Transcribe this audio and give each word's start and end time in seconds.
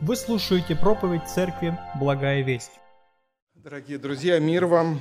Вы 0.00 0.14
слушаете 0.14 0.76
проповедь 0.76 1.22
Церкви 1.26 1.76
«Благая 1.98 2.42
весть». 2.42 2.70
Дорогие 3.56 3.98
друзья, 3.98 4.38
мир 4.38 4.66
вам! 4.66 5.00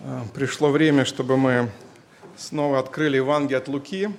А, 0.00 0.24
пришло 0.34 0.70
время, 0.70 1.04
чтобы 1.04 1.36
мы 1.36 1.70
снова 2.36 2.80
открыли 2.80 3.18
Евангелие 3.18 3.58
от 3.58 3.68
Луки. 3.68 4.10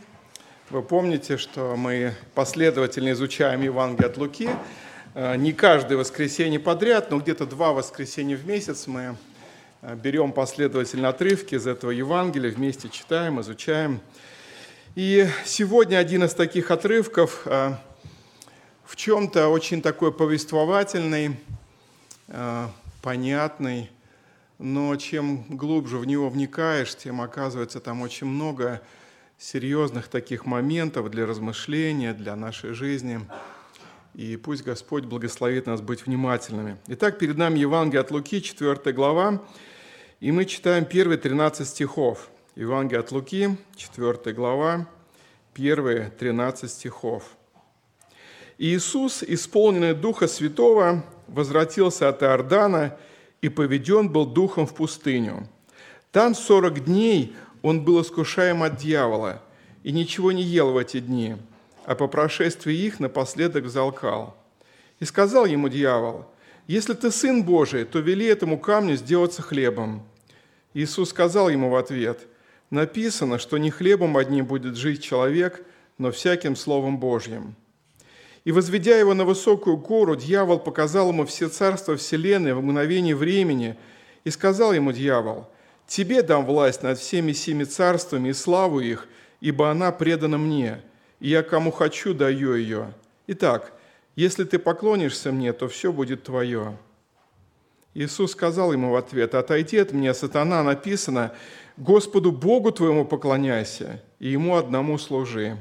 Вы 0.70 0.82
помните, 0.82 1.36
что 1.36 1.76
мы 1.76 2.14
последовательно 2.36 3.12
изучаем 3.12 3.64
Евангелие 3.64 4.08
от 4.08 4.16
Луки. 4.16 4.50
А, 5.14 5.36
не 5.36 5.52
каждое 5.52 5.98
воскресенье 5.98 6.62
подряд, 6.62 7.12
но 7.12 7.20
где-то 7.20 7.46
два 7.46 7.74
воскресенья 7.74 8.38
в 8.38 8.48
месяц 8.48 8.88
мы 8.88 9.18
а, 9.82 9.96
берем 9.96 10.32
последовательно 10.32 11.10
отрывки 11.10 11.56
из 11.56 11.68
этого 11.68 11.92
Евангелия, 11.92 12.50
вместе 12.50 12.88
читаем, 12.88 13.42
изучаем. 13.42 14.00
И 14.96 15.28
сегодня 15.44 15.98
один 15.98 16.24
из 16.24 16.34
таких 16.34 16.72
отрывков 16.72 17.46
в 18.86 18.96
чем-то 18.96 19.48
очень 19.50 19.82
такой 19.82 20.12
повествовательный, 20.12 21.38
э, 22.28 22.68
понятный, 23.02 23.90
но 24.60 24.96
чем 24.96 25.44
глубже 25.50 25.98
в 25.98 26.06
него 26.06 26.30
вникаешь, 26.30 26.96
тем 26.96 27.22
оказывается 27.22 27.80
там 27.80 28.02
очень 28.02 28.28
много 28.28 28.82
серьезных 29.38 30.08
таких 30.08 30.46
моментов 30.46 31.10
для 31.10 31.26
размышления, 31.26 32.14
для 32.14 32.36
нашей 32.36 32.74
жизни. 32.74 33.20
И 34.14 34.38
пусть 34.38 34.64
Господь 34.64 35.04
благословит 35.04 35.66
нас 35.66 35.82
быть 35.82 36.06
внимательными. 36.06 36.78
Итак, 36.88 37.20
перед 37.20 37.38
нами 37.38 37.60
Евангелие 37.60 38.02
от 38.02 38.12
Луки, 38.12 38.42
4 38.42 38.94
глава, 38.94 39.44
и 40.22 40.32
мы 40.32 40.46
читаем 40.46 40.86
первые 40.86 41.18
13 41.18 41.68
стихов. 41.68 42.30
Евангелие 42.56 43.02
от 43.02 43.12
Луки, 43.12 43.58
4 43.76 44.34
глава, 44.34 44.88
первые 45.54 46.12
13 46.12 46.72
стихов. 46.72 47.36
Иисус, 48.58 49.22
исполненный 49.22 49.94
Духа 49.94 50.28
Святого, 50.28 51.04
возвратился 51.28 52.08
от 52.08 52.24
Иордана 52.24 52.98
и 53.42 53.50
поведен 53.50 54.10
был 54.10 54.26
Духом 54.26 54.66
в 54.66 54.74
пустыню. 54.74 55.48
Там 56.12 56.34
сорок 56.34 56.86
дней 56.86 57.36
он 57.62 57.84
был 57.84 58.02
искушаем 58.02 58.64
от 58.64 58.78
дьявола 58.78 59.42
и 59.84 59.92
ничего 59.92 60.32
не 60.32 60.42
ел 60.42 60.72
в 60.72 60.78
эти 60.78 61.00
дни, 61.00 61.36
а 61.86 61.96
по 61.96 62.08
прошествии 62.08 62.74
их 62.74 63.00
напоследок 63.00 63.68
залкал. 63.68 64.38
И 65.02 65.06
сказал 65.06 65.46
ему 65.46 65.68
дьявол, 65.68 66.26
«Если 66.68 66.94
ты 66.94 67.12
Сын 67.12 67.44
Божий, 67.44 67.84
то 67.84 68.00
вели 68.00 68.26
этому 68.26 68.58
камню 68.58 68.96
сделаться 68.96 69.42
хлебом». 69.42 70.04
Иисус 70.74 71.10
сказал 71.10 71.50
ему 71.50 71.70
в 71.70 71.76
ответ, 71.76 72.22
«Написано, 72.70 73.38
что 73.38 73.58
не 73.58 73.70
хлебом 73.70 74.16
одним 74.16 74.46
будет 74.46 74.78
жить 74.78 75.04
человек, 75.04 75.64
но 75.98 76.12
всяким 76.12 76.56
Словом 76.56 76.98
Божьим». 76.98 77.56
И, 78.46 78.52
возведя 78.52 78.98
его 78.98 79.16
на 79.16 79.26
высокую 79.26 79.76
гору, 79.78 80.16
дьявол 80.16 80.60
показал 80.60 81.10
ему 81.10 81.26
все 81.26 81.50
царства 81.50 81.98
вселенной 81.98 82.54
в 82.54 82.62
мгновение 82.62 83.16
времени, 83.16 83.76
и 84.24 84.30
сказал 84.30 84.72
ему 84.72 84.92
дьявол, 84.92 85.50
«Тебе 85.88 86.22
дам 86.22 86.46
власть 86.46 86.84
над 86.84 87.00
всеми 87.00 87.32
семи 87.34 87.66
царствами 87.66 88.30
и 88.30 88.34
славу 88.34 88.80
их, 88.80 89.08
ибо 89.42 89.70
она 89.70 89.92
предана 89.92 90.38
мне, 90.38 90.82
и 91.20 91.30
я 91.30 91.44
кому 91.44 91.72
хочу 91.72 92.14
даю 92.14 92.56
ее. 92.56 92.94
Итак, 93.28 93.74
если 94.16 94.44
ты 94.44 94.60
поклонишься 94.60 95.32
мне, 95.32 95.52
то 95.52 95.68
все 95.68 95.92
будет 95.92 96.24
твое». 96.24 96.78
Иисус 97.96 98.34
сказал 98.34 98.74
ему 98.74 98.92
в 98.92 98.96
ответ, 98.96 99.34
«Отойди 99.34 99.78
от 99.78 99.92
меня, 99.92 100.14
сатана, 100.14 100.62
написано, 100.62 101.34
Господу 101.78 102.32
Богу 102.32 102.72
твоему 102.72 103.06
поклоняйся, 103.06 104.04
и 104.20 104.30
Ему 104.30 104.56
одному 104.56 105.00
служи». 105.00 105.58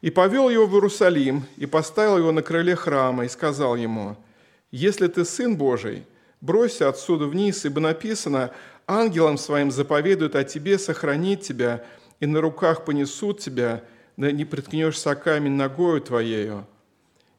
И 0.00 0.10
повел 0.10 0.48
его 0.48 0.66
в 0.66 0.74
Иерусалим, 0.74 1.44
и 1.56 1.66
поставил 1.66 2.18
его 2.18 2.32
на 2.32 2.42
крыле 2.42 2.74
храма, 2.74 3.24
и 3.24 3.28
сказал 3.28 3.76
ему, 3.76 4.16
«Если 4.70 5.08
ты 5.08 5.24
Сын 5.24 5.56
Божий, 5.56 6.06
бросься 6.40 6.88
отсюда 6.88 7.26
вниз, 7.26 7.64
ибо 7.66 7.80
написано, 7.80 8.50
ангелам 8.86 9.36
своим 9.36 9.70
заповедуют 9.70 10.36
о 10.36 10.44
тебе 10.44 10.78
сохранить 10.78 11.42
тебя, 11.42 11.84
и 12.18 12.26
на 12.26 12.40
руках 12.40 12.84
понесут 12.84 13.40
тебя, 13.40 13.82
да 14.16 14.32
не 14.32 14.44
приткнешься 14.44 15.14
камень 15.14 15.52
ногою 15.52 16.00
твоею». 16.00 16.66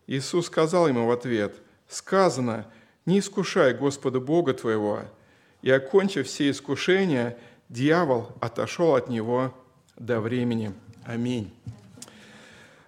Иисус 0.06 0.47
сказал 0.47 0.88
ему 0.88 1.07
в 1.07 1.12
ответ, 1.12 1.56
«Сказано, 1.88 2.68
не 3.06 3.19
искушай 3.19 3.74
Господа 3.74 4.19
Бога 4.19 4.53
твоего». 4.53 5.02
И, 5.63 5.69
окончив 5.69 6.28
все 6.28 6.50
искушения, 6.50 7.38
дьявол 7.69 8.30
отошел 8.40 8.96
от 8.96 9.09
него 9.09 9.53
до 9.96 10.19
времени. 10.19 10.74
Аминь. 11.06 11.52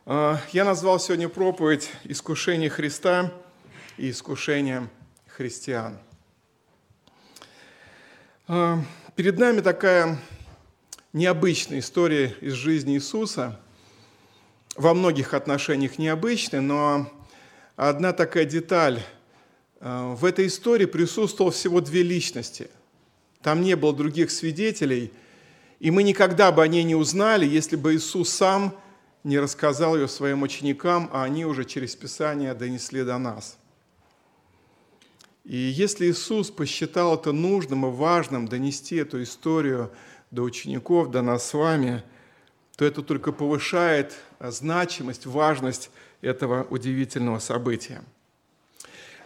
А, 0.06 0.38
я 0.52 0.66
назвал 0.66 1.00
сегодня 1.00 1.30
проповедь 1.30 1.90
«Искушение 2.04 2.70
Христа 2.70 3.32
и 3.96 4.10
искушение 4.10 4.90
христиан». 5.28 5.98
А, 8.50 8.80
перед 9.16 9.40
нами 9.40 9.62
такая 9.62 10.20
необычная 11.14 11.80
история 11.80 12.36
из 12.42 12.52
жизни 12.52 12.96
Иисуса, 12.96 13.58
во 14.76 14.94
многих 14.94 15.34
отношениях 15.34 15.98
необычная, 15.98 16.60
но 16.60 17.10
одна 17.78 18.12
такая 18.12 18.44
деталь. 18.44 19.02
А, 19.80 20.16
в 20.16 20.26
этой 20.26 20.48
истории 20.48 20.86
присутствовало 20.86 21.54
всего 21.54 21.80
две 21.80 22.04
личности. 22.04 22.70
Там 23.42 23.62
не 23.62 23.78
было 23.78 23.94
других 23.94 24.32
свидетелей, 24.32 25.14
и 25.80 25.92
мы 25.92 26.04
никогда 26.04 26.52
бы 26.52 26.62
о 26.62 26.68
ней 26.68 26.84
не 26.84 26.96
узнали, 26.96 27.46
если 27.46 27.78
бы 27.78 27.96
Иисус 27.96 28.28
сам– 28.28 28.78
не 29.24 29.40
рассказал 29.40 29.96
ее 29.96 30.08
своим 30.08 30.42
ученикам, 30.42 31.10
а 31.14 31.24
они 31.24 31.46
уже 31.46 31.66
через 31.66 31.96
Писание 31.96 32.54
донесли 32.54 33.04
до 33.04 33.18
нас. 33.18 33.58
И 35.46 35.58
если 35.58 36.10
Иисус 36.10 36.52
посчитал 36.52 37.16
это 37.16 37.32
нужным 37.32 37.86
и 37.86 37.92
важным 37.92 38.48
донести 38.48 38.98
эту 38.98 39.22
историю 39.24 39.92
до 40.32 40.44
учеников, 40.44 41.12
до 41.12 41.22
нас 41.22 41.48
с 41.48 41.54
вами, 41.54 42.04
то 42.78 42.86
это 42.86 43.02
только 43.02 43.32
повышает 43.32 44.14
значимость, 44.40 45.26
важность 45.26 45.90
этого 46.22 46.66
удивительного 46.70 47.40
события. 47.40 48.04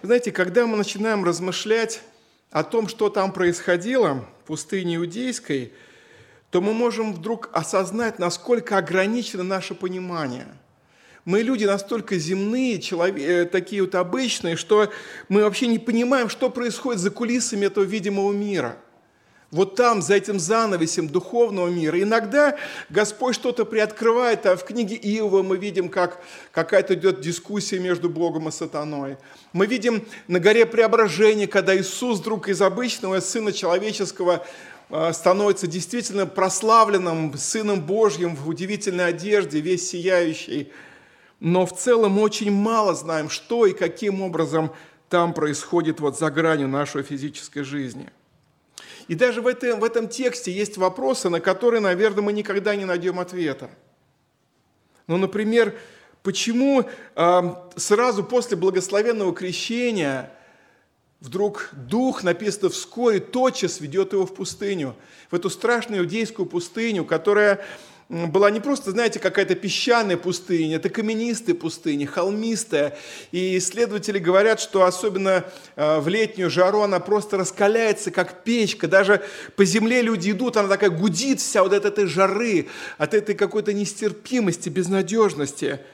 Знаете, 0.01 0.31
когда 0.31 0.67
мы 0.67 0.77
начинаем 0.77 1.23
размышлять 1.23 2.01
о 2.51 2.63
том, 2.63 2.87
что 2.87 3.09
там 3.09 3.31
происходило 3.31 4.27
в 4.43 4.47
пустыне 4.47 4.97
Иудейской– 4.97 5.73
то 6.49 6.61
мы 6.61 6.73
можем 6.73 7.13
вдруг 7.13 7.49
осознать, 7.53 8.19
насколько 8.19 8.77
ограничено 8.77 9.43
наше 9.43 9.75
понимание. 9.75 10.47
Мы 11.25 11.41
люди 11.41 11.65
настолько 11.65 12.17
земные, 12.17 12.79
человек, 12.79 13.19
э, 13.19 13.45
такие 13.45 13.81
вот 13.81 13.95
обычные, 13.95 14.55
что 14.55 14.89
мы 15.27 15.43
вообще 15.43 15.67
не 15.67 15.77
понимаем, 15.77 16.29
что 16.29 16.49
происходит 16.49 17.01
за 17.01 17.11
кулисами 17.11 17.65
этого 17.65 17.83
видимого 17.83 18.31
мира. 18.31 18.77
Вот 19.51 19.75
там, 19.75 20.01
за 20.01 20.15
этим 20.15 20.39
занавесем 20.39 21.07
духовного 21.07 21.69
мира. 21.69 22.01
Иногда 22.01 22.57
Господь 22.89 23.35
что-то 23.35 23.65
приоткрывает, 23.65 24.45
а 24.45 24.57
в 24.57 24.65
книге 24.65 24.95
Иова 24.95 25.41
мы 25.41 25.57
видим, 25.57 25.87
как 25.87 26.21
какая-то 26.51 26.95
идет 26.95 27.21
дискуссия 27.21 27.79
между 27.79 28.09
Богом 28.09 28.49
и 28.49 28.51
сатаной. 28.51 29.17
Мы 29.53 29.65
видим 29.65 30.05
на 30.27 30.39
горе 30.39 30.65
преображения, 30.65 31.47
когда 31.47 31.77
Иисус 31.77 32.19
вдруг 32.19 32.49
из 32.49 32.61
обычного 32.61 33.21
Сына 33.21 33.53
Человеческого 33.53 34.45
становится 35.11 35.67
действительно 35.67 36.25
прославленным 36.25 37.37
Сыном 37.37 37.81
Божьим 37.81 38.35
в 38.35 38.47
удивительной 38.47 39.07
одежде, 39.07 39.59
весь 39.59 39.89
сияющий. 39.89 40.71
Но 41.39 41.65
в 41.65 41.77
целом 41.77 42.19
очень 42.19 42.51
мало 42.51 42.95
знаем, 42.95 43.29
что 43.29 43.65
и 43.65 43.73
каким 43.73 44.21
образом 44.21 44.71
там 45.09 45.33
происходит 45.33 45.99
вот 45.99 46.17
за 46.17 46.29
гранью 46.31 46.67
нашей 46.67 47.03
физической 47.03 47.63
жизни. 47.63 48.09
И 49.07 49.15
даже 49.15 49.41
в 49.41 49.47
этом, 49.47 49.79
в 49.79 49.83
этом 49.83 50.07
тексте 50.07 50.51
есть 50.51 50.77
вопросы, 50.77 51.29
на 51.29 51.39
которые, 51.39 51.79
наверное, 51.79 52.23
мы 52.23 52.33
никогда 52.33 52.75
не 52.75 52.85
найдем 52.85 53.19
ответа. 53.19 53.69
Ну, 55.07 55.17
например, 55.17 55.75
почему 56.23 56.83
э, 57.15 57.41
сразу 57.77 58.23
после 58.23 58.57
благословенного 58.57 59.33
крещения 59.33 60.31
Вдруг 61.19 61.69
дух, 61.73 62.21
написано 62.21 62.69
вскоре, 62.69 63.19
тотчас 63.19 63.81
ведет 63.81 64.13
его 64.13 64.27
в 64.27 64.35
пустыню, 64.35 64.95
в 65.31 65.35
эту 65.35 65.49
страшную 65.49 66.03
иудейскую 66.03 66.45
пустыню, 66.45 67.05
которая 67.05 67.65
была 68.07 68.51
не 68.51 68.59
просто, 68.59 68.91
знаете, 68.91 69.19
какая-то 69.19 69.55
песчаная 69.55 70.15
пустыня, 70.15 70.75
это 70.75 70.89
каменистая 70.89 71.55
пустыня, 71.55 72.05
холмистая. 72.05 72.97
И 73.31 73.57
исследователи 73.57 74.19
говорят, 74.19 74.61
что 74.61 74.85
особенно 74.85 75.43
э, 75.75 75.99
в 75.99 76.07
летнюю 76.07 76.51
жару 76.51 76.81
она 76.81 76.99
просто 76.99 77.35
раскаляется, 77.35 78.11
как 78.11 78.43
печка. 78.43 78.87
Даже 78.87 79.23
по 79.55 79.65
земле 79.65 80.03
люди 80.03 80.29
идут, 80.31 80.55
она 80.55 80.69
такая 80.69 80.91
гудит 80.91 81.39
вся 81.39 81.63
вот 81.63 81.73
от 81.73 81.83
этой 81.83 82.05
жары, 82.05 82.67
от 82.99 83.15
этой 83.15 83.33
какой-то 83.33 83.73
нестерпимости, 83.73 84.69
безнадежности– 84.69 85.79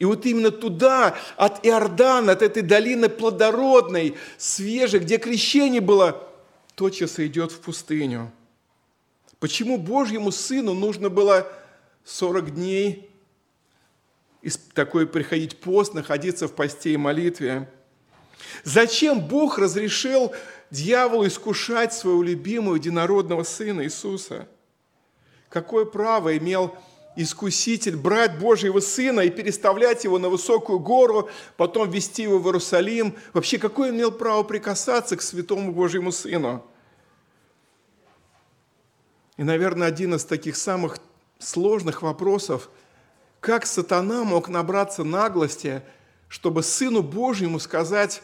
и 0.00 0.06
вот 0.06 0.24
именно 0.24 0.50
туда, 0.50 1.14
от 1.36 1.64
Иордана, 1.64 2.32
от 2.32 2.40
этой 2.40 2.62
долины 2.62 3.10
плодородной, 3.10 4.16
свежей, 4.38 5.00
где 5.00 5.18
крещение 5.18 5.82
было, 5.82 6.26
тотчас 6.74 7.20
идет 7.20 7.52
в 7.52 7.60
пустыню. 7.60 8.32
Почему 9.38 9.76
Божьему 9.76 10.32
Сыну 10.32 10.72
нужно 10.72 11.10
было 11.10 11.46
40 12.04 12.54
дней 12.54 13.10
такой 14.72 15.06
приходить 15.06 15.60
пост, 15.60 15.92
находиться 15.92 16.48
в 16.48 16.54
посте 16.54 16.94
и 16.94 16.96
молитве? 16.96 17.70
Зачем 18.64 19.20
Бог 19.20 19.58
разрешил 19.58 20.32
дьяволу 20.70 21.26
искушать 21.26 21.92
своего 21.92 22.22
любимого 22.22 22.76
единородного 22.76 23.42
сына 23.42 23.84
Иисуса? 23.84 24.48
Какое 25.50 25.84
право 25.84 26.38
имел 26.38 26.74
искуситель 27.16 27.96
брать 27.96 28.38
Божьего 28.38 28.80
Сына 28.80 29.20
и 29.20 29.30
переставлять 29.30 30.04
его 30.04 30.18
на 30.18 30.28
высокую 30.28 30.78
гору, 30.78 31.28
потом 31.56 31.90
вести 31.90 32.22
его 32.22 32.38
в 32.38 32.46
Иерусалим? 32.46 33.16
Вообще, 33.32 33.58
какое 33.58 33.90
имел 33.90 34.12
право 34.12 34.42
прикасаться 34.42 35.16
к 35.16 35.22
святому 35.22 35.72
Божьему 35.72 36.12
Сыну? 36.12 36.64
И, 39.36 39.42
наверное, 39.42 39.88
один 39.88 40.14
из 40.14 40.24
таких 40.24 40.56
самых 40.56 40.98
сложных 41.38 42.02
вопросов, 42.02 42.68
как 43.40 43.64
сатана 43.66 44.24
мог 44.24 44.48
набраться 44.48 45.02
наглости, 45.02 45.82
чтобы 46.28 46.62
Сыну 46.62 47.02
Божьему 47.02 47.58
сказать, 47.58 48.22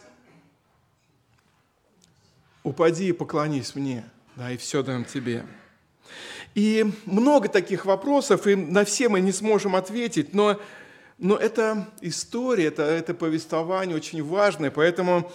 упади 2.62 3.08
и 3.08 3.12
поклонись 3.12 3.74
мне, 3.74 4.04
да, 4.36 4.52
и 4.52 4.56
все 4.56 4.82
дам 4.82 5.04
тебе. 5.04 5.46
И 6.56 6.90
много 7.04 7.50
таких 7.50 7.84
вопросов, 7.84 8.46
и 8.46 8.54
на 8.54 8.86
все 8.86 9.10
мы 9.10 9.20
не 9.20 9.30
сможем 9.30 9.76
ответить, 9.76 10.32
но, 10.32 10.58
но 11.18 11.36
эта 11.36 11.86
история, 12.00 12.68
это, 12.68 12.82
это 12.82 13.12
повествование 13.12 13.94
очень 13.94 14.24
важное, 14.24 14.70
поэтому 14.70 15.30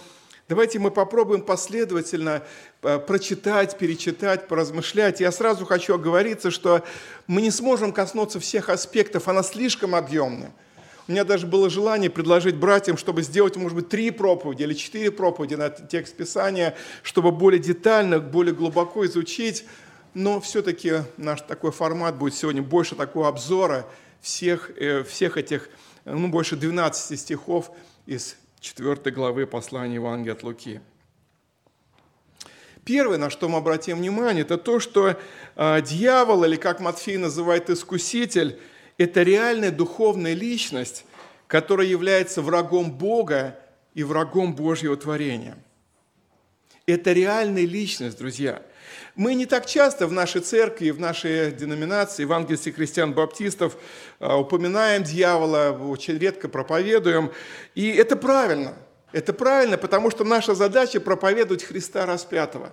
давайте 0.48 0.80
мы 0.80 0.90
попробуем 0.90 1.42
последовательно 1.42 2.42
э, 2.82 2.98
прочитать, 2.98 3.78
перечитать, 3.78 4.48
поразмышлять. 4.48 5.20
Я 5.20 5.30
сразу 5.30 5.64
хочу 5.64 5.94
оговориться, 5.94 6.50
что 6.50 6.82
мы 7.28 7.40
не 7.40 7.52
сможем 7.52 7.92
коснуться 7.92 8.40
всех 8.40 8.68
аспектов, 8.68 9.28
она 9.28 9.44
слишком 9.44 9.94
объемная. 9.94 10.50
У 11.06 11.12
меня 11.12 11.22
даже 11.22 11.46
было 11.46 11.70
желание 11.70 12.10
предложить 12.10 12.56
братьям, 12.56 12.96
чтобы 12.96 13.22
сделать, 13.22 13.54
может 13.54 13.76
быть, 13.76 13.88
три 13.88 14.10
проповеди 14.10 14.64
или 14.64 14.74
четыре 14.74 15.12
проповеди 15.12 15.54
на 15.54 15.70
текст 15.70 16.16
Писания, 16.16 16.74
чтобы 17.04 17.30
более 17.30 17.60
детально, 17.60 18.18
более 18.18 18.56
глубоко 18.56 19.06
изучить 19.06 19.64
но 20.14 20.40
все-таки 20.40 21.04
наш 21.16 21.40
такой 21.42 21.72
формат 21.72 22.16
будет 22.16 22.34
сегодня 22.34 22.62
больше 22.62 22.94
такого 22.94 23.28
обзора 23.28 23.86
всех, 24.20 24.70
э, 24.76 25.02
всех 25.04 25.36
этих, 25.36 25.70
ну, 26.04 26.28
больше 26.28 26.56
12 26.56 27.18
стихов 27.18 27.70
из 28.06 28.36
4 28.60 29.10
главы 29.10 29.46
послания 29.46 29.94
Евангелия 29.94 30.34
от 30.34 30.42
Луки. 30.42 30.80
Первое, 32.84 33.16
на 33.16 33.30
что 33.30 33.48
мы 33.48 33.58
обратим 33.58 33.98
внимание, 33.98 34.42
это 34.42 34.58
то, 34.58 34.80
что 34.80 35.16
э, 35.56 35.82
дьявол, 35.82 36.44
или 36.44 36.56
как 36.56 36.80
Матфей 36.80 37.16
называет 37.16 37.70
искуситель, 37.70 38.58
это 38.98 39.22
реальная 39.22 39.70
духовная 39.70 40.34
личность, 40.34 41.04
которая 41.46 41.86
является 41.86 42.42
врагом 42.42 42.92
Бога 42.92 43.58
и 43.94 44.02
врагом 44.02 44.54
Божьего 44.54 44.96
творения. 44.96 45.56
Это 46.86 47.12
реальная 47.12 47.64
личность, 47.64 48.18
друзья– 48.18 48.62
мы 49.14 49.34
не 49.34 49.44
так 49.44 49.66
часто 49.66 50.06
в 50.06 50.12
нашей 50.12 50.40
церкви, 50.40 50.90
в 50.90 50.98
нашей 50.98 51.52
деноминации, 51.52 52.22
евангельских 52.22 52.76
христиан-баптистов 52.76 53.76
а, 54.18 54.38
упоминаем 54.38 55.02
дьявола, 55.02 55.70
очень 55.70 56.18
редко 56.18 56.48
проповедуем. 56.48 57.30
И 57.74 57.90
это 57.90 58.16
правильно. 58.16 58.74
Это 59.12 59.34
правильно, 59.34 59.76
потому 59.76 60.10
что 60.10 60.24
наша 60.24 60.54
задача 60.54 60.98
проповедовать 60.98 61.62
Христа 61.62 62.06
распятого. 62.06 62.72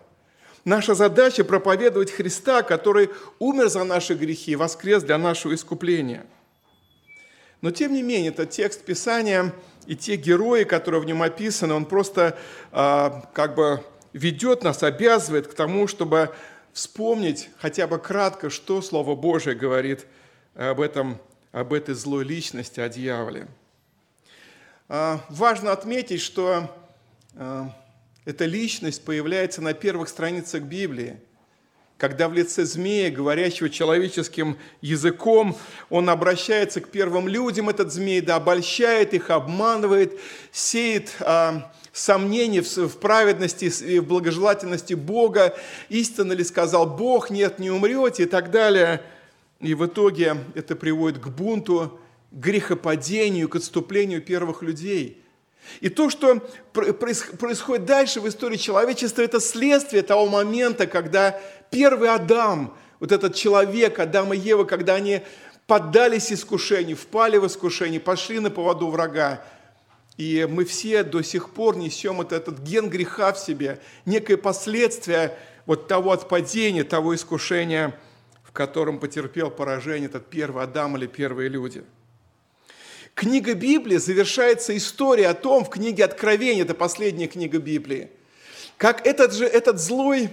Наша 0.63 0.93
задача 0.93 1.43
проповедовать 1.43 2.11
Христа, 2.11 2.63
который 2.63 3.09
умер 3.39 3.67
за 3.67 3.83
наши 3.83 4.13
грехи, 4.13 4.55
воскрес 4.55 5.03
для 5.03 5.17
нашего 5.17 5.53
искупления. 5.53 6.25
Но 7.61 7.71
тем 7.71 7.93
не 7.93 8.01
менее, 8.01 8.29
этот 8.29 8.51
текст 8.51 8.85
Писания 8.85 9.53
и 9.87 9.95
те 9.97 10.15
герои, 10.15 10.63
которые 10.63 11.01
в 11.01 11.05
нем 11.05 11.21
описаны, 11.21 11.73
он 11.73 11.85
просто 11.85 12.37
а, 12.71 13.25
как 13.33 13.55
бы 13.55 13.83
ведет 14.13 14.63
нас, 14.63 14.83
обязывает 14.83 15.47
к 15.47 15.53
тому, 15.53 15.87
чтобы 15.87 16.33
вспомнить 16.73 17.49
хотя 17.57 17.87
бы 17.87 17.99
кратко, 17.99 18.49
что 18.49 18.81
Слово 18.81 19.15
Божие 19.15 19.55
говорит 19.55 20.05
об, 20.55 20.81
этом, 20.81 21.19
об 21.51 21.73
этой 21.73 21.95
злой 21.95 22.23
личности, 22.23 22.79
о 22.79 22.89
дьяволе. 22.89 23.47
А, 24.87 25.23
важно 25.29 25.71
отметить, 25.71 26.21
что 26.21 26.75
а, 27.35 27.75
эта 28.25 28.45
личность 28.45 29.03
появляется 29.03 29.61
на 29.61 29.73
первых 29.73 30.09
страницах 30.09 30.63
Библии, 30.63 31.19
когда 31.99 32.29
в 32.29 32.33
лице 32.33 32.63
змея, 32.63 33.11
говорящего 33.11 33.69
человеческим 33.69 34.57
языком, 34.79 35.57
он 35.89 36.09
обращается 36.09 36.79
к 36.79 36.87
первым 36.87 37.27
людям, 37.27 37.67
этот 37.67 37.91
змей, 37.91 38.21
да, 38.21 38.37
обольщает 38.37 39.13
их, 39.13 39.29
обманывает, 39.29 40.17
сеет 40.49 41.13
а, 41.19 41.73
сомнений 41.91 42.61
в 42.61 42.97
праведности 42.99 43.65
и 43.83 43.99
в 43.99 44.07
благожелательности 44.07 44.93
Бога, 44.93 45.53
истинно 45.89 46.31
ли 46.31 46.45
сказал 46.45 46.87
Бог, 46.87 47.29
нет, 47.31 47.59
не 47.59 47.69
умрете 47.69 48.23
и 48.23 48.27
так 48.27 48.49
далее. 48.49 49.03
И 49.59 49.73
в 49.73 49.85
итоге 49.85 50.37
это 50.55 50.77
приводит 50.77 51.19
к 51.19 51.27
бунту, 51.27 51.99
грехопадению, 52.31 53.49
к 53.49 53.57
отступлению 53.57 54.21
первых 54.21 54.61
людей. 54.61 55.21
И 55.81 55.89
то, 55.89 56.09
что 56.09 56.39
происходит 56.73 57.85
дальше 57.85 58.21
в 58.21 58.27
истории 58.27 58.57
человечества, 58.57 59.21
это 59.21 59.39
следствие 59.39 60.03
того 60.03 60.27
момента, 60.27 60.87
когда 60.87 61.39
первый 61.69 62.09
Адам, 62.09 62.75
вот 62.99 63.11
этот 63.11 63.35
человек, 63.35 63.99
Адам 63.99 64.33
и 64.33 64.37
Ева, 64.37 64.63
когда 64.63 64.95
они 64.95 65.21
поддались 65.67 66.31
искушению, 66.31 66.97
впали 66.97 67.37
в 67.37 67.45
искушение, 67.45 67.99
пошли 67.99 68.39
на 68.39 68.49
поводу 68.49 68.87
врага, 68.87 69.43
и 70.17 70.45
мы 70.49 70.65
все 70.65 71.03
до 71.03 71.21
сих 71.21 71.51
пор 71.51 71.77
несем 71.77 72.17
вот 72.17 72.33
этот 72.33 72.59
ген 72.59 72.89
греха 72.89 73.31
в 73.31 73.39
себе, 73.39 73.79
некое 74.05 74.35
последствие 74.35 75.37
вот 75.65 75.87
того 75.87 76.11
отпадения, 76.11 76.83
того 76.83 77.15
искушения, 77.15 77.97
в 78.43 78.51
котором 78.51 78.99
потерпел 78.99 79.51
поражение 79.51 80.09
этот 80.09 80.27
первый 80.27 80.63
Адам 80.63 80.97
или 80.97 81.05
первые 81.05 81.47
люди. 81.47 81.83
Книга 83.15 83.53
Библии 83.53 83.97
завершается 83.97 84.75
история 84.77 85.27
о 85.27 85.33
том, 85.33 85.65
в 85.65 85.69
книге 85.69 86.05
Откровения, 86.05 86.63
это 86.63 86.73
последняя 86.73 87.27
книга 87.27 87.59
Библии, 87.59 88.09
как 88.77 89.05
этот 89.05 89.33
же, 89.33 89.45
этот 89.45 89.79
злой 89.79 90.29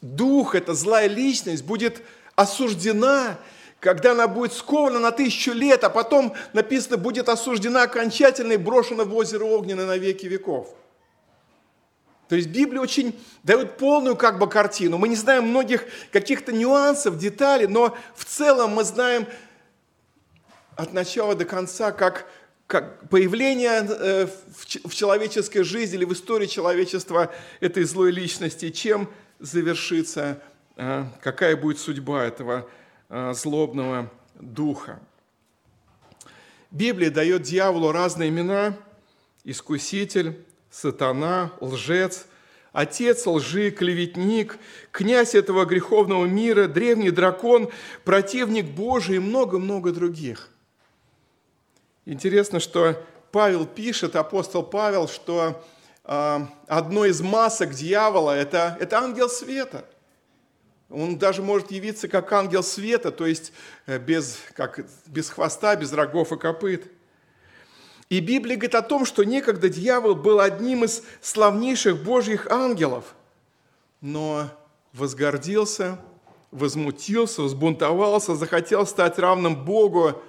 дух, 0.00 0.54
эта 0.54 0.74
злая 0.74 1.06
личность 1.06 1.64
будет 1.64 2.02
осуждена 2.36 3.38
когда 3.80 4.12
она 4.12 4.28
будет 4.28 4.52
скована 4.52 5.00
на 5.00 5.10
тысячу 5.10 5.52
лет, 5.52 5.84
а 5.84 5.90
потом, 5.90 6.34
написано, 6.52 6.98
будет 6.98 7.28
осуждена 7.28 7.82
окончательно 7.82 8.52
и 8.52 8.56
брошена 8.58 9.04
в 9.04 9.14
озеро 9.14 9.44
огненное 9.44 9.86
на 9.86 9.96
веки 9.96 10.26
веков. 10.26 10.68
То 12.28 12.36
есть 12.36 12.48
Библия 12.48 12.80
очень 12.80 13.18
дает 13.42 13.76
полную 13.76 14.16
как 14.16 14.38
бы 14.38 14.48
картину. 14.48 14.98
Мы 14.98 15.08
не 15.08 15.16
знаем 15.16 15.48
многих 15.48 15.84
каких-то 16.12 16.52
нюансов, 16.52 17.18
деталей, 17.18 17.66
но 17.66 17.96
в 18.14 18.24
целом 18.24 18.70
мы 18.70 18.84
знаем 18.84 19.26
от 20.80 20.92
начала 20.92 21.34
до 21.34 21.44
конца, 21.44 21.92
как, 21.92 22.26
как 22.66 23.08
появление 23.08 23.86
э, 23.88 24.26
в 24.84 24.94
человеческой 24.94 25.62
жизни 25.62 25.96
или 25.96 26.04
в 26.04 26.12
истории 26.12 26.46
человечества 26.46 27.32
этой 27.60 27.84
злой 27.84 28.10
личности, 28.10 28.70
чем 28.70 29.08
завершится, 29.38 30.42
э, 30.76 31.04
какая 31.22 31.56
будет 31.56 31.78
судьба 31.78 32.24
этого 32.24 32.68
Э, 33.12 33.32
злобного 33.34 34.08
духа. 34.36 35.00
Библия 36.70 37.10
дает 37.10 37.42
дьяволу 37.42 37.90
разные 37.90 38.28
имена– 38.28 38.76
искуситель, 39.44 40.46
сатана, 40.70 41.50
лжец, 41.60 42.26
отец 42.72 43.26
лжи, 43.26 43.72
клеветник, 43.72 44.58
князь 44.92 45.34
этого 45.34 45.64
греховного 45.64 46.24
мира, 46.26 46.68
древний 46.68 47.10
дракон, 47.10 47.70
противник 48.04 48.66
Божий 48.66 49.16
и 49.16 49.18
много-много 49.18 49.90
других. 49.90 50.50
Интересно, 52.10 52.58
что 52.58 53.00
Павел 53.30 53.66
пишет, 53.66 54.16
апостол 54.16 54.64
Павел, 54.64 55.06
что 55.06 55.62
э, 56.04 56.38
одной 56.66 57.10
из 57.10 57.20
масок 57.20 57.72
дьявола 57.72 58.32
это,– 58.32 58.76
это 58.80 58.98
ангел 58.98 59.28
света– 59.28 59.84
он 60.90 61.18
даже 61.18 61.40
может 61.40 61.70
явиться 61.70 62.08
как 62.08 62.32
ангел 62.32 62.64
света, 62.64 63.12
то 63.12 63.24
есть 63.24 63.52
э, 63.86 63.98
без, 63.98 64.38
как, 64.54 64.84
без 65.06 65.30
хвоста, 65.30 65.76
без 65.76 65.92
рогов 65.92 66.32
и 66.32 66.36
копыт. 66.36 66.90
И 68.08 68.18
Библия 68.18 68.56
говорит 68.56 68.74
о 68.74 68.82
том, 68.82 69.06
что 69.06 69.22
некогда 69.22 69.68
дьявол 69.68 70.16
был 70.16 70.40
одним 70.40 70.82
из 70.82 71.04
славнейших 71.20 72.02
божьих 72.02 72.48
ангелов, 72.50 73.14
но 74.00 74.50
возгордился, 74.92 76.00
возмутился, 76.50 77.42
взбунтовался, 77.42 78.34
захотел 78.34 78.84
стать 78.84 79.16
равным 79.20 79.64
Богу. 79.64 80.20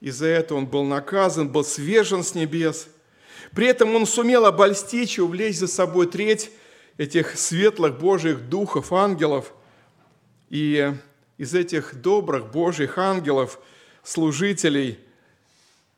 Из-за 0.00 0.26
этого 0.26 0.58
он 0.58 0.66
был 0.66 0.84
наказан, 0.84 1.48
был 1.48 1.64
свежен 1.64 2.22
с 2.22 2.34
небес. 2.34 2.88
При 3.52 3.66
этом 3.66 3.94
он 3.94 4.06
сумел 4.06 4.46
обольстить 4.46 5.16
и 5.16 5.20
увлечь 5.20 5.58
за 5.58 5.68
собой 5.68 6.06
треть 6.06 6.50
этих 6.98 7.38
светлых 7.38 7.98
Божьих 7.98 8.48
духов, 8.48 8.92
ангелов. 8.92 9.52
И 10.50 10.92
из 11.38 11.54
этих 11.54 11.94
добрых 12.00 12.50
Божьих 12.50 12.98
ангелов, 12.98 13.58
служителей, 14.02 14.98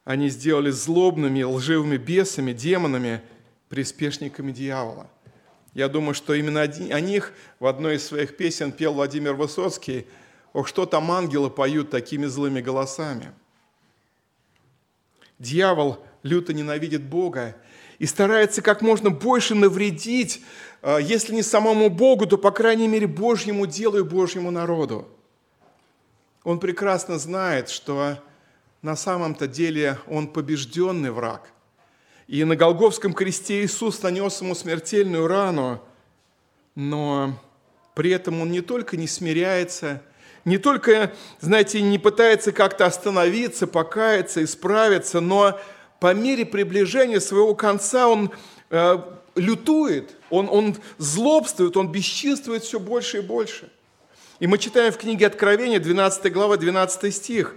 они 0.05 0.29
сделали 0.29 0.71
злобными, 0.71 1.43
лживыми 1.43 1.97
бесами, 1.97 2.53
демонами, 2.53 3.23
приспешниками 3.69 4.53
дьявола. 4.53 5.11
Я 5.75 5.89
думаю, 5.89 6.15
что 6.15 6.33
именно 6.33 6.63
о 6.63 7.01
них 7.01 7.33
в 7.59 7.67
одной 7.67 7.97
из 7.97 8.07
своих 8.07 8.37
песен 8.37 8.73
пел 8.73 8.95
Владимир 8.95 9.35
Высоцкий. 9.35 10.07
«Ох, 10.53 10.69
что 10.69 10.87
там 10.87 11.11
ангелы 11.11 11.51
поют 11.51 11.91
такими 11.91 12.25
злыми 12.25 12.63
голосами». 12.63 13.33
Дьявол 15.39 16.05
люто 16.23 16.53
ненавидит 16.53 17.03
Бога 17.03 17.57
и 17.99 18.07
старается 18.07 18.63
как 18.63 18.83
можно 18.83 19.11
больше 19.11 19.55
навредить, 19.55 20.43
а, 20.83 20.99
если 20.99 21.35
не 21.35 21.43
самому 21.43 21.91
Богу, 21.91 22.27
то, 22.27 22.39
по 22.39 22.51
крайней 22.51 22.89
мере, 22.89 23.07
Божьему 23.07 23.67
делу 23.67 23.99
и 23.99 24.03
Божьему 24.03 24.51
народу. 24.51 25.09
Он 26.45 26.59
прекрасно 26.61 27.19
знает, 27.19 27.69
что 27.69 28.19
на 28.83 28.97
самом-то 28.97 29.49
деле 29.49 29.99
он 30.07 30.29
побежденный 30.29 31.11
враг. 31.11 31.51
И 32.29 32.45
на 32.45 32.57
Голговском 32.57 33.15
кресте 33.15 33.65
Иисус 33.65 34.03
нанес 34.03 34.41
ему 34.41 34.55
смертельную 34.55 35.27
рану, 35.27 35.83
но 36.75 37.39
при 37.95 38.11
этом 38.11 38.41
он 38.41 38.51
не 38.51 38.61
только 38.61 38.97
не 38.97 39.07
смиряется, 39.07 40.03
не 40.47 40.59
только, 40.59 41.13
знаете, 41.41 41.83
не 41.83 41.99
пытается 41.99 42.53
как-то 42.53 42.87
остановиться, 42.87 43.67
покаяться, 43.67 44.45
исправиться, 44.45 45.21
но 45.21 45.59
по 45.99 46.15
мере 46.15 46.47
приближения 46.47 47.19
своего 47.19 47.57
конца 47.57 48.07
он 48.07 48.31
э, 48.71 48.99
лютует, 49.35 50.15
он, 50.31 50.49
он 50.49 50.77
злобствует, 50.99 51.77
он 51.77 51.91
бесчинствует 51.91 52.63
все 52.63 52.79
больше 52.79 53.19
и 53.19 53.23
больше. 53.23 53.69
И 54.39 54.47
мы 54.47 54.59
читаем 54.59 54.93
в 54.93 54.99
книге 54.99 55.27
Откровения, 55.27 55.81
12 55.81 56.33
глава, 56.33 56.57
12 56.57 57.13
стих. 57.13 57.57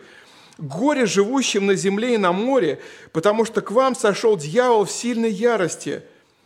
«Горе 0.58 1.06
живущим 1.06 1.68
на 1.68 1.76
земле 1.76 2.16
и 2.16 2.18
на 2.18 2.32
море, 2.32 2.82
потому 3.12 3.46
что 3.46 3.62
к 3.62 3.70
вам 3.70 3.96
сошел 3.96 4.36
дьявол 4.36 4.86
в 4.86 4.92
сильной 4.92 5.32
ярости, 5.32 6.02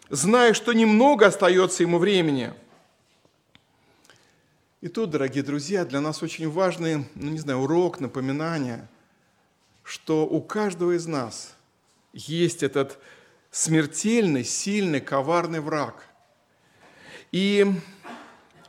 зная, 0.10 0.54
что 0.54 0.74
немного 0.74 1.26
остается 1.28 1.84
ему 1.84 2.00
времени». 2.00 2.52
И 4.84 4.90
тут, 4.90 5.12
дорогие 5.12 5.44
друзья, 5.44 5.86
для 5.86 6.02
нас 6.02 6.22
очень 6.24 6.52
важный, 6.52 7.08
ну 7.16 7.32
не 7.32 7.40
знаю, 7.40 7.60
урок, 7.60 8.02
напоминание, 8.02 8.86
что 9.82 10.26
у 10.28 10.42
каждого 10.42 10.92
из 10.92 11.08
нас 11.08 11.54
есть 12.12 12.64
этот 12.64 13.00
смертельный, 13.50 14.44
сильный, 14.44 15.00
коварный 15.00 15.62
враг. 15.62 16.04
И, 17.32 17.66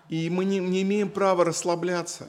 и 0.09 0.30
мы 0.30 0.44
не, 0.44 0.61
не 0.61 0.83
имеем 0.83 1.11
права 1.11 1.44
расслабляться. 1.44 2.28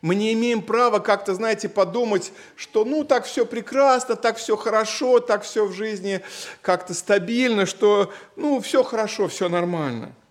Мы 0.00 0.14
не 0.14 0.32
имеем 0.32 0.62
права 0.62 0.98
как-то, 0.98 1.34
знаете, 1.34 1.68
подумать, 1.68 2.32
что 2.54 2.86
ну 2.86 3.04
так 3.04 3.26
все 3.26 3.44
прекрасно, 3.44 4.16
так 4.16 4.38
все 4.38 4.56
хорошо, 4.56 5.20
так 5.20 5.42
все 5.42 5.66
в 5.66 5.74
жизни 5.74 6.22
как-то 6.62 6.94
стабильно, 6.94 7.66
что 7.66 8.10
ну 8.36 8.58
все 8.62 8.82
хорошо, 8.82 9.28
все 9.28 9.50
нормально– 9.50 10.14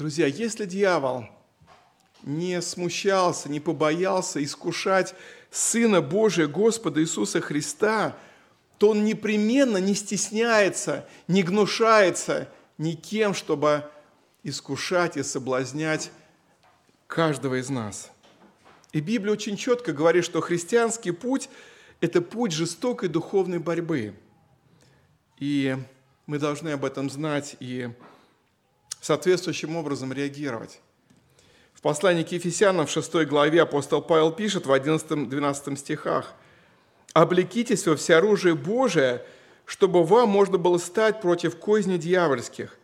Друзья, 0.00 0.26
если 0.26 0.64
дьявол 0.64 1.26
не 2.22 2.62
смущался, 2.62 3.50
не 3.50 3.60
побоялся 3.60 4.42
искушать 4.42 5.14
Сына 5.50 6.00
Божия, 6.00 6.46
Господа 6.46 7.02
Иисуса 7.02 7.42
Христа, 7.42 8.16
то 8.78 8.92
он 8.92 9.04
непременно 9.04 9.76
не 9.76 9.94
стесняется, 9.94 11.06
не 11.28 11.42
гнушается 11.42 12.48
никем, 12.78 13.34
чтобы 13.34 13.84
искушать 14.42 15.18
и 15.18 15.22
соблазнять 15.22 16.12
каждого 17.06 17.60
из 17.60 17.68
нас. 17.68 18.10
И 18.92 19.00
Библия 19.00 19.34
очень 19.34 19.58
четко 19.58 19.92
говорит, 19.92 20.24
что 20.24 20.40
христианский 20.40 21.10
путь– 21.10 21.50
это 22.00 22.22
путь 22.22 22.52
жестокой 22.52 23.10
духовной 23.10 23.58
борьбы. 23.58 24.14
И 25.36 25.76
мы 26.24 26.38
должны 26.38 26.70
об 26.70 26.86
этом 26.86 27.10
знать 27.10 27.56
и 27.60 27.90
соответствующим 29.00 29.76
образом 29.76 30.12
реагировать. 30.12 30.80
В 31.74 31.80
послании 31.80 32.24
к 32.24 32.32
Ефесянам 32.32 32.86
в 32.86 32.90
6 32.90 33.26
главе 33.26 33.62
апостол 33.62 34.02
Павел 34.02 34.32
пишет 34.32 34.66
в 34.66 34.72
11-12 34.72 35.76
стихах 35.76 36.34
«Облекитесь 37.14 37.86
во 37.86 37.96
всеоружие 37.96 38.54
Божие, 38.54 39.24
чтобы 39.64 40.04
вам 40.04 40.28
можно 40.28 40.58
было 40.58 40.76
стать 40.78 41.22
против 41.22 41.56
козни 41.56 41.96
дьявольских. 41.96 42.76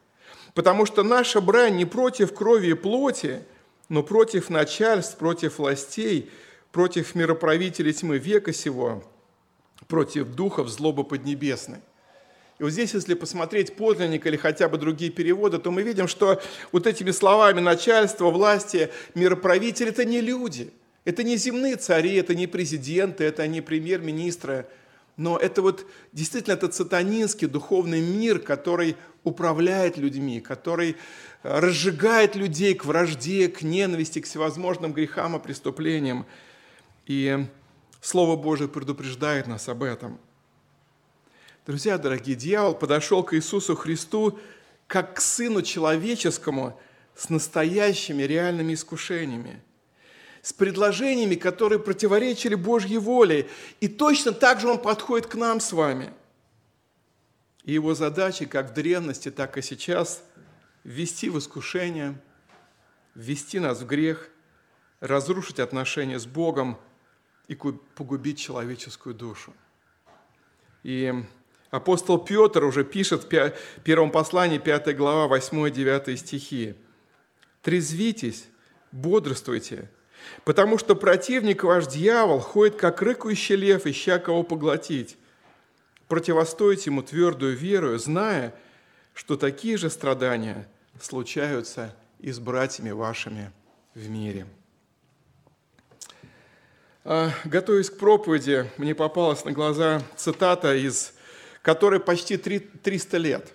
Потому 0.54 0.86
что 0.86 1.02
наша 1.02 1.42
брань 1.42 1.76
не 1.76 1.84
против 1.84 2.32
крови 2.32 2.68
и 2.68 2.74
плоти, 2.74 3.42
но 3.90 4.02
против 4.02 4.48
начальств, 4.48 5.18
против 5.18 5.58
властей, 5.58 6.30
против 6.72 7.14
мироправителей 7.14 7.92
тьмы 7.92 8.16
века 8.16 8.54
сего, 8.54 9.04
против 9.88 10.28
духов 10.28 10.70
злобы 10.70 11.04
поднебесной». 11.04 11.80
И 12.58 12.62
вот 12.62 12.72
здесь, 12.72 12.94
если 12.94 13.14
посмотреть 13.14 13.76
подлинник 13.76 14.26
или 14.26 14.36
хотя 14.36 14.68
бы 14.68 14.78
другие 14.78 15.10
переводы, 15.10 15.58
то 15.58 15.70
мы 15.70 15.82
видим, 15.82 16.08
что 16.08 16.40
вот 16.72 16.86
этими 16.86 17.10
словами 17.10 17.60
начальство, 17.60 18.30
власти, 18.30 18.90
мироправители– 19.14 19.88
это 19.90 20.06
не 20.06 20.22
люди, 20.22 20.72
это 21.04 21.22
не 21.22 21.36
земные 21.36 21.76
цари, 21.76 22.14
это 22.14 22.34
не 22.34 22.46
президенты, 22.46 23.24
это 23.24 23.46
не 23.46 23.60
премьер-министры, 23.60 24.66
но 25.18 25.36
это 25.36 25.60
вот 25.60 25.86
действительно 26.12 26.54
этот 26.54 26.74
сатанинский 26.74 27.46
духовный 27.46 28.00
мир, 28.00 28.38
который 28.38 28.96
управляет 29.22 29.98
людьми, 29.98 30.40
который 30.40 30.96
э, 31.42 31.58
разжигает 31.58 32.36
людей 32.36 32.74
к 32.74 32.86
вражде, 32.86 33.48
к 33.48 33.62
ненависти, 33.62 34.20
к 34.20 34.26
всевозможным 34.26 34.92
грехам 34.92 35.36
и 35.36 35.40
преступлениям. 35.40 36.24
И 37.06 37.46
Слово 38.00 38.36
Божие 38.36 38.68
предупреждает 38.68 39.46
нас 39.46 39.68
об 39.68 39.82
этом– 39.82 40.18
Друзья 41.66 41.98
дорогие, 41.98 42.36
дьявол 42.36 42.76
подошел 42.76 43.24
к 43.24 43.34
Иисусу 43.34 43.74
Христу 43.74 44.38
как 44.86 45.16
к 45.16 45.20
Сыну 45.20 45.62
Человеческому 45.62 46.80
с 47.16 47.28
настоящими 47.28 48.22
реальными 48.22 48.74
искушениями, 48.74 49.60
с 50.42 50.52
предложениями, 50.52 51.34
которые 51.34 51.80
противоречили 51.80 52.54
Божьей 52.54 52.98
воле. 52.98 53.48
И 53.80 53.88
точно 53.88 54.30
так 54.30 54.60
же 54.60 54.68
он 54.68 54.78
подходит 54.78 55.26
к 55.26 55.34
нам 55.34 55.58
с 55.58 55.72
вами. 55.72 56.12
И 57.64 57.72
его 57.72 57.96
задача, 57.96 58.46
как 58.46 58.70
в 58.70 58.74
древности, 58.74 59.32
так 59.32 59.58
и 59.58 59.62
сейчас, 59.62 60.22
ввести 60.84 61.30
в 61.30 61.38
искушение, 61.40 62.16
ввести 63.16 63.58
нас 63.58 63.80
в 63.80 63.86
грех, 63.88 64.30
разрушить 65.00 65.58
отношения 65.58 66.20
с 66.20 66.26
Богом 66.26 66.78
и 67.48 67.56
погубить 67.56 68.38
человеческую 68.38 69.16
душу. 69.16 69.52
И 70.84 71.12
Апостол 71.70 72.18
Петр 72.18 72.64
уже 72.64 72.84
пишет 72.84 73.24
в 73.24 73.52
первом 73.82 74.10
послании, 74.10 74.58
5 74.58 74.96
глава, 74.96 75.36
8-9 75.36 76.16
стихи. 76.16 76.74
«Трезвитесь, 77.62 78.46
бодрствуйте, 78.92 79.90
потому 80.44 80.78
что 80.78 80.94
противник 80.94 81.64
ваш 81.64 81.88
дьявол 81.88 82.38
ходит, 82.38 82.76
как 82.76 83.02
рыкающий 83.02 83.56
лев, 83.56 83.86
ища 83.86 84.18
кого 84.18 84.44
поглотить. 84.44 85.16
Противостойте 86.06 86.90
ему 86.90 87.02
твердую 87.02 87.56
веру, 87.56 87.98
зная, 87.98 88.54
что 89.12 89.36
такие 89.36 89.76
же 89.76 89.90
страдания 89.90 90.68
случаются 91.00 91.96
и 92.20 92.30
с 92.30 92.38
братьями 92.38 92.92
вашими 92.92 93.50
в 93.94 94.08
мире». 94.08 94.46
А, 97.08 97.30
готовясь 97.44 97.90
к 97.90 97.98
проповеди, 97.98 98.70
мне 98.78 98.94
попалась 98.94 99.44
на 99.44 99.52
глаза 99.52 100.02
цитата 100.16 100.74
из 100.74 101.15
которой 101.66 101.98
почти 101.98 102.36
300 102.36 103.16
лет. 103.18 103.52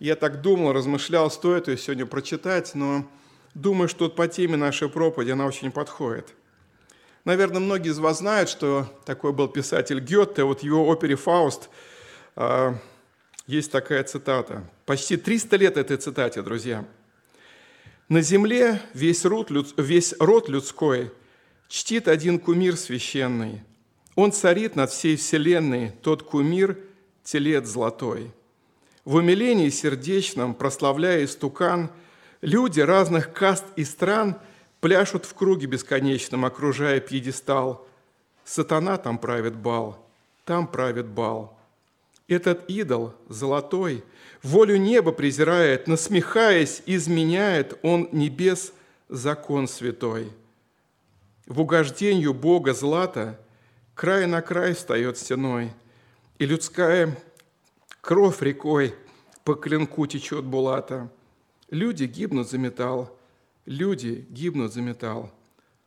Я 0.00 0.16
так 0.16 0.40
думал, 0.40 0.72
размышлял, 0.72 1.30
стоит 1.30 1.68
ее 1.68 1.78
сегодня 1.78 2.04
прочитать, 2.04 2.74
но 2.74 3.08
думаю, 3.54 3.88
что 3.88 4.08
по 4.08 4.26
теме 4.26 4.56
нашей 4.56 4.88
проповеди 4.88 5.30
она 5.30 5.46
очень 5.46 5.70
подходит. 5.70 6.34
Наверное, 7.24 7.60
многие 7.60 7.90
из 7.90 8.00
вас 8.00 8.18
знают, 8.18 8.48
что 8.48 8.92
такой 9.04 9.32
был 9.32 9.46
писатель 9.46 10.00
Гетте, 10.00 10.42
вот 10.42 10.64
его 10.64 10.88
опере 10.88 11.14
«Фауст» 11.14 11.70
э, 12.34 12.74
есть 13.46 13.70
такая 13.70 14.02
цитата. 14.02 14.68
Почти 14.84 15.16
300 15.16 15.56
лет 15.58 15.76
этой 15.76 15.96
цитате, 15.96 16.42
друзья. 16.42 16.84
«На 18.08 18.20
земле 18.20 18.82
весь 18.94 19.24
род, 19.24 19.52
весь 19.76 20.12
род 20.18 20.48
людской 20.48 21.12
чтит 21.68 22.08
один 22.08 22.40
кумир 22.40 22.76
священный. 22.76 23.62
Он 24.16 24.32
царит 24.32 24.74
над 24.74 24.90
всей 24.90 25.14
вселенной, 25.14 25.92
тот 26.02 26.24
кумир– 26.24 26.76
телец 27.30 27.66
золотой. 27.66 28.30
В 29.04 29.16
умилении 29.16 29.68
сердечном, 29.68 30.54
прославляя 30.54 31.24
истукан, 31.24 31.90
люди 32.40 32.80
разных 32.80 33.32
каст 33.34 33.64
и 33.76 33.84
стран 33.84 34.38
пляшут 34.80 35.26
в 35.26 35.34
круге 35.34 35.66
бесконечном, 35.66 36.46
окружая 36.46 37.00
пьедестал. 37.00 37.86
Сатана 38.44 38.96
там 38.96 39.18
правит 39.18 39.54
бал, 39.54 40.02
там 40.46 40.66
правит 40.66 41.06
бал. 41.06 41.58
Этот 42.28 42.68
идол 42.70 43.14
золотой 43.28 44.04
волю 44.42 44.78
неба 44.78 45.12
презирает, 45.12 45.86
насмехаясь, 45.86 46.82
изменяет 46.86 47.78
он 47.82 48.08
небес 48.12 48.72
закон 49.10 49.68
святой. 49.68 50.32
В 51.46 51.60
угождению 51.60 52.32
Бога 52.32 52.72
злата 52.72 53.38
край 53.94 54.26
на 54.26 54.40
край 54.40 54.74
встает 54.74 55.18
стеной, 55.18 55.72
и 56.38 56.46
людская 56.46 57.16
кровь 58.00 58.42
рекой 58.42 58.94
по 59.44 59.54
клинку 59.54 60.06
течет 60.06 60.44
булата. 60.44 61.10
Люди 61.68 62.04
гибнут 62.04 62.48
за 62.48 62.58
металл, 62.58 63.18
люди 63.66 64.26
гибнут 64.30 64.72
за 64.72 64.80
металл. 64.80 65.30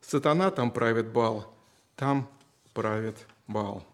Сатана 0.01 0.51
там 0.51 0.71
правит 0.71 1.07
бал, 1.07 1.53
там 1.95 2.29
правит 2.73 3.17
бал. 3.47 3.85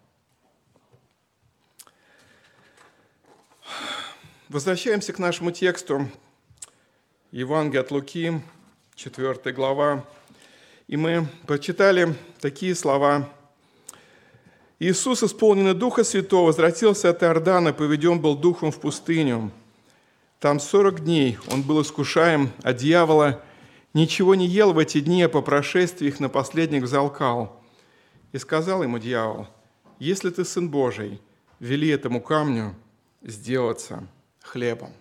Возвращаемся 4.48 5.12
к 5.12 5.18
нашему 5.18 5.52
тексту. 5.52 6.10
Евангелие 7.30 7.82
от 7.82 7.90
Луки, 7.90 8.42
4 8.94 9.52
глава. 9.52 10.04
И 10.86 10.96
мы 10.96 11.28
прочитали 11.46 12.16
такие 12.40 12.74
слова. 12.74 13.30
«Иисус, 14.78 15.24
исполненный 15.24 15.74
Духа 15.74 16.04
Святого, 16.04 16.46
возвратился 16.46 17.10
от 17.10 17.22
Иордана, 17.22 17.72
поведен 17.72 18.20
был 18.20 18.36
Духом 18.36 18.70
в 18.70 18.78
пустыню. 18.78 19.50
Там 20.38 20.60
сорок 20.60 21.04
дней 21.04 21.36
он 21.50 21.62
был 21.62 21.82
искушаем 21.82 22.52
от 22.62 22.76
дьявола, 22.76 23.42
ничего 23.92 24.36
не 24.36 24.46
ел 24.46 24.72
в 24.72 24.78
эти 24.78 25.00
дни, 25.00 25.22
а 25.24 25.28
по 25.28 25.42
прошествии 25.42 26.06
их 26.06 26.20
на 26.20 26.28
последних 26.28 26.84
взалкал. 26.84 27.60
И 28.30 28.38
сказал 28.38 28.84
ему 28.84 28.98
дьявол, 28.98 29.48
если 29.98 30.30
ты 30.30 30.44
Сын 30.44 30.68
Божий, 30.68 31.20
вели 31.58 31.88
этому 31.88 32.20
камню 32.20 32.76
сделаться 33.22 34.06
хлебом. 34.40 34.92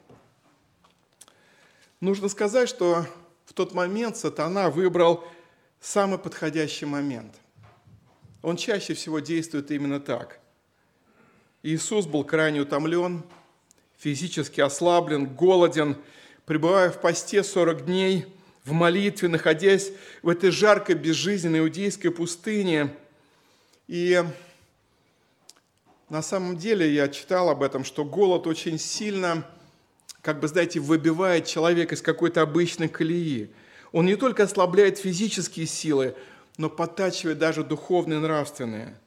Нужно 1.99 2.29
сказать, 2.29 2.67
что 2.67 3.05
в 3.45 3.53
тот 3.53 3.73
момент 3.73 4.17
сатана 4.17 4.69
выбрал 4.71 5.23
самый 5.79 6.17
подходящий 6.17 6.85
момент. 6.85 7.33
Он 8.47 8.55
чаще 8.55 8.93
всего 8.93 9.19
действует 9.19 9.71
именно 9.71 9.99
так. 9.99 10.39
Иисус 11.63 12.05
был 12.05 12.23
крайне 12.23 12.61
утомлен, 12.61 13.23
физически 13.97 14.61
ослаблен, 14.61 15.25
голоден, 15.35 15.97
пребывая 16.45 16.89
в 16.89 17.01
посте 17.01 17.43
40 17.43 17.83
дней, 17.83 18.25
в 18.63 18.71
молитве, 18.71 19.27
находясь 19.27 19.91
в 20.21 20.29
этой 20.29 20.51
жаркой, 20.51 20.95
безжизненной 20.95 21.59
иудейской 21.59 22.09
пустыне. 22.09 22.95
И 23.89 24.23
на 26.07 26.21
самом 26.21 26.55
деле 26.55 26.89
я 26.89 27.09
читал 27.09 27.49
об 27.49 27.61
этом, 27.61 27.83
что 27.83 28.05
голод 28.05 28.47
очень 28.47 28.79
сильно, 28.79 29.45
как 30.21 30.39
бы, 30.39 30.47
знаете, 30.47 30.79
выбивает 30.79 31.47
человека 31.47 31.95
из 31.95 32.01
какой-то 32.01 32.43
обычной 32.43 32.87
колеи. 32.87 33.49
Он 33.91 34.05
не 34.05 34.15
только 34.15 34.43
ослабляет 34.43 34.99
физические 34.99 35.65
силы, 35.65 36.15
но 36.57 36.69
подтачивает 36.69 37.37
даже 37.37 37.63
духовные 37.63 38.19
и 38.19 38.21
нравственные. 38.21 38.97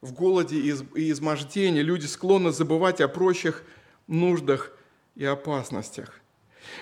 В 0.00 0.12
голоде 0.12 0.56
и 0.58 1.10
измождении 1.10 1.80
люди 1.80 2.06
склонны 2.06 2.52
забывать 2.52 3.00
о 3.00 3.08
прочих 3.08 3.64
нуждах 4.06 4.76
и 5.14 5.24
опасностях. 5.24 6.20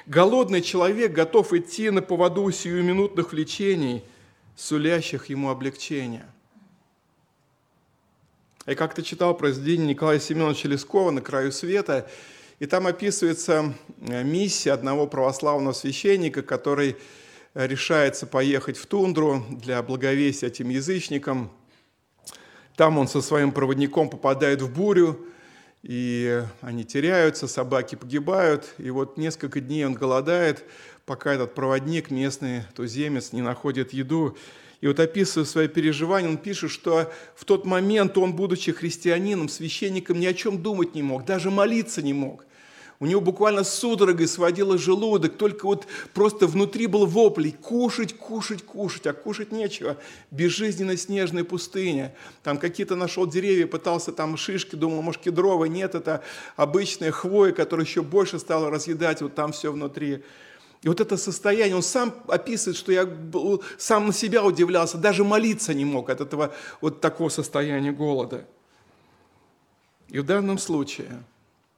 Голодный 0.07 0.63
человек 0.63 1.13
готов 1.13 1.53
идти 1.53 1.91
на 1.91 2.03
поводу 2.03 2.51
сиюминутных 2.51 3.33
влечений, 3.33 4.03
сулящих 4.57 5.27
ему 5.27 5.51
облегчения. 5.51 6.27
Я 8.67 8.75
как-то 8.77 9.03
читал 9.03 9.37
произведение 9.37 9.89
Николая 9.89 10.21
Семеновича 10.21 10.69
Лескова 10.69 11.11
«На 11.11 11.21
краю 11.21 11.53
света», 11.53 12.09
и 12.61 12.67
там 12.67 12.87
описывается 12.87 13.75
э, 14.01 14.23
миссия 14.23 14.71
одного 14.71 15.09
православного 15.09 15.73
священника, 15.73 16.43
который 16.43 16.97
решается 17.55 18.27
поехать 18.27 18.77
в 18.77 18.87
тундру 18.87 19.45
для 19.51 19.83
благовестия 19.83 20.49
этим 20.49 20.69
язычникам. 20.71 21.51
Там 22.77 22.99
он 22.99 23.09
со 23.09 23.21
своим 23.21 23.53
проводником 23.53 24.09
попадает 24.09 24.63
в 24.63 24.73
бурю, 24.73 25.27
и 25.83 26.43
они 26.61 26.85
теряются, 26.85 27.49
собаки 27.49 27.97
погибают, 27.97 28.75
и 28.79 28.91
вот 28.91 29.19
несколько 29.19 29.61
дней 29.61 29.85
он 29.85 29.95
голодает, 29.95 30.65
пока 31.05 31.35
этот 31.35 31.55
проводник, 31.55 32.11
местный 32.11 32.63
туземец, 32.75 33.33
не 33.33 33.43
находит 33.43 33.93
еду. 33.93 34.37
И 34.81 34.87
вот 34.87 34.99
описывая 34.99 35.45
свои 35.45 35.69
переживания, 35.69 36.29
он 36.29 36.39
пишет, 36.39 36.71
что 36.71 37.13
в 37.35 37.45
тот 37.45 37.65
момент 37.65 38.17
он, 38.17 38.35
будучи 38.35 38.73
христианином, 38.73 39.49
священником, 39.49 40.19
ни 40.19 40.27
о 40.27 40.35
чем 40.35 40.63
думать 40.63 40.95
не 40.95 41.03
мог, 41.03 41.25
даже 41.25 41.51
молиться 41.51 42.03
не 42.03 42.13
мог. 42.13 42.47
У 43.03 43.07
него 43.07 43.21
буквально 43.21 43.65
судорогой 43.65 44.29
сводило 44.29 44.79
желудок, 44.79 45.37
только 45.37 45.67
вот 45.67 45.89
просто 46.15 46.47
внутри 46.47 46.87
был 46.87 47.05
вопль 47.05 47.51
кушать, 47.51 48.17
кушать, 48.17 48.63
кушать, 48.63 49.09
а 49.09 49.13
кушать 49.13 49.51
нечего. 49.51 49.97
Безжизненная 50.31 50.97
снежная 50.97 51.43
пустыня. 51.43 52.15
Там 52.45 52.59
какие-то 52.59 52.95
нашел 52.95 53.27
деревья, 53.27 53.67
пытался 53.67 54.13
там 54.13 54.37
шишки, 54.37 54.77
думал, 54.77 55.03
может, 55.03 55.21
кедровые. 55.21 55.69
Нет, 55.69 55.97
это 55.97 56.23
обычная 56.55 57.11
хвоя, 57.11 57.51
которая 57.51 57.85
еще 57.85 58.03
больше 58.03 58.39
стала 58.39 58.71
разъедать 58.71 59.21
вот 59.21 59.35
там 59.35 59.51
все 59.51 59.73
внутри. 59.73 60.23
И 60.83 60.89
вот 60.89 61.01
это 61.01 61.17
состояние, 61.17 61.75
он 61.75 61.83
сам 61.83 62.15
описывает, 62.29 62.77
что 62.77 62.93
я 62.93 63.09
сам 63.79 64.07
на 64.07 64.13
себя 64.13 64.45
удивлялся, 64.45 64.97
даже 64.97 65.25
молиться 65.25 65.75
не 65.75 65.85
мог 65.85 66.09
от 66.09 66.21
этого 66.21 66.55
вот 66.81 67.01
такого 67.01 67.31
состояния 67.31 67.91
голода. 67.91 68.47
И 70.09 70.21
в 70.21 70.25
данном 70.25 70.59
случае– 70.59 71.25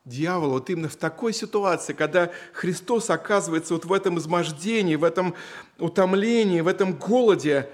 дьявол 0.04 0.50
вот 0.50 0.70
именно 0.70 0.88
в 0.88 0.96
такой 0.96 1.32
ситуации, 1.32 1.92
когда 1.92 2.30
Христос 2.52 3.10
оказывается 3.10 3.74
вот 3.74 3.84
в 3.84 3.92
этом 3.92 4.18
измождении, 4.18 4.96
в 4.96 5.04
этом 5.04 5.34
утомлении, 5.78 6.60
в 6.60 6.68
этом 6.68 6.94
голоде, 6.94 7.70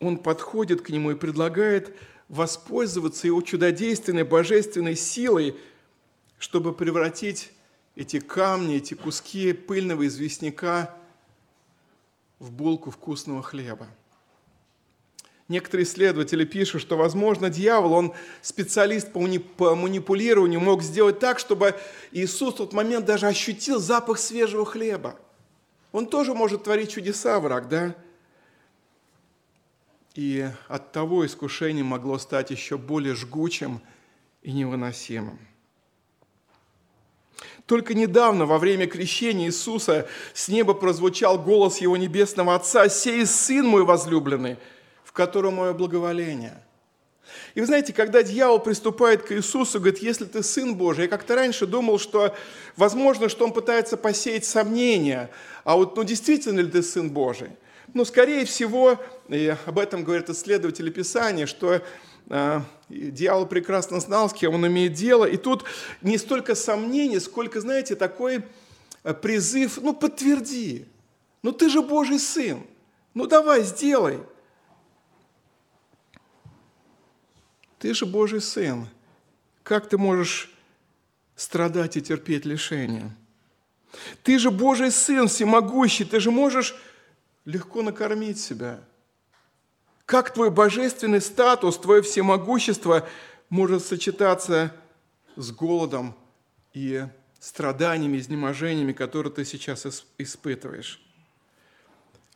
он 0.00 0.18
подходит 0.18 0.82
к 0.82 0.90
нему 0.90 1.12
и 1.12 1.16
предлагает 1.16 1.96
воспользоваться 2.28 3.26
его 3.26 3.40
чудодейственной 3.42 4.24
божественной 4.24 4.96
силой, 4.96 5.56
чтобы 6.38 6.74
превратить 6.74 7.52
эти 7.94 8.20
камни, 8.20 8.76
эти 8.76 8.94
куски 8.94 9.52
пыльного 9.52 10.06
известняка 10.06 10.94
в 12.38 12.50
булку 12.50 12.90
вкусного 12.90 13.42
хлеба. 13.42 13.86
Некоторые 15.48 15.84
исследователи 15.84 16.44
пишут, 16.44 16.82
что, 16.82 16.96
возможно, 16.96 17.50
дьявол, 17.50 17.92
он 17.92 18.14
специалист 18.40 19.12
по 19.12 19.74
манипулированию, 19.74 20.60
мог 20.60 20.82
сделать 20.82 21.18
так, 21.18 21.38
чтобы 21.38 21.74
Иисус 22.12 22.54
в 22.54 22.58
тот 22.58 22.72
момент 22.72 23.04
даже 23.04 23.26
ощутил 23.26 23.78
запах 23.80 24.18
свежего 24.18 24.64
хлеба. 24.64 25.16
Он 25.90 26.06
тоже 26.06 26.32
может 26.32 26.64
творить 26.64 26.92
чудеса, 26.92 27.38
враг, 27.38 27.68
да? 27.68 27.94
И 30.14 30.48
от 30.68 30.92
того 30.92 31.26
искушение 31.26 31.84
могло 31.84 32.18
стать 32.18 32.50
еще 32.50 32.78
более 32.78 33.14
жгучим 33.14 33.80
и 34.42 34.52
невыносимым. 34.52 35.38
Только 37.66 37.94
недавно, 37.94 38.44
во 38.44 38.58
время 38.58 38.86
крещения 38.86 39.46
Иисуса, 39.46 40.08
с 40.34 40.48
неба 40.48 40.74
прозвучал 40.74 41.38
голос 41.38 41.78
Его 41.78 41.96
Небесного 41.96 42.54
Отца, 42.54 42.88
«Сей 42.88 43.24
Сын 43.24 43.66
мой 43.66 43.84
возлюбленный, 43.84 44.58
в 45.12 45.14
котором 45.14 45.56
мое 45.56 45.74
благоволение. 45.74 46.58
И 47.54 47.60
вы 47.60 47.66
знаете, 47.66 47.92
когда 47.92 48.22
дьявол 48.22 48.60
приступает 48.60 49.22
к 49.22 49.32
Иисусу, 49.32 49.78
говорит, 49.78 50.02
если 50.02 50.24
ты 50.24 50.42
Сын 50.42 50.74
Божий, 50.74 51.04
я 51.04 51.08
как-то 51.08 51.34
раньше 51.34 51.66
думал, 51.66 51.98
что 51.98 52.34
возможно, 52.76 53.28
что 53.28 53.44
он 53.44 53.52
пытается 53.52 53.98
посеять 53.98 54.46
сомнения, 54.46 55.30
а 55.64 55.76
вот 55.76 55.96
ну 55.96 56.02
действительно 56.02 56.60
ли 56.60 56.70
ты 56.70 56.82
Сын 56.82 57.10
Божий? 57.10 57.50
Ну, 57.92 58.06
скорее 58.06 58.46
всего, 58.46 58.98
и 59.28 59.54
об 59.66 59.78
этом 59.78 60.02
говорят 60.02 60.30
исследователи 60.30 60.88
Писания, 60.88 61.44
что 61.44 61.82
э, 62.30 62.60
дьявол 62.88 63.44
прекрасно 63.44 64.00
знал, 64.00 64.30
с 64.30 64.32
кем 64.32 64.54
он 64.54 64.66
имеет 64.66 64.94
дело. 64.94 65.26
И 65.26 65.36
тут 65.36 65.64
не 66.00 66.16
столько 66.16 66.54
сомнений, 66.54 67.20
сколько, 67.20 67.60
знаете, 67.60 67.96
такой 67.96 68.44
э, 69.04 69.12
призыв, 69.12 69.78
ну, 69.82 69.92
подтверди, 69.92 70.86
ну, 71.42 71.52
ты 71.52 71.68
же 71.68 71.82
Божий 71.82 72.18
Сын, 72.18 72.62
ну, 73.12 73.26
давай, 73.26 73.62
сделай. 73.62 74.20
Ты 77.82 77.94
же 77.94 78.06
Божий 78.06 78.40
Сын. 78.40 78.86
Как 79.64 79.88
ты 79.88 79.98
можешь 79.98 80.52
страдать 81.34 81.96
и 81.96 82.00
терпеть 82.00 82.44
лишения? 82.44 83.12
Ты 84.22 84.38
же 84.38 84.52
Божий 84.52 84.92
Сын, 84.92 85.26
всемогущий, 85.26 86.04
ты 86.04 86.20
же 86.20 86.30
можешь 86.30 86.76
легко 87.44 87.82
накормить 87.82 88.38
себя. 88.38 88.78
Как 90.06 90.32
твой 90.32 90.52
божественный 90.52 91.20
статус, 91.20 91.76
твое 91.76 92.02
всемогущество 92.02 93.08
может 93.48 93.84
сочетаться 93.84 94.72
с 95.34 95.50
голодом 95.50 96.14
и 96.74 97.04
страданиями, 97.40 98.18
изнеможениями, 98.18 98.92
которые 98.92 99.32
ты 99.32 99.44
сейчас 99.44 100.04
испытываешь? 100.18 101.02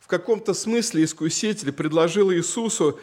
В 0.01 0.07
каком-то 0.07 0.53
смысле 0.53 1.05
искуситель 1.05 1.71
предложил 1.71 2.33
Иисусу 2.33 2.99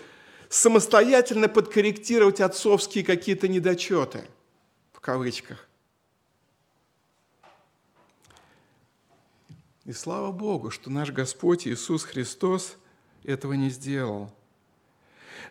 самостоятельно 0.54 1.48
подкорректировать 1.48 2.40
отцовские 2.40 3.02
какие-то 3.02 3.48
недочеты, 3.48 4.24
в 4.92 5.00
кавычках. 5.00 5.68
И 9.84 9.92
слава 9.92 10.30
Богу, 10.30 10.70
что 10.70 10.90
наш 10.90 11.10
Господь 11.10 11.66
Иисус 11.66 12.04
Христос 12.04 12.76
этого 13.24 13.54
не 13.54 13.68
сделал. 13.68 14.32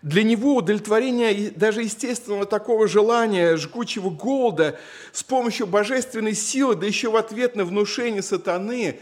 Для 0.01 0.23
него 0.23 0.55
удовлетворение 0.55 1.51
даже 1.51 1.83
естественного 1.83 2.45
такого 2.45 2.87
желания, 2.87 3.57
жгучего 3.57 4.09
голода 4.09 4.79
с 5.11 5.21
помощью 5.21 5.67
божественной 5.67 6.33
силы, 6.33 6.75
да 6.75 6.87
еще 6.87 7.11
в 7.11 7.17
ответ 7.17 7.57
на 7.57 7.65
внушение 7.65 8.21
сатаны, 8.21 9.01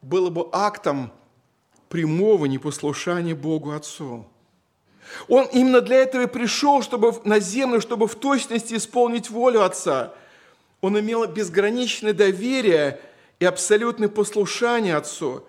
было 0.00 0.30
бы 0.30 0.48
актом 0.52 1.12
прямого 1.90 2.46
непослушания 2.46 3.34
Богу 3.34 3.72
Отцу. 3.72 4.26
Он 5.28 5.46
именно 5.46 5.80
для 5.80 5.96
этого 5.96 6.22
и 6.22 6.26
пришел, 6.26 6.82
чтобы 6.82 7.14
на 7.24 7.38
землю, 7.38 7.80
чтобы 7.80 8.06
в 8.08 8.14
точности 8.14 8.74
исполнить 8.74 9.30
волю 9.30 9.62
Отца. 9.62 10.14
Он 10.80 10.98
имел 10.98 11.26
безграничное 11.26 12.12
доверие 12.12 13.00
и 13.38 13.44
абсолютное 13.44 14.08
послушание 14.08 14.96
Отцу. 14.96 15.46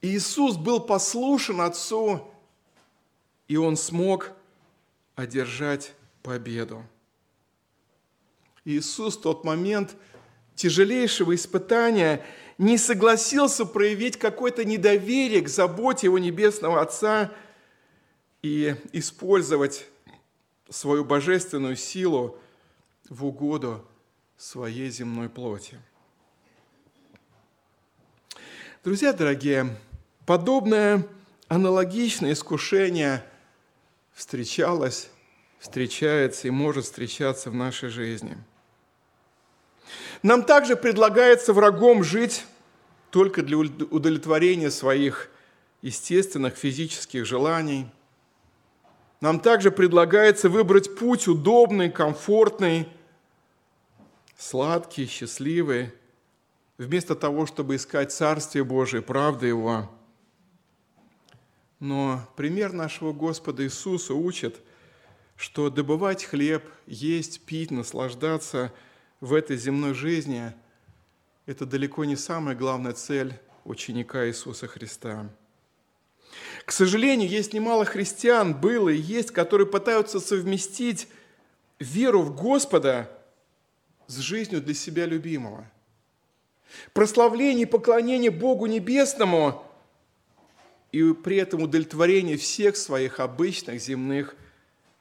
И 0.00 0.08
Иисус 0.08 0.56
был 0.56 0.80
послушен 0.80 1.60
Отцу, 1.60 2.32
и 3.48 3.56
Он 3.56 3.76
смог 3.76 4.30
одержать 5.16 5.92
победу. 6.22 6.84
Иисус 8.64 9.16
в 9.16 9.22
тот 9.22 9.44
момент 9.44 9.96
тяжелейшего 10.54 11.34
испытания 11.34 12.24
не 12.58 12.76
согласился 12.76 13.64
проявить 13.64 14.18
какое-то 14.18 14.64
недоверие 14.64 15.40
к 15.40 15.48
заботе 15.48 16.06
Его 16.06 16.18
Небесного 16.18 16.80
Отца– 16.80 17.30
и 18.42 18.74
использовать 18.92 19.86
свою 20.68 21.04
божественную 21.04 21.76
силу 21.76 22.38
в 23.08 23.24
угоду 23.24 23.84
своей 24.36 24.90
земной 24.90 25.28
плоти. 25.28 25.78
Друзья 28.82 29.12
дорогие, 29.12 29.76
подобное 30.24 31.06
аналогичное 31.48 32.32
искушение 32.32 33.22
встречалось, 34.14 35.10
встречается 35.58 36.48
и 36.48 36.50
может 36.50 36.84
встречаться 36.84 37.50
в 37.50 37.54
нашей 37.54 37.90
жизни. 37.90 38.38
Нам 40.22 40.44
также 40.44 40.76
предлагается 40.76 41.52
врагом 41.52 42.04
жить 42.04 42.46
только 43.10 43.42
для 43.42 43.58
удовлетворения 43.58 44.70
своих 44.70 45.30
естественных 45.82 46.56
физических 46.56 47.26
желаний– 47.26 47.86
нам 49.20 49.38
также 49.40 49.70
предлагается 49.70 50.48
выбрать 50.48 50.96
путь 50.96 51.28
удобный, 51.28 51.90
комфортный, 51.90 52.88
сладкий, 54.38 55.06
счастливый, 55.06 55.92
вместо 56.78 57.14
того, 57.14 57.44
чтобы 57.46 57.76
искать 57.76 58.12
Царствие 58.12 58.64
Божие, 58.64 59.02
правды 59.02 59.48
Его. 59.48 59.90
Но 61.78 62.26
пример 62.36 62.72
нашего 62.72 63.12
Господа 63.12 63.64
Иисуса 63.64 64.14
учит, 64.14 64.60
что 65.36 65.70
добывать 65.70 66.24
хлеб, 66.24 66.64
есть, 66.86 67.44
пить, 67.44 67.70
наслаждаться 67.70 68.72
в 69.20 69.34
этой 69.34 69.56
земной 69.56 69.94
жизни– 69.94 70.52
это 71.46 71.66
далеко 71.66 72.04
не 72.04 72.14
самая 72.16 72.54
главная 72.54 72.92
цель 72.92 73.34
ученика 73.64 74.28
Иисуса 74.28 74.68
Христа– 74.68 75.28
к 76.64 76.72
сожалению, 76.72 77.28
есть 77.28 77.52
немало 77.52 77.84
христиан, 77.84 78.54
было 78.54 78.88
и 78.88 78.96
есть, 78.96 79.30
которые 79.30 79.66
пытаются 79.66 80.20
совместить 80.20 81.08
веру 81.78 82.22
в 82.22 82.34
Господа 82.34 83.10
с 84.06 84.18
жизнью 84.18 84.60
для 84.60 84.74
себя 84.74 85.06
любимого. 85.06 85.66
Прославление 86.92 87.62
и 87.62 87.66
поклонение 87.66 88.30
Богу 88.30 88.66
Небесному 88.66 89.64
и 90.92 91.12
при 91.12 91.36
этом 91.36 91.62
удовлетворение 91.62 92.36
всех 92.36 92.76
своих 92.76 93.20
обычных 93.20 93.80
земных 93.80 94.34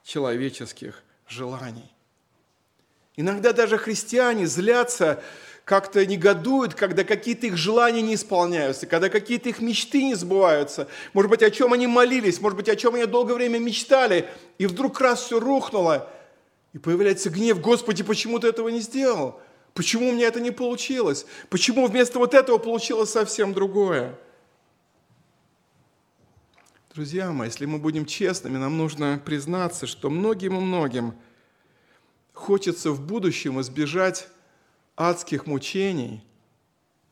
человеческих 0.04 1.04
желаний. 1.28 1.92
Иногда 3.16 3.54
даже 3.54 3.78
христиане 3.78 4.48
злятся 4.48 5.22
как-то 5.70 6.04
негодуют, 6.04 6.74
когда 6.74 7.04
какие-то 7.04 7.46
их 7.46 7.56
желания 7.56 8.02
не 8.02 8.16
исполняются, 8.16 8.88
когда 8.88 9.08
какие-то 9.08 9.50
их 9.50 9.62
мечты 9.62 10.04
не 10.04 10.16
сбываются. 10.16 10.88
Может 11.14 11.30
быть, 11.30 11.44
о 11.44 11.52
чем 11.52 11.74
они 11.74 11.86
молились, 11.86 12.42
может 12.42 12.58
быть, 12.58 12.70
о 12.70 12.76
чем 12.76 12.96
они 12.96 13.06
долгое 13.06 13.36
время 13.36 13.60
мечтали, 13.60 14.28
и 14.58 14.66
вдруг 14.66 15.00
раз 15.00 15.22
все 15.22 15.40
рухнуло, 15.40 16.10
и 16.74 16.80
появляется 16.80 17.30
гнев, 17.30 17.62
Господи, 17.62 18.02
почему 18.02 18.40
ты 18.40 18.48
этого 18.48 18.70
не 18.70 18.80
сделал? 18.80 19.40
Почему 19.76 20.10
у 20.10 20.12
меня 20.12 20.26
это 20.26 20.40
не 20.40 20.50
получилось? 20.50 21.28
Почему 21.52 21.86
вместо 21.86 22.18
вот 22.18 22.34
этого 22.34 22.58
получилось 22.58 23.12
совсем 23.12 23.54
другое? 23.54 24.18
Друзья 26.96 27.32
мои, 27.32 27.48
если 27.48 27.68
мы 27.68 27.78
будем 27.78 28.08
честными, 28.08 28.58
нам 28.58 28.76
нужно 28.76 29.22
признаться, 29.24 29.86
что 29.86 30.10
многим 30.10 30.58
и 30.58 30.62
многим 30.62 31.14
хочется 32.34 32.90
в 32.90 33.06
будущем 33.06 33.62
избежать 33.62 34.30
адских 35.00 35.48
мучений, 35.48 36.22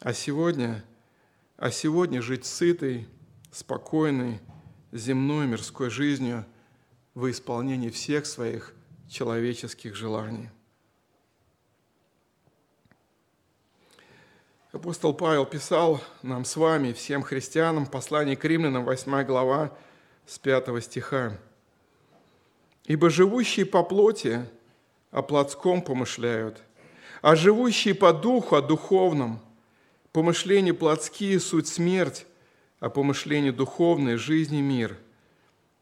а 0.02 0.12
сегодня, 0.12 0.84
а 1.56 1.71
сегодня 1.71 2.21
жить 2.21 2.45
сытой, 2.45 3.08
спокойной, 3.50 4.41
земной 4.91 5.47
мирской 5.47 5.89
жизнью 5.89 6.45
в 7.15 7.32
исполнении 7.32 7.89
всех 7.89 8.26
своих 8.26 8.73
человеческих 9.10 9.95
желаний. 9.95 10.50
Апостол 14.73 15.13
Павел 15.13 15.45
писал 15.45 16.02
нам 16.21 16.43
с 16.43 16.58
вами, 16.58 16.91
всем 16.91 17.23
христианам, 17.23 17.86
послание 17.86 18.36
к 18.36 18.43
римлянам, 18.43 18.84
8 18.84 19.23
глава, 19.23 19.71
с 20.26 20.38
5 20.38 20.84
стиха. 20.84 21.39
«Ибо 22.84 23.10
живущие 23.10 23.65
по 23.65 23.82
плоти 23.82 24.45
о 25.10 25.21
плотском 25.21 25.82
помышляют, 25.82 26.62
а 27.21 27.36
живущие 27.36 27.95
по 27.95 28.13
духу, 28.13 28.56
о 28.56 28.62
духовном. 28.62 29.39
Помышления 30.12 30.73
плотские– 30.73 31.39
суть 31.41 31.67
смерть, 31.67 32.25
а 32.80 32.89
помышления 32.89 33.51
духовные– 33.51 34.17
жизнь 34.17 34.56
и 34.56 34.62
мир. 34.62 34.97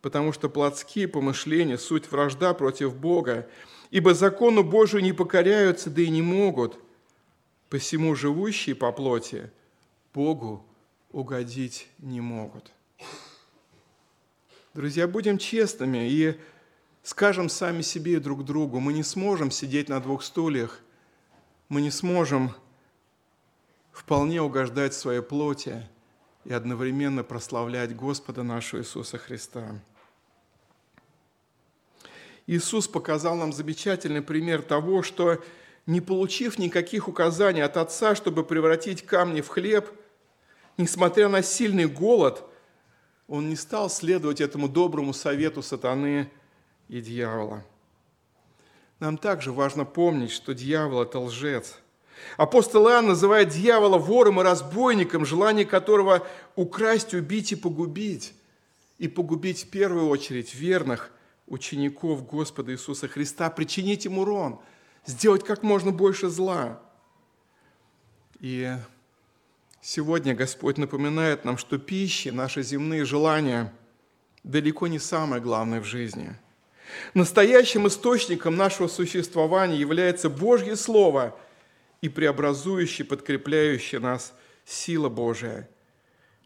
Потому 0.01 0.33
что 0.33 0.49
плотские 0.49 1.07
помышления– 1.07 1.77
суть 1.79 2.11
вражда 2.11 2.53
против 2.53 2.95
Бога, 2.95 3.47
ибо 3.91 4.13
закону 4.13 4.63
Божию 4.63 5.03
не 5.03 5.13
покоряются, 5.13 5.89
да 5.89 6.01
и 6.01 6.09
не 6.09 6.21
могут. 6.21 6.77
Посему 7.69 8.15
живущие 8.15 8.75
по 8.75 8.91
плоти 8.91 9.49
Богу 10.13 10.65
угодить 11.11 11.87
не 11.99 12.21
могут. 12.21 12.71
Друзья, 14.73 15.07
будем 15.07 15.37
честными 15.37 16.09
и 16.09 16.35
скажем 17.01 17.47
сами 17.47 17.81
себе 17.81 18.13
и 18.13 18.19
друг 18.19 18.43
другу, 18.43 18.79
мы 18.79 18.91
не 18.91 19.03
сможем 19.03 19.49
сидеть 19.49 19.87
на 19.87 20.01
двух 20.01 20.23
стульях 20.23 20.81
мы 21.69 21.81
не 21.81 21.91
сможем 21.91 22.51
вполне 23.91 24.41
угождать 24.41 24.93
своей 24.93 25.21
плоти 25.21 25.87
и 26.43 26.53
одновременно 26.53 27.23
прославлять 27.23 27.95
Господа 27.95 28.43
нашего 28.43 28.81
Иисуса 28.81 29.17
Христа. 29.17 29.81
Иисус 32.45 32.87
показал 32.87 33.35
нам 33.35 33.51
замечательный 33.51 34.21
пример 34.21 34.61
того, 34.61 35.01
что 35.01 35.43
не 35.87 36.01
получив 36.01 36.59
никаких 36.59 37.07
указаний 37.07 37.61
от 37.61 37.77
Отца, 37.77 38.13
чтобы 38.13 38.43
превратить 38.43 39.03
камни 39.03 39.41
в 39.41 39.47
хлеб, 39.47 39.89
несмотря 40.77 41.27
на 41.29 41.41
сильный 41.41 41.87
голод, 41.87 42.43
Он 43.27 43.49
не 43.49 43.55
стал 43.55 43.89
следовать 43.89 44.41
этому 44.41 44.69
доброму 44.69 45.13
совету 45.13 45.63
сатаны 45.63 46.29
и 46.89 47.01
дьявола– 47.01 47.63
нам 48.99 49.17
также 49.17 49.51
важно 49.51 49.85
помнить, 49.85 50.31
что 50.31 50.53
дьявол– 50.53 51.01
это 51.03 51.19
лжец. 51.19 51.77
Апостол 52.37 52.87
Иоанн 52.87 53.07
называет 53.07 53.49
дьявола 53.49 53.97
вором 53.97 54.39
и 54.39 54.43
разбойником, 54.43 55.25
желание 55.25 55.65
которого 55.65 56.25
украсть, 56.55 57.13
убить 57.13 57.51
и 57.51 57.55
погубить. 57.55 58.33
И 58.97 59.09
погубить 59.09 59.65
в 59.65 59.69
первую 59.69 60.07
очередь 60.07 60.55
верных 60.55 61.11
учеников 61.47 62.25
Господа 62.25 62.71
Иисуса 62.71 63.09
Христа, 63.09 63.49
причинить 63.49 64.05
им 64.05 64.17
урон, 64.17 64.59
сделать 65.05 65.43
как 65.43 65.63
можно 65.63 65.91
больше 65.91 66.29
зла. 66.29 66.81
И 68.39 68.73
сегодня 69.81 70.33
Господь 70.33 70.77
напоминает 70.77 71.43
нам, 71.43 71.57
что 71.57 71.77
пища, 71.77 72.31
наши 72.31 72.63
земные 72.63 73.03
желания 73.03 73.73
далеко 74.43 74.87
не 74.87 74.99
самое 74.99 75.41
главное 75.41 75.81
в 75.81 75.85
жизни– 75.85 76.33
Настоящим 77.13 77.87
источником 77.87 78.55
нашего 78.55 78.87
существования 78.87 79.77
является 79.77 80.29
Божье 80.29 80.75
Слово 80.75 81.37
и 82.01 82.09
преобразующее, 82.09 83.05
подкрепляющее 83.05 83.99
нас 83.99 84.33
сила 84.65 85.09
Божия. 85.09 85.69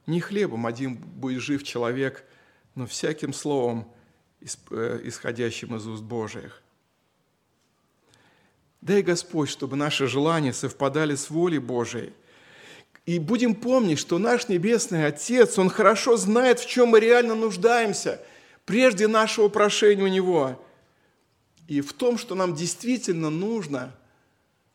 Не 0.06 0.22
хлебом 0.22 0.66
один 0.66 0.96
будет 0.96 1.42
жив 1.42 1.64
человек, 1.64 2.24
но 2.76 2.88
всяким 2.88 3.34
словом, 3.34 3.92
э, 4.72 5.02
исходящим 5.04 5.76
из 5.76 5.88
уст 5.88 6.04
Божиих. 6.04 6.62
Дай 8.82 9.02
Господь, 9.02 9.50
чтобы 9.50 9.76
наши 9.76 10.08
желания 10.08 10.54
совпадали 10.54 11.16
с 11.16 11.30
волей 11.30 11.60
Божией. 11.60 12.14
И 13.06 13.20
будем 13.20 13.56
помнить, 13.56 14.00
что 14.00 14.20
наш 14.20 14.48
Небесный 14.48 15.06
Отец, 15.06 15.58
Он 15.58 15.70
хорошо 15.70 16.16
знает, 16.16 16.60
в 16.60 16.70
чем 16.70 16.90
мы 16.90 17.00
реально 17.00 17.36
нуждаемся– 17.36 18.22
прежде 18.70 19.08
нашего 19.08 19.50
прошения 19.50 20.04
у 20.04 20.08
Него. 20.08 20.64
И 21.68 21.82
в 21.82 21.92
том, 21.92 22.20
что 22.20 22.36
нам 22.36 22.54
действительно 22.54 23.32
нужно, 23.32 23.96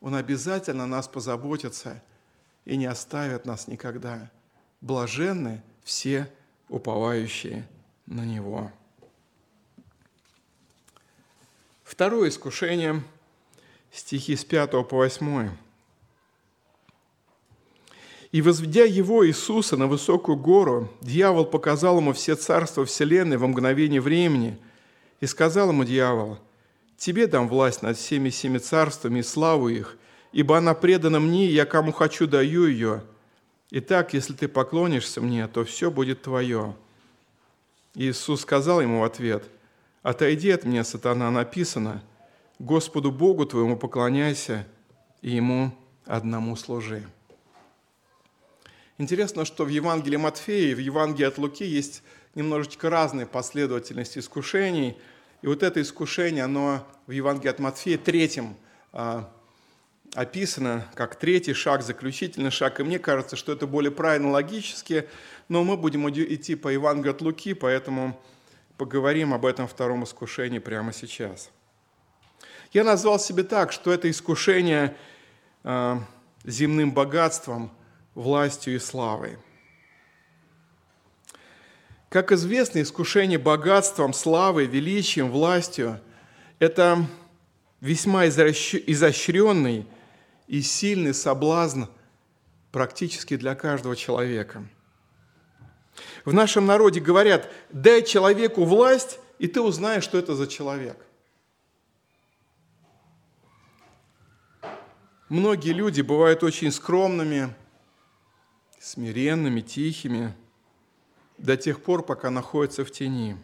Он 0.01 0.17
обязательно 0.17 0.85
нас 0.85 1.07
позаботится 1.07 2.03
и 2.65 2.77
не 2.77 2.87
оставит 2.87 3.47
нас 3.47 3.69
никогда. 3.69 4.33
Блаженны 4.81 5.63
все 5.85 6.29
уповающие 6.69 7.69
на 8.07 8.25
Него. 8.25 8.73
Второе 11.85 12.31
искушение, 12.31 13.01
стихи 13.93 14.35
с 14.35 14.45
5 14.45 14.73
по 14.89 14.97
8. 14.97 15.51
И 18.35 18.43
возведя 18.43 18.83
его, 18.83 19.25
Иисуса, 19.25 19.77
на 19.77 19.87
высокую 19.87 20.37
гору, 20.37 20.91
дьявол 21.01 21.45
показал 21.45 21.99
ему 21.99 22.13
все 22.13 22.35
царства 22.35 22.85
вселенной 22.85 23.37
во 23.37 23.47
мгновение 23.47 24.01
времени. 24.01 24.59
И 25.21 25.27
сказал 25.27 25.69
ему 25.69 25.85
дьявол, 25.85 26.41
«Тебе 26.97 27.29
дам 27.29 27.49
власть 27.49 27.83
над 27.83 27.97
всеми 27.97 28.31
семи 28.31 28.59
царствами 28.59 29.21
и 29.21 29.23
славу 29.23 29.69
их, 29.69 29.97
ибо 30.33 30.59
она 30.59 30.75
предана 30.75 31.21
мне, 31.21 31.47
и 31.47 31.53
я 31.53 31.65
кому 31.65 31.93
хочу 31.93 32.27
даю 32.27 32.67
ее. 32.67 33.05
Итак, 33.71 34.15
если 34.15 34.33
ты 34.33 34.49
поклонишься 34.49 35.21
мне, 35.21 35.47
то 35.47 35.65
все 35.65 35.93
будет 35.93 36.23
твое». 36.23 36.75
Иисус 37.95 38.41
сказал 38.41 38.81
ему 38.81 39.03
в 39.03 39.05
ответ, 39.05 39.45
«Отойди 40.03 40.51
от 40.51 40.65
меня, 40.65 40.83
сатана, 40.83 41.31
написано, 41.31 42.03
Господу 42.59 43.13
Богу 43.13 43.47
твоему 43.47 43.77
поклоняйся, 43.77 44.67
и 45.23 45.31
Ему 45.31 45.73
одному 46.05 46.57
служи». 46.57 47.05
Интересно, 48.97 49.45
что 49.45 49.65
в 49.65 49.69
Евангелии 49.69 50.17
Матфея 50.17 50.71
и 50.71 50.75
в 50.75 50.79
Евангелии 50.79 51.27
от 51.27 51.37
Луки 51.37 51.65
есть 51.65 52.05
немножечко 52.37 52.89
разные 52.91 53.27
последовательности 53.27 54.21
искушений. 54.21 54.97
И 55.43 55.49
вот 55.49 55.65
это 55.65 55.83
искушение, 55.83 56.45
оно 56.45 56.87
в 57.09 57.11
Евангелии 57.11 57.51
от 57.51 57.59
Матфея 57.59 57.99
третьим 57.99 58.57
а, 58.93 59.29
описано 60.15 60.87
как 60.95 61.17
третий 61.17 61.55
шаг, 61.55 61.83
заключительный 61.83 62.53
шаг. 62.53 62.79
И 62.79 62.85
мне 62.85 63.01
кажется, 63.01 63.35
что 63.35 63.53
это 63.53 63.67
более 63.67 63.91
правильно 63.91 64.31
логически, 64.31 65.09
но 65.49 65.65
мы 65.65 65.77
будем 65.77 66.09
идти 66.09 66.55
по 66.55 66.69
Евангелию 66.69 67.15
от 67.17 67.21
Луки, 67.21 67.53
поэтому 67.53 68.21
поговорим 68.77 69.35
об 69.35 69.45
этом 69.45 69.67
втором 69.67 70.05
искушении 70.05 70.61
прямо 70.61 70.93
сейчас. 70.93 71.51
Я 72.73 72.85
назвал 72.85 73.19
себе 73.19 73.43
так, 73.43 73.73
что 73.73 73.93
это 73.93 74.09
искушение 74.09 74.97
а, 75.65 76.01
земным 76.45 76.93
богатством– 76.93 77.73
властью 78.15 78.77
и 78.77 78.79
славой. 78.79 79.39
Как 82.09 82.31
известно, 82.31 82.81
искушение 82.81 83.39
богатством, 83.39 84.13
славой, 84.13 84.67
величием, 84.67 85.31
властью– 85.31 86.01
это 86.61 87.07
весьма 87.81 88.29
изощренный 88.29 89.87
и 90.47 90.63
сильный 90.63 91.13
соблазн 91.13 91.85
практически 92.71 93.37
для 93.37 93.55
каждого 93.55 93.97
человека. 93.97 94.65
В 96.25 96.33
нашем 96.33 96.67
народе 96.67 97.01
говорят, 97.01 97.51
дай 97.71 98.03
человеку 98.03 98.65
власть, 98.65 99.19
и 99.39 99.49
ты 99.49 99.61
узнаешь, 99.61 100.05
что 100.05 100.19
это 100.19 100.35
за 100.35 100.47
человек. 100.47 100.97
Многие 105.29 105.73
люди 105.73 106.01
бывают 106.01 106.43
очень 106.43 106.71
скромными, 106.71 107.53
смиренными, 108.85 109.63
тихими, 109.63 110.35
до 111.39 111.57
тех 111.57 111.83
пор, 111.83 112.05
пока 112.05 112.29
находятся 112.29 112.85
в 112.85 112.91
тени, 112.91 113.39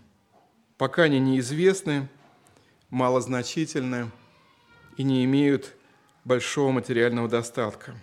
пока 0.77 1.05
они 1.05 1.19
неизвестны, 1.19 2.09
малозначительны 2.91 4.11
и 4.99 5.03
не 5.03 5.25
имеют 5.25 5.75
большого 6.25 6.73
материального 6.73 7.27
достатка. 7.27 7.95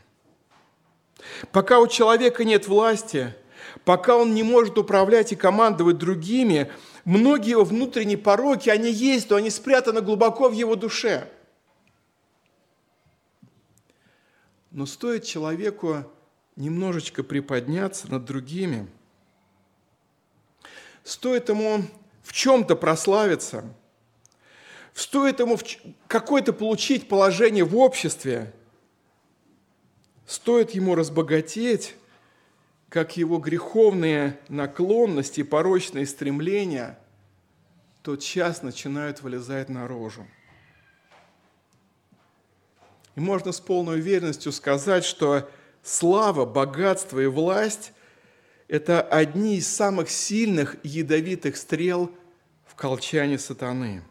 Пока 1.52 1.80
у 1.80 1.88
человека 1.88 2.44
нет 2.44 2.68
власти, 2.68 3.36
пока 3.86 4.18
он 4.18 4.34
не 4.34 4.42
может 4.42 4.80
управлять 4.80 5.32
и 5.32 5.36
командовать 5.36 6.00
другими, 6.00 6.72
многие 7.06 7.52
его 7.52 7.64
внутренние 7.64 8.18
пороки, 8.18 8.72
они 8.72 8.92
есть, 8.92 9.30
но 9.30 9.36
они 9.36 9.52
спрятаны 9.52 10.02
глубоко 10.02 10.50
в 10.50 10.54
его 10.54 10.76
душе. 10.76 11.30
Но 14.72 14.88
стоит 14.88 15.24
человеку 15.24 16.04
немножечко 16.58 17.24
приподняться 17.24 18.12
над 18.12 18.26
другими. 18.26 18.88
Стоит 21.04 21.48
ему 21.48 21.84
в 22.24 22.34
чем-то 22.34 22.76
прославиться, 22.76 23.64
стоит 24.94 25.40
ему 25.40 25.58
какое-то 26.08 26.52
получить 26.52 27.08
положение 27.08 27.64
в 27.64 27.78
обществе, 27.78 28.54
стоит 30.26 30.72
ему 30.72 30.96
разбогатеть, 30.96 31.96
как 32.90 33.16
его 33.16 33.38
греховные 33.38 34.40
наклонности, 34.50 35.44
порочные 35.44 36.06
стремления, 36.06 37.00
тот 38.02 38.22
час 38.22 38.64
начинают 38.64 39.22
вылезать 39.22 39.70
наружу. 39.70 40.26
И 43.16 43.20
можно 43.20 43.52
с 43.52 43.60
полной 43.60 44.00
уверенностью 44.00 44.52
сказать, 44.52 45.04
что 45.04 45.50
слава, 45.88 46.46
богатство 46.46 47.20
и 47.20 47.28
власть– 47.28 47.94
это 48.68 49.02
одни 49.02 49.58
из 49.58 49.68
самых 49.68 50.10
сильных 50.10 50.76
ядовитых 50.84 51.56
стрел 51.56 52.12
в 52.66 52.76
колчане 52.76 53.40
сатаны. 53.40 54.04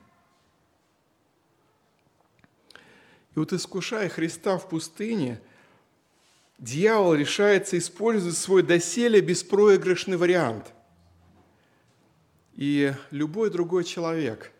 И 3.35 3.39
вот 3.39 3.53
искушая 3.53 4.09
Христа 4.09 4.57
в 4.57 4.67
пустыне, 4.71 5.43
дьявол 6.59 7.15
решается 7.15 7.77
использовать 7.77 8.39
свой 8.39 8.63
доселе 8.63 9.21
беспроигрышный 9.21 10.17
вариант. 10.17 10.73
И 12.55 12.95
любой 13.11 13.51
другой 13.51 13.85
человек 13.85 14.51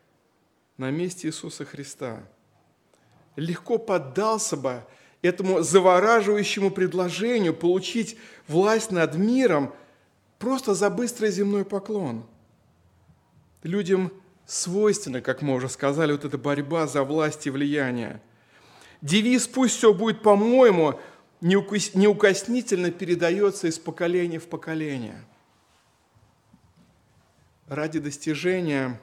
на 0.77 0.91
месте 0.91 1.29
Иисуса 1.29 1.65
Христа 1.65 2.23
легко 3.37 3.79
поддался 3.79 4.59
бы 4.59 4.85
этому 5.23 5.63
завораживающему 5.63 6.71
предложению 6.71 7.55
получить 7.55 8.17
власть 8.49 8.91
над 8.91 9.17
миром 9.17 9.75
просто 10.39 10.75
за 10.75 10.91
быстрый 10.91 11.31
земной 11.31 11.65
поклон. 11.65 12.27
Людям 13.63 14.13
свойственна, 14.47 15.21
как 15.21 15.43
мы 15.43 15.55
уже 15.55 15.69
сказали, 15.69 16.13
вот 16.13 16.25
эта 16.25 16.39
борьба 16.39 16.87
за 16.87 17.03
власть 17.03 17.47
и 17.47 17.51
влияние. 17.51 18.21
Девиз 19.03 19.47
«Пусть 19.47 19.77
все 19.77 19.93
будет 19.93 20.23
по-моему» 20.23 21.01
неукоснительно 21.41 22.91
передается 22.91 23.69
из 23.69 23.79
поколения 23.79 24.39
в 24.39 24.47
поколение. 24.47 25.23
Ради 27.69 27.99
достижения 27.99 29.01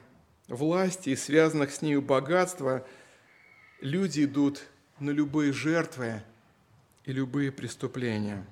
власти 0.48 1.10
и 1.10 1.16
связанных 1.16 1.72
с 1.72 1.82
нею 1.82 2.02
богатства 2.02 2.86
люди 3.80 4.24
идут 4.24 4.62
на 4.98 5.10
любые 5.10 5.52
жертвы 5.52 6.22
и 7.04 7.12
любые 7.12 7.52
преступления. 7.52 8.44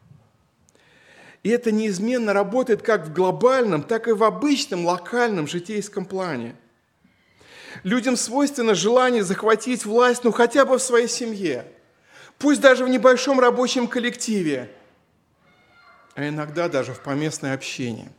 И 1.43 1.49
это 1.49 1.73
неизменно 1.73 2.33
работает 2.33 2.83
как 2.83 3.07
в 3.07 3.13
глобальном, 3.13 3.83
так 3.83 4.07
и 4.07 4.13
в 4.13 4.23
обычном 4.23 4.85
локальном 4.87 5.49
житейском 5.49 6.05
плане. 6.05 6.55
Людям 7.83 8.17
свойственно 8.17 8.75
желание 8.75 9.25
захватить 9.25 9.85
власть, 9.85 10.25
ну 10.25 10.31
хотя 10.31 10.65
бы 10.65 10.79
в 10.79 10.83
своей 10.83 11.09
семье, 11.09 11.67
пусть 12.39 12.61
даже 12.61 12.85
в 12.85 12.89
небольшом 12.89 13.41
рабочем 13.41 13.89
коллективе, 13.89 14.71
а 16.15 16.29
иногда 16.29 16.69
даже 16.69 16.93
в 16.93 17.01
поместной 17.01 17.55
общине. 17.55 18.13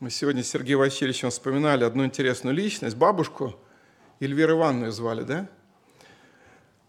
Мы 0.00 0.08
сегодня 0.08 0.42
с 0.42 0.48
Сергеем 0.48 0.78
Васильевичем 0.78 1.28
вспоминали 1.28 1.84
одну 1.84 2.06
интересную 2.06 2.56
личность, 2.56 2.96
бабушку 2.96 3.54
Эльвиру 4.18 4.54
Ивановну 4.54 4.90
звали, 4.90 5.24
да? 5.24 5.46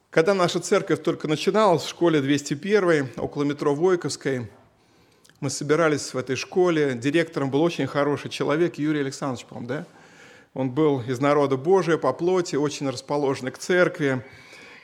Когда 0.09 0.33
наша 0.33 0.61
церковь 0.61 1.03
только 1.03 1.27
начиналась 1.27 1.83
в 1.83 1.89
школе 1.89 2.21
201, 2.21 3.09
около 3.17 3.43
метро 3.43 3.75
Войковской, 3.75 4.49
мы 5.41 5.49
собирались 5.49 6.13
в 6.13 6.17
этой 6.17 6.37
школе. 6.37 6.93
Директором 6.93 7.51
был 7.51 7.61
очень 7.63 7.85
хороший 7.85 8.29
человек, 8.29 8.75
Юрий 8.75 9.01
Александрович, 9.01 9.45
по 9.45 9.59
да? 9.59 9.85
Он 10.53 10.71
был 10.71 11.01
из 11.01 11.19
народа 11.19 11.57
Божия 11.57 11.97
по 11.97 12.13
плоти, 12.13 12.55
очень 12.55 12.89
расположенный 12.89 13.51
к 13.51 13.57
церкви. 13.57 14.25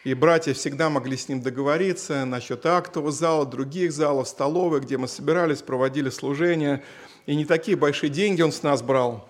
И 0.03 0.13
братья 0.13 0.53
всегда 0.53 0.89
могли 0.89 1.15
с 1.15 1.29
ним 1.29 1.41
договориться 1.41 2.25
насчет 2.25 2.65
актового 2.65 3.13
зала, 3.13 3.45
других 3.45 3.93
залов, 3.93 4.27
столовой, 4.27 4.81
где 4.81 4.97
мы 4.97 5.07
собирались, 5.07 5.61
проводили 5.61 6.09
служения– 6.09 6.83
и 7.27 7.35
не 7.35 7.45
такие 7.45 7.77
большие 7.77 8.09
деньги 8.09 8.41
он 8.41 8.51
с 8.51 8.63
нас 8.63 8.81
брал. 8.81 9.29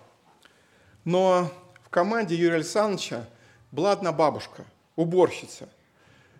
Но 1.04 1.52
в 1.84 1.90
команде 1.90 2.36
Юрия 2.36 2.56
Александровича 2.56 3.28
была 3.72 3.92
одна 3.92 4.14
бабушка, 4.14 4.64
уборщица, 4.96 5.68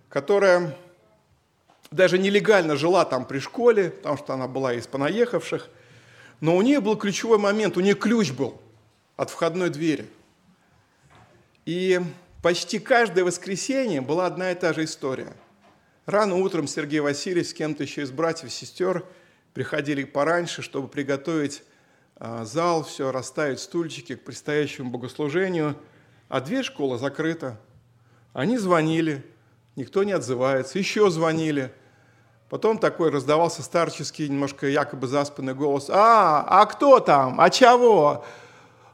которая 0.08 0.78
даже 1.89 2.20
нелегально 2.20 2.76
жила 2.76 3.06
там 3.06 3.26
при 3.26 3.39
школе, 3.39 3.89
потому 3.89 4.17
что 4.17 4.34
она 4.34 4.48
была 4.48 4.74
из 4.74 4.88
понаехавших, 4.88 5.70
Но 6.39 6.56
у 6.56 6.62
нее 6.62 6.80
был 6.80 6.96
ключевой 6.96 7.39
момент, 7.39 7.78
у 7.78 7.82
нее 7.82 7.96
ключ 7.96 8.32
был 8.32 8.62
от 9.15 9.32
входной 9.32 9.72
двери. 9.72 10.06
И 11.65 12.00
почти 12.43 12.78
каждое 12.78 13.24
воскресенье 13.24 14.02
была 14.02 14.28
одна 14.28 14.52
и 14.52 14.56
та 14.56 14.72
же 14.74 14.84
история. 14.84 15.34
Рано 16.06 16.36
утром 16.36 16.67
Сергей 16.67 17.00
Васильевич 17.00 17.48
с 17.48 17.54
кем-то 17.56 17.82
еще 17.82 18.04
из 18.04 18.12
братьев 18.12 18.54
сестер 18.54 19.04
приходили 19.58 20.04
пораньше, 20.04 20.62
чтобы 20.62 20.88
приготовить 20.88 21.63
а, 22.17 22.46
зал, 22.46 22.84
все, 22.84 23.12
расставить 23.12 23.60
стульчики 23.60 24.13
к 24.13 24.24
предстоящему 24.24 24.91
богослужению, 24.91 25.76
а 26.30 26.41
дверь 26.41 26.63
школы 26.63 27.00
закрыта. 27.00 27.60
Они 28.34 28.60
звонили, 28.60 29.26
никто 29.76 30.04
не 30.04 30.12
отзывается, 30.12 30.78
еще 30.78 31.10
звонили– 31.10 31.74
Потом 32.50 32.78
такой 32.78 33.10
раздавался 33.10 33.62
старческий, 33.62 34.30
немножко 34.30 34.67
якобы 34.67 35.08
заспанный 35.08 35.54
голос. 35.54 35.89
«А, 35.89 36.46
а 36.48 36.65
кто 36.65 37.02
там? 37.02 37.41
А 37.41 37.50
чего? 37.50 38.24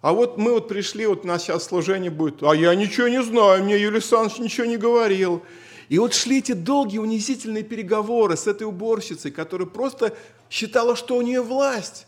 А 0.01 0.11
вот 0.11 0.39
мы 0.39 0.53
вот 0.53 0.67
пришли, 0.67 1.05
вот 1.05 1.23
у 1.23 1.27
нас 1.27 1.43
сейчас 1.43 1.65
служение 1.65 2.09
будет. 2.09 2.41
А 2.41 2.55
я 2.55 2.73
ничего 2.73 3.09
не 3.09 3.21
знаю, 3.21 3.63
мне 3.63 3.77
Юрий 3.77 3.97
Александрович 3.97 4.39
ничего 4.39 4.65
не 4.65 4.77
говорил». 4.77 5.43
И 5.89 5.99
вот 5.99 6.15
шли 6.15 6.39
эти 6.39 6.53
долгие 6.53 6.97
унизительные 6.97 7.63
переговоры 7.63 8.35
с 8.37 8.47
этой 8.47 8.63
уборщицей, 8.63 9.29
которая 9.29 9.67
просто 9.67 10.15
считала, 10.53 10.95
что 10.95 11.15
у 11.15 11.21
нее 11.23 11.41
власть. 11.41 12.05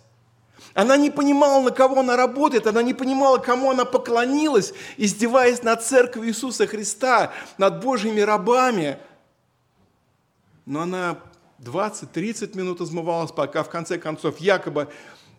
Она 0.75 0.97
не 0.97 1.09
понимала, 1.09 1.63
на 1.63 1.71
кого 1.71 2.01
она 2.01 2.15
работает, 2.15 2.67
она 2.67 2.83
не 2.83 2.93
понимала, 2.93 3.39
кому 3.39 3.71
она 3.71 3.85
поклонилась, 3.85 4.71
издеваясь 4.97 5.63
над 5.63 5.83
церковью 5.83 6.29
Иисуса 6.29 6.67
Христа, 6.67 7.33
над 7.57 7.83
Божьими 7.83 8.21
рабами. 8.21 8.99
Но 10.67 10.81
она 10.81 11.17
20-30 11.59 12.55
минут 12.55 12.81
измывалась, 12.81 13.31
пока 13.31 13.63
в 13.63 13.69
конце 13.69 13.97
концов 13.97 14.37
якобы 14.37 14.89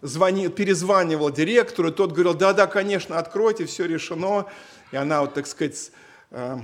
звонил, 0.03 0.51
перезванивал 0.51 1.31
директору, 1.31 1.91
и 1.91 1.93
тот 1.93 2.11
говорил, 2.11 2.35
да-да, 2.35 2.67
конечно, 2.67 3.19
откройте, 3.19 3.67
все 3.67 3.85
решено. 3.85 4.47
И 4.91 4.97
она, 4.97 5.21
вот, 5.21 5.35
так 5.35 5.47
сказать, 5.47 5.77
с, 5.77 5.93
э, 6.31 6.59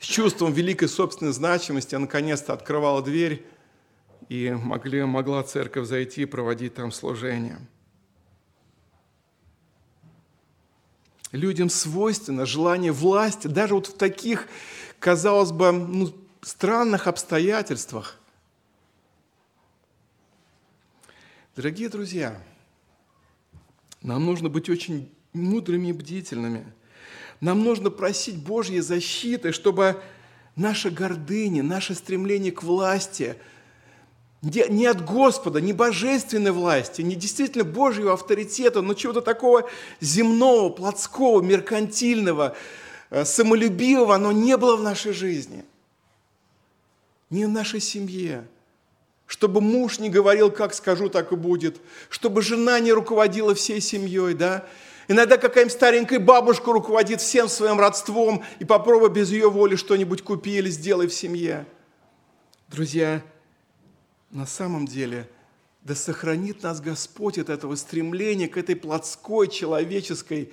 с 0.00 0.04
чувством 0.04 0.52
великой 0.52 0.88
собственной 0.88 1.32
значимости 1.32 1.94
наконец-то 1.94 2.52
открывала 2.52 3.00
дверь, 3.00 3.46
и 4.28 4.50
могли, 4.50 5.04
могла 5.04 5.42
церковь 5.42 5.86
зайти 5.86 6.22
и 6.22 6.26
проводить 6.26 6.74
там 6.74 6.92
служение. 6.92 7.58
Людям 11.32 11.68
свойственно 11.68 12.46
желание 12.46 12.92
власти, 12.92 13.46
даже 13.46 13.74
вот 13.74 13.88
в 13.88 13.96
таких, 13.96 14.48
казалось 14.98 15.52
бы, 15.52 15.72
ну, 15.72 16.14
странных 16.42 17.06
обстоятельствах– 17.06 18.18
Дорогие 21.56 21.88
друзья, 21.88 22.38
нам 24.02 24.26
нужно 24.26 24.50
быть 24.50 24.68
очень 24.68 25.10
мудрыми 25.32 25.88
и 25.88 25.92
бдительными. 25.94 26.70
Нам 27.40 27.64
нужно 27.64 27.88
просить 27.88 28.36
Божьей 28.36 28.80
защиты, 28.80 29.52
чтобы 29.52 30.02
наша 30.54 30.90
гордыня, 30.90 31.62
наше 31.62 31.94
стремление 31.94 32.52
к 32.52 32.62
власти, 32.62 33.36
не 34.42 34.86
от 34.86 35.04
Господа, 35.04 35.60
не 35.60 35.72
божественной 35.72 36.52
власти, 36.52 37.02
не 37.02 37.14
действительно 37.14 37.64
Божьего 37.64 38.12
авторитета, 38.12 38.82
но 38.82 38.94
чего-то 38.94 39.20
такого 39.20 39.68
земного, 40.00 40.68
плотского, 40.70 41.40
меркантильного, 41.40 42.54
э, 43.10 43.24
самолюбивого, 43.24 44.14
оно 44.14 44.32
не 44.32 44.56
было 44.56 44.76
в 44.76 44.82
нашей 44.82 45.12
жизни, 45.12 45.64
не 47.30 47.46
в 47.46 47.48
нашей 47.48 47.80
семье– 47.80 48.46
чтобы 49.26 49.60
муж 49.60 49.98
не 49.98 50.08
говорил, 50.08 50.50
как 50.50 50.72
скажу, 50.72 51.08
так 51.08 51.32
и 51.32 51.36
будет, 51.36 51.80
чтобы 52.08 52.42
жена 52.42 52.78
не 52.78 52.92
руководила 52.92 53.54
всей 53.54 53.80
семьей, 53.80 54.34
да. 54.34 54.64
Иногда 55.08 55.36
какая-нибудь 55.36 55.72
старенькая 55.72 56.18
бабушка 56.18 56.72
руководит 56.72 57.20
всем 57.20 57.48
своим 57.48 57.78
родством, 57.78 58.44
и 58.58 58.64
попробуй 58.64 59.10
без 59.10 59.30
ее 59.30 59.50
воли 59.50 59.76
что-нибудь 59.76 60.22
купи 60.22 60.56
или 60.56 60.70
сделай 60.70 61.06
в 61.06 61.14
семье. 61.14 61.66
Друзья, 62.68 63.22
на 64.36 64.46
самом 64.46 64.86
деле, 64.86 65.28
да 65.82 65.94
сохранит 65.94 66.62
нас 66.62 66.80
Господь 66.80 67.38
от 67.38 67.48
этого 67.48 67.74
стремления 67.74 68.48
к 68.48 68.56
этой 68.56 68.76
плотской, 68.76 69.48
человеческой, 69.48 70.52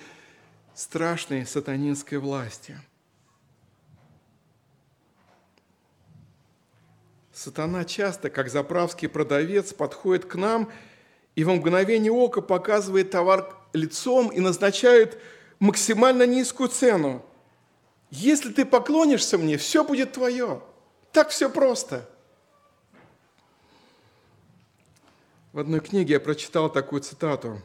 страшной 0.74 1.46
сатанинской 1.46 2.18
власти– 2.18 2.76
Сатана 7.34 7.84
часто, 7.84 8.30
как 8.30 8.48
заправский 8.48 9.08
продавец, 9.08 9.72
подходит 9.72 10.24
к 10.24 10.36
нам 10.36 10.70
и 11.34 11.42
во 11.42 11.54
мгновение 11.54 12.12
ока 12.12 12.40
показывает 12.40 13.10
товар 13.10 13.56
лицом 13.72 14.28
и 14.28 14.38
назначает 14.38 15.18
максимально 15.58 16.26
низкую 16.26 16.68
цену. 16.68 17.24
Если 18.10 18.52
ты 18.52 18.64
поклонишься 18.64 19.36
мне, 19.36 19.56
все 19.56 19.82
будет 19.82 20.12
твое. 20.12 20.62
Так 21.10 21.30
все 21.30 21.50
просто. 21.50 22.08
В 25.54 25.60
одной 25.60 25.78
книге 25.78 26.14
я 26.14 26.20
прочитал 26.20 26.68
такую 26.68 27.00
цитату. 27.00 27.62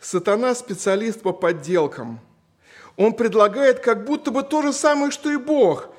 Сатана– 0.00 0.54
специалист 0.54 1.20
по 1.20 1.34
подделкам. 1.34 2.18
Он 2.96 3.12
предлагает 3.12 3.80
как 3.80 4.06
будто 4.06 4.30
бы 4.30 4.42
то 4.42 4.62
же 4.62 4.72
самое, 4.72 5.10
что 5.10 5.30
и 5.30 5.36
Бог, 5.36 5.90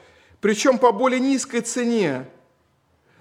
причем 0.41 0.79
по 0.79 0.91
более 0.91 1.19
низкой 1.19 1.61
цене. 1.61 2.27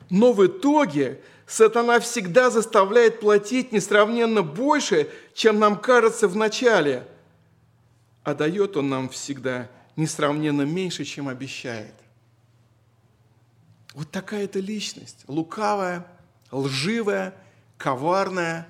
Но 0.09 0.33
в 0.33 0.47
итоге 0.47 1.21
сатана 1.47 2.01
всегда 2.01 2.49
заставляет 2.49 3.21
платить 3.21 3.71
несравненно 3.71 4.43
больше, 4.43 5.11
чем 5.35 5.59
нам 5.59 5.79
кажется 5.79 6.27
в 6.27 6.37
начале, 6.37 7.07
а 8.25 8.33
дает 8.33 8.79
он 8.79 8.89
нам 8.89 9.11
всегда 9.11 9.69
несравненно 9.95 10.63
меньше, 10.63 11.05
чем 11.05 11.29
обещает. 11.29 11.93
Вот 13.93 14.11
такая 14.11 14.45
это 14.45 14.59
личность, 14.59 15.25
лукавая, 15.27 16.07
лживая, 16.51 17.35
коварная. 17.79 18.69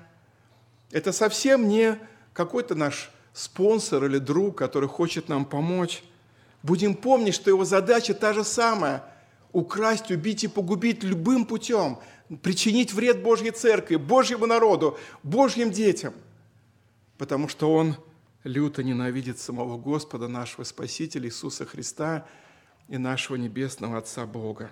Это 0.91 1.11
совсем 1.11 1.67
не 1.67 1.99
какой-то 2.33 2.75
наш 2.75 3.11
спонсор 3.33 4.05
или 4.05 4.17
друг, 4.17 4.57
который 4.57 4.87
хочет 4.87 5.27
нам 5.27 5.43
помочь. 5.43 6.03
Будем 6.63 6.95
помнить, 6.95 7.35
что 7.35 7.49
его 7.49 7.65
задача 7.65 8.13
та 8.13 8.33
же 8.33 8.43
самая– 8.45 9.03
украсть, 9.51 10.11
убить 10.11 10.43
и 10.43 10.47
погубить 10.47 11.03
любым 11.03 11.45
путем, 11.45 11.99
причинить 12.41 12.93
вред 12.93 13.21
Божьей 13.23 13.51
церкви, 13.51 13.95
Божьему 13.95 14.45
народу, 14.45 14.97
Божьим 15.23 15.71
детям, 15.71 16.13
потому 17.17 17.47
что 17.47 17.73
он 17.73 17.95
люто 18.43 18.83
ненавидит 18.83 19.39
самого 19.39 19.77
Господа, 19.77 20.27
нашего 20.27 20.63
Спасителя 20.63 21.27
Иисуса 21.27 21.65
Христа 21.65 22.25
и 22.87 22.97
нашего 22.97 23.35
Небесного 23.35 23.97
Отца 23.97 24.25
Бога. 24.25 24.71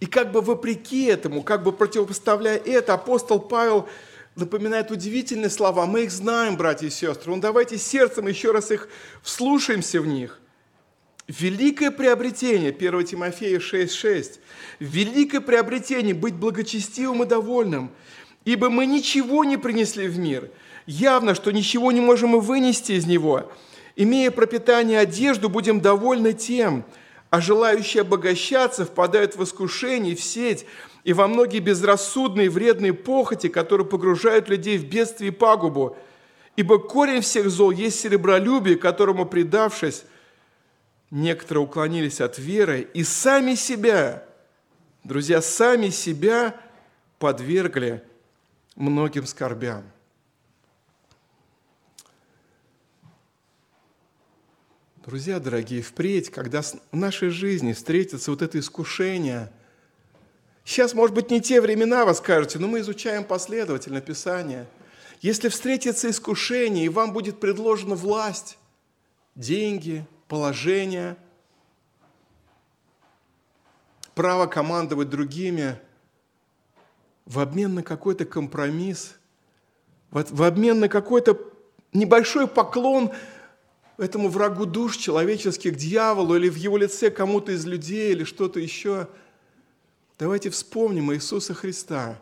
И 0.00 0.06
как 0.06 0.32
бы 0.32 0.40
вопреки 0.40 1.04
этому, 1.04 1.42
как 1.42 1.62
бы 1.62 1.72
противопоставляя 1.72 2.58
это, 2.58 2.94
апостол 2.94 3.40
Павел 3.40 3.88
напоминает 4.36 4.90
удивительные 4.90 5.50
слова. 5.50 5.86
Мы 5.86 6.04
их 6.04 6.10
знаем, 6.10 6.56
братья 6.56 6.86
и 6.86 6.90
сестры. 6.90 7.32
Ну, 7.32 7.40
давайте 7.40 7.78
сердцем 7.78 8.26
еще 8.26 8.50
раз 8.50 8.70
их 8.70 8.88
вслушаемся 9.22 10.00
в 10.00 10.06
них. 10.06 10.40
Великое 11.26 11.90
приобретение, 11.90 12.70
1 12.70 13.04
Тимофея 13.04 13.58
6,6. 13.58 14.40
Великое 14.78 15.40
приобретение 15.40 16.14
быть 16.14 16.34
благочестивым 16.34 17.22
и 17.22 17.26
довольным, 17.26 17.90
ибо 18.44 18.68
мы 18.68 18.84
ничего 18.84 19.44
не 19.44 19.56
принесли 19.56 20.06
в 20.06 20.18
мир. 20.18 20.50
Явно, 20.86 21.34
что 21.34 21.50
ничего 21.50 21.92
не 21.92 22.02
можем 22.02 22.36
и 22.36 22.40
вынести 22.40 22.92
из 22.92 23.06
него. 23.06 23.50
Имея 23.96 24.30
пропитание 24.30 24.98
одежду, 24.98 25.48
будем 25.48 25.80
довольны 25.80 26.34
тем, 26.34 26.84
а 27.34 27.40
желающие 27.40 28.02
обогащаться 28.02 28.84
впадают 28.84 29.34
в 29.34 29.42
искушение, 29.42 30.14
в 30.14 30.22
сеть 30.22 30.66
и 31.02 31.12
во 31.12 31.26
многие 31.26 31.58
безрассудные 31.58 32.48
вредные 32.48 32.92
похоти, 32.92 33.48
которые 33.48 33.88
погружают 33.88 34.48
людей 34.48 34.78
в 34.78 34.84
бедствие 34.84 35.32
и 35.32 35.34
пагубу. 35.34 35.96
Ибо 36.54 36.78
корень 36.78 37.22
всех 37.22 37.50
зол 37.50 37.72
есть 37.72 37.98
серебролюбие, 37.98 38.76
которому, 38.76 39.26
предавшись, 39.26 40.04
некоторые 41.10 41.64
уклонились 41.64 42.20
от 42.20 42.38
веры 42.38 42.88
и 42.94 43.02
сами 43.02 43.56
себя, 43.56 44.22
друзья, 45.02 45.42
сами 45.42 45.88
себя 45.88 46.54
подвергли 47.18 48.04
многим 48.76 49.26
скорбям. 49.26 49.82
Друзья 55.06 55.38
дорогие, 55.38 55.82
впредь, 55.82 56.30
когда 56.30 56.62
в 56.62 56.76
нашей 56.92 57.28
жизни 57.28 57.74
встретится 57.74 58.30
вот 58.30 58.40
это 58.40 58.58
искушение, 58.58 59.52
сейчас, 60.64 60.94
может 60.94 61.14
быть, 61.14 61.30
не 61.30 61.42
те 61.42 61.60
времена, 61.60 62.06
вы 62.06 62.14
скажете, 62.14 62.58
но 62.58 62.68
мы 62.68 62.80
изучаем 62.80 63.22
последовательно 63.24 64.00
Писание. 64.00 64.66
Если 65.20 65.50
встретится 65.50 66.08
искушение, 66.08 66.86
и 66.86 66.88
вам 66.88 67.12
будет 67.12 67.38
предложена 67.38 67.96
власть, 67.96 68.56
деньги– 69.34 70.06
положение, 70.28 71.18
право 74.14 74.46
командовать 74.46 75.10
другими, 75.10 75.78
в 77.26 77.40
обмен 77.40 77.74
на 77.74 77.82
какой-то 77.82 78.24
компромисс, 78.24 79.16
в 80.10 80.42
обмен 80.42 80.80
на 80.80 80.88
какой-то 80.88 81.38
небольшой 81.92 82.48
поклон 82.48 83.12
этому 83.96 84.28
врагу 84.28 84.66
душ 84.66 84.96
человеческих, 84.96 85.76
дьяволу, 85.76 86.36
или 86.36 86.48
в 86.48 86.56
его 86.56 86.76
лице 86.76 87.10
кому-то 87.10 87.52
из 87.52 87.64
людей, 87.64 88.12
или 88.12 88.24
что-то 88.24 88.60
еще. 88.60 89.08
Давайте 90.18 90.50
вспомним 90.50 91.12
Иисуса 91.12 91.54
Христа, 91.54 92.18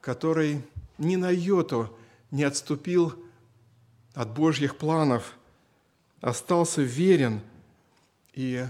который 0.00 0.62
ни 0.98 1.16
на 1.16 1.30
йоту 1.30 1.96
не 2.30 2.44
отступил 2.44 3.14
от 4.14 4.32
Божьих 4.32 4.76
планов, 4.76 5.36
остался 6.20 6.82
верен 6.82 7.40
и 8.34 8.66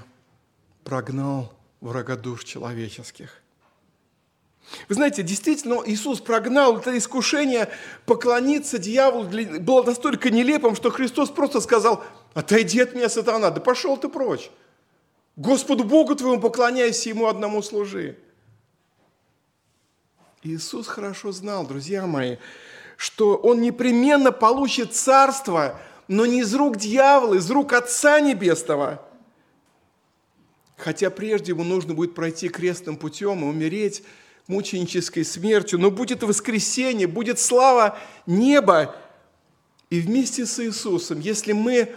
прогнал 0.84 1.52
врага 1.80 2.16
душ 2.16 2.44
человеческих. 2.44 3.39
Вы 4.88 4.94
знаете, 4.94 5.22
действительно, 5.22 5.82
Иисус 5.84 6.20
прогнал 6.20 6.78
это 6.78 6.96
искушение 6.96 7.68
поклониться 8.06 8.78
дьяволу, 8.78 9.24
было 9.60 9.82
настолько 9.82 10.30
нелепым, 10.30 10.76
что 10.76 10.90
Христос 10.90 11.30
просто 11.30 11.60
сказал, 11.60 12.04
отойди 12.34 12.80
от 12.80 12.94
меня, 12.94 13.08
сатана, 13.08 13.50
да 13.50 13.60
пошел 13.60 13.96
ты 13.96 14.08
прочь. 14.08 14.50
Господу 15.36 15.84
Богу 15.84 16.14
твоему 16.14 16.40
поклоняйся, 16.40 17.08
Ему 17.08 17.26
одному 17.26 17.62
служи. 17.62 18.16
Иисус 20.42 20.86
хорошо 20.86 21.32
знал, 21.32 21.66
друзья 21.66 22.06
мои, 22.06 22.36
что 22.96 23.36
Он 23.36 23.60
непременно 23.60 24.32
получит 24.32 24.94
царство, 24.94 25.80
но 26.08 26.26
не 26.26 26.40
из 26.40 26.54
рук 26.54 26.76
дьявола, 26.76 27.34
из 27.34 27.50
рук 27.50 27.72
Отца 27.72 28.20
Небесного. 28.20 29.02
Хотя 30.76 31.10
прежде 31.10 31.52
ему 31.52 31.62
нужно 31.62 31.92
будет 31.92 32.14
пройти 32.14 32.48
крестным 32.48 32.96
путем 32.96 33.40
и 33.44 33.48
умереть 33.48 34.02
мученической 34.50 35.24
смертью, 35.24 35.78
но 35.78 35.90
будет 35.90 36.22
воскресение, 36.22 37.06
будет 37.06 37.38
слава 37.38 37.98
неба. 38.26 38.94
И 39.88 40.00
вместе 40.00 40.44
с 40.44 40.58
Иисусом, 40.58 41.20
если 41.20 41.52
мы 41.52 41.94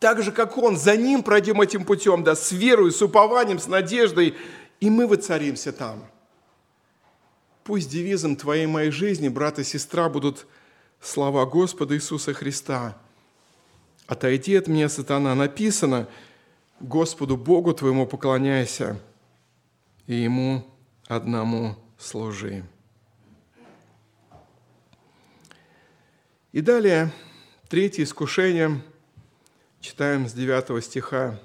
так 0.00 0.22
же, 0.22 0.32
как 0.32 0.58
Он, 0.58 0.76
за 0.76 0.96
Ним 0.96 1.22
пройдем 1.22 1.60
этим 1.60 1.84
путем, 1.84 2.24
да, 2.24 2.34
с 2.34 2.50
верой, 2.50 2.90
с 2.90 3.00
упованием, 3.00 3.60
с 3.60 3.68
надеждой, 3.68 4.34
и 4.80 4.90
мы 4.90 5.06
воцаримся 5.06 5.72
там. 5.72 6.04
Пусть 7.62 7.88
девизом 7.88 8.34
твоей 8.34 8.66
моей 8.66 8.90
жизни, 8.90 9.28
брат 9.28 9.60
и 9.60 9.64
сестра, 9.64 10.08
будут 10.08 10.46
слова 11.00 11.46
Господа 11.46 11.94
Иисуса 11.94 12.34
Христа. 12.34 12.98
«Отойди 14.08 14.56
от 14.56 14.66
меня, 14.66 14.88
сатана!» 14.88 15.34
Написано, 15.36 16.08
«Господу 16.80 17.36
Богу 17.36 17.72
твоему 17.72 18.06
поклоняйся, 18.06 19.00
и 20.08 20.14
Ему 20.14 20.66
одному 21.06 21.76
служи. 21.98 22.64
И 26.52 26.60
далее, 26.60 27.10
третье 27.68 28.02
искушение, 28.02 28.82
читаем 29.80 30.28
с 30.28 30.32
9 30.32 30.84
стиха. 30.84 31.40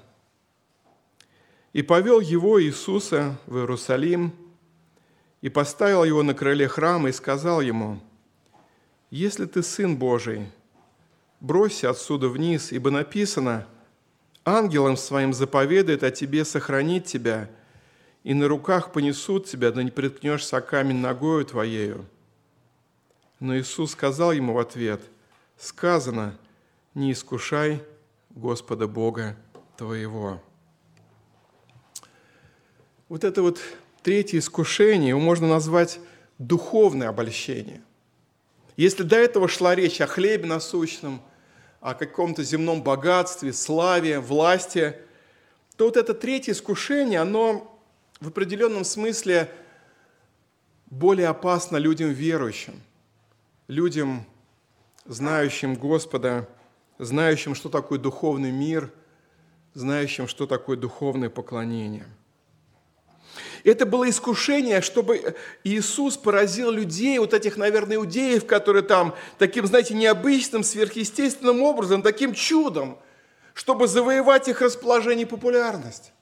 «И 1.72 1.82
повел 1.82 2.20
его 2.20 2.62
Иисуса 2.62 3.38
в 3.46 3.56
Иерусалим, 3.56 4.34
и 5.40 5.48
поставил 5.48 6.04
его 6.04 6.22
на 6.22 6.34
крыле 6.34 6.68
храма, 6.68 7.08
и 7.08 7.12
сказал 7.12 7.60
ему, 7.60 8.00
«Если 9.10 9.46
ты 9.46 9.62
Сын 9.62 9.96
Божий, 9.96 10.50
бросься 11.40 11.90
отсюда 11.90 12.28
вниз, 12.28 12.72
ибо 12.72 12.90
написано, 12.90 13.66
ангелом 14.44 14.96
своим 14.96 15.32
заповедает 15.32 16.02
о 16.02 16.10
тебе 16.10 16.44
сохранить 16.44 17.06
тебя, 17.06 17.50
и 18.24 18.34
на 18.34 18.48
руках 18.48 18.92
понесут 18.92 19.46
тебя, 19.46 19.70
да 19.70 19.82
не 19.82 19.90
приткнешься 19.90 20.60
камень 20.60 20.98
ногою 20.98 21.44
твоею». 21.44 22.06
Но 23.40 23.56
Иисус 23.56 23.92
сказал 23.92 24.32
ему 24.32 24.52
в 24.54 24.58
ответ, 24.58 25.00
«Сказано, 25.56 26.36
не 26.94 27.12
искушай 27.12 27.82
Господа 28.30 28.88
Бога 28.88 29.36
твоего». 29.76 30.42
Вот 33.08 33.24
это 33.24 33.42
вот 33.42 33.58
третье 34.02 34.38
искушение 34.38 35.10
его 35.10 35.20
можно 35.20 35.48
назвать 35.48 36.00
духовное 36.38 37.08
обольщение. 37.08 37.82
Если 38.76 39.02
до 39.02 39.16
этого 39.16 39.48
шла 39.48 39.74
речь 39.74 40.00
о 40.00 40.06
хлебе 40.06 40.46
насущном, 40.46 41.20
о 41.80 41.94
каком-то 41.94 42.42
земном 42.42 42.82
богатстве, 42.82 43.52
славе, 43.52 44.20
власти, 44.20 44.94
то 45.76 45.86
вот 45.86 45.96
это 45.96 46.12
третье 46.12 46.52
искушение, 46.52 47.20
оно 47.20 47.67
в 48.20 48.28
определенном 48.28 48.84
смысле 48.84 49.50
более 50.86 51.28
опасно 51.28 51.76
людям 51.76 52.10
верующим, 52.10 52.80
людям, 53.68 54.24
знающим 55.04 55.74
Господа, 55.74 56.48
знающим, 56.98 57.54
что 57.54 57.68
такое 57.68 57.98
духовный 57.98 58.50
мир, 58.50 58.92
знающим, 59.74 60.26
что 60.26 60.46
такое 60.46 60.76
духовное 60.76 61.30
поклонение. 61.30 62.06
Это 63.64 63.86
было 63.86 64.08
искушение, 64.08 64.80
чтобы 64.80 65.36
Иисус 65.62 66.16
поразил 66.16 66.70
людей, 66.70 67.18
вот 67.18 67.34
этих, 67.34 67.56
наверное, 67.56 67.96
иудеев, 67.96 68.46
которые 68.46 68.82
там 68.82 69.14
таким, 69.38 69.66
знаете, 69.66 69.94
необычным, 69.94 70.64
сверхъестественным 70.64 71.62
образом, 71.62 72.02
таким 72.02 72.34
чудом, 72.34 72.98
чтобы 73.54 73.86
завоевать 73.86 74.48
их 74.48 74.60
расположение 74.62 75.26
и 75.26 75.28
популярность. 75.28 76.12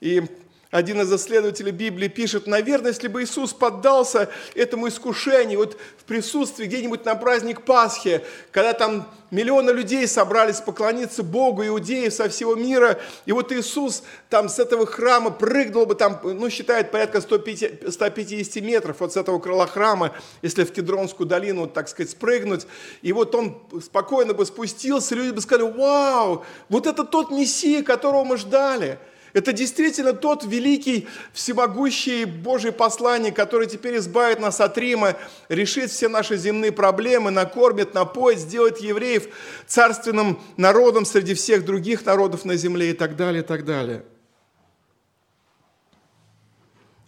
И 0.00 0.24
один 0.70 1.00
из 1.00 1.12
исследователей 1.12 1.70
Библии 1.70 2.08
пишет, 2.08 2.46
наверное, 2.46 2.90
если 2.90 3.06
бы 3.06 3.22
Иисус 3.22 3.52
поддался 3.52 4.28
этому 4.54 4.88
искушению, 4.88 5.60
вот 5.60 5.78
в 5.96 6.04
присутствии 6.04 6.66
где-нибудь 6.66 7.04
на 7.04 7.14
праздник 7.14 7.62
Пасхи, 7.62 8.22
когда 8.50 8.72
там 8.72 9.08
миллионы 9.30 9.70
людей 9.70 10.06
собрались 10.08 10.60
поклониться 10.60 11.22
Богу, 11.22 11.64
иудеев 11.64 12.12
со 12.12 12.28
всего 12.28 12.56
мира, 12.56 12.98
и 13.26 13.32
вот 13.32 13.52
Иисус 13.52 14.02
там 14.28 14.48
с 14.48 14.58
этого 14.58 14.86
храма 14.86 15.30
прыгнул 15.30 15.86
бы 15.86 15.94
там, 15.94 16.20
ну, 16.24 16.50
считает 16.50 16.90
порядка 16.90 17.20
150, 17.20 17.92
150 17.92 18.62
метров 18.62 18.98
вот 18.98 19.12
с 19.12 19.16
этого 19.16 19.38
крыла 19.38 19.68
храма, 19.68 20.12
если 20.42 20.64
в 20.64 20.72
Кедронскую 20.72 21.28
долину, 21.28 21.62
вот, 21.62 21.74
так 21.74 21.88
сказать, 21.88 22.10
спрыгнуть, 22.10 22.66
и 23.02 23.12
вот 23.12 23.34
он 23.36 23.62
спокойно 23.82 24.34
бы 24.34 24.44
спустился, 24.44 25.14
люди 25.14 25.30
бы 25.30 25.40
сказали, 25.40 25.70
вау, 25.70 26.44
вот 26.68 26.88
это 26.88 27.04
тот 27.04 27.30
Мессия, 27.30 27.84
которого 27.84 28.24
мы 28.24 28.36
ждали– 28.36 28.98
это 29.36 29.52
действительно 29.52 30.14
тот 30.14 30.44
великий, 30.44 31.06
всемогущий 31.34 32.24
Божий 32.24 32.72
посланник, 32.72 33.36
который 33.36 33.66
теперь 33.66 33.98
избавит 33.98 34.40
нас 34.40 34.62
от 34.62 34.78
Рима, 34.78 35.14
решит 35.50 35.90
все 35.90 36.08
наши 36.08 36.38
земные 36.38 36.72
проблемы, 36.72 37.30
накормит, 37.30 37.92
напоит, 37.92 38.38
сделает 38.38 38.78
евреев 38.78 39.28
царственным 39.66 40.40
народом 40.56 41.04
среди 41.04 41.34
всех 41.34 41.66
других 41.66 42.06
народов 42.06 42.46
на 42.46 42.56
земле 42.56 42.92
и 42.92 42.94
так 42.94 43.14
далее, 43.14 43.42
и 43.42 43.46
так 43.46 43.66
далее. 43.66 44.06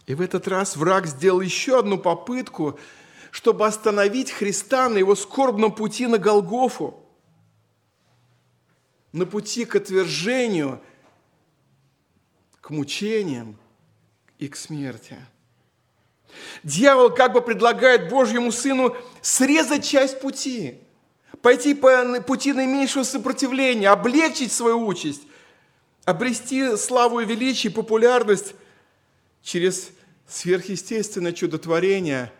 И 0.05 0.13
в 0.13 0.21
этот 0.21 0.47
раз 0.47 0.75
враг 0.75 1.07
сделал 1.07 1.41
еще 1.41 1.79
одну 1.79 1.97
попытку, 1.97 2.77
чтобы 3.31 3.65
остановить 3.65 4.29
Христа 4.29 4.87
на 4.87 4.99
его 4.99 5.15
скорбном 5.15 5.71
пути 5.71 6.05
на 6.05 6.19
Голгофу, 6.19 7.03
на 9.13 9.25
пути 9.25 9.65
к 9.65 9.75
отвержению– 9.75 10.79
к 12.69 12.71
мучениям 12.71 13.57
и 14.37 14.47
к 14.47 14.55
смерти. 14.55 15.17
Дьявол 16.61 17.09
как 17.09 17.33
бы 17.33 17.41
предлагает 17.41 18.09
Божьему 18.09 18.51
Сыну 18.51 18.95
срезать 19.23 19.83
часть 19.83 20.21
пути, 20.21 20.77
пойти 21.41 21.73
по 21.73 22.21
пути 22.21 22.53
наименьшего 22.53 23.01
сопротивления, 23.01 23.89
облегчить 23.89 24.51
свою 24.51 24.85
участь, 24.85 25.23
обрести 26.05 26.77
славу 26.77 27.21
и 27.21 27.25
величие, 27.25 27.73
популярность 27.73 28.53
через 29.41 29.89
сверхъестественное 30.27 31.33
чудотворение 31.33 32.31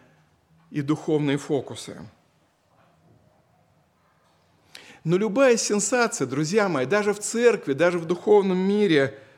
и 0.69 0.83
духовные 0.83 1.39
фокусы. 1.39 1.97
Но 5.03 5.17
любая 5.17 5.57
сенсация, 5.57 6.27
друзья 6.27 6.69
мои, 6.69 6.85
даже 6.85 7.15
в 7.15 7.19
церкви, 7.19 7.73
даже 7.73 7.97
в 7.97 8.05
духовном 8.05 8.59
мире– 8.59 9.17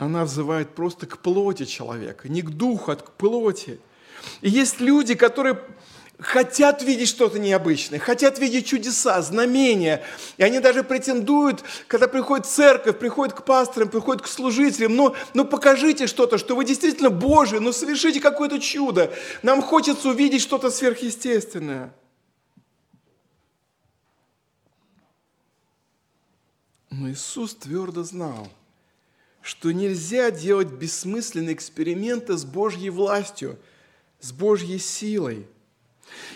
она 0.00 0.24
взывает 0.24 0.74
просто 0.74 1.06
к 1.06 1.18
плоти 1.18 1.66
человека, 1.66 2.30
не 2.30 2.40
к 2.40 2.48
духу, 2.48 2.90
а 2.90 2.96
к 2.96 3.12
плоти. 3.12 3.78
И 4.40 4.48
есть 4.48 4.80
люди, 4.80 5.14
которые 5.14 5.60
хотят 6.18 6.82
видеть 6.82 7.08
что-то 7.08 7.38
необычное, 7.38 7.98
хотят 7.98 8.38
видеть 8.38 8.66
чудеса, 8.66 9.20
знамения. 9.20 10.02
И 10.38 10.42
они 10.42 10.60
даже 10.60 10.84
претендуют, 10.84 11.62
когда 11.86 12.08
приходит 12.08 12.46
церковь, 12.46 12.98
приходят 12.98 13.34
к 13.34 13.44
пасторам, 13.44 13.90
приходят 13.90 14.22
к 14.22 14.26
служителям, 14.26 14.96
ну, 14.96 15.14
ну 15.34 15.44
покажите 15.44 16.06
что-то, 16.06 16.38
что 16.38 16.56
вы 16.56 16.64
действительно 16.64 17.10
Божий, 17.10 17.60
ну 17.60 17.70
совершите 17.70 18.20
какое-то 18.20 18.58
чудо. 18.58 19.12
Нам 19.42 19.60
хочется 19.60 20.08
увидеть 20.08 20.40
что-то 20.40 20.70
сверхъестественное. 20.70 21.92
Но 26.88 27.10
Иисус 27.10 27.54
твердо 27.54 28.02
знал– 28.02 28.48
что 29.42 29.72
нельзя 29.72 30.30
делать 30.30 30.68
бессмысленные 30.68 31.54
эксперименты 31.54 32.36
с 32.36 32.44
Божьей 32.44 32.90
властью, 32.90 33.58
с 34.20 34.32
Божьей 34.32 34.78
силой. 34.78 35.46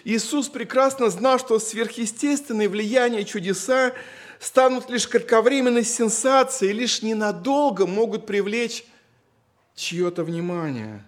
Иисус 0.05 0.48
прекрасно 0.48 1.11
знал, 1.11 1.38
что 1.38 1.59
сверхъестественные 1.59 2.68
влияния 2.68 3.24
чудеса 3.24 3.92
станут 4.38 4.88
лишь 4.88 5.09
кратковременной 5.09 5.84
сенсацией, 5.84 6.72
лишь 6.72 7.02
ненадолго 7.02 7.86
могут 7.86 8.26
привлечь 8.26 8.84
чье-то 9.74 10.24
внимание. 10.24 11.05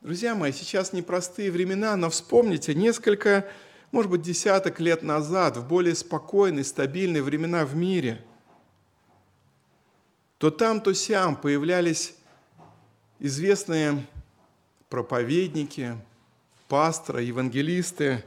Друзья 0.00 0.34
мои, 0.34 0.52
сейчас 0.52 0.92
непростые 0.92 1.50
времена, 1.50 1.96
но 1.96 2.08
вспомните, 2.08 2.74
несколько, 2.74 3.46
может 3.90 4.10
быть, 4.10 4.22
десяток 4.22 4.80
лет 4.80 5.02
назад, 5.02 5.56
в 5.56 5.66
более 5.66 5.94
спокойные, 5.94 6.64
стабильные 6.64 7.22
времена 7.22 7.66
в 7.66 7.74
мире, 7.74 8.24
то 10.38 10.50
там, 10.50 10.80
то 10.80 10.94
сям 10.94 11.36
появлялись 11.36 12.14
известные 13.18 14.06
проповедники, 14.88 15.96
пасторы, 16.68 17.22
евангелисты, 17.22 18.24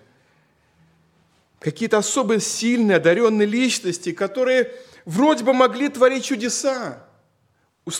какие-то 1.59 1.99
особо 1.99 2.39
сильные, 2.39 2.97
одаренные 2.97 3.47
личности, 3.47 4.11
которые 4.11 4.73
вроде 5.05 5.43
бы 5.43 5.53
могли 5.53 5.87
творить 5.87 6.25
чудеса, 6.25 7.05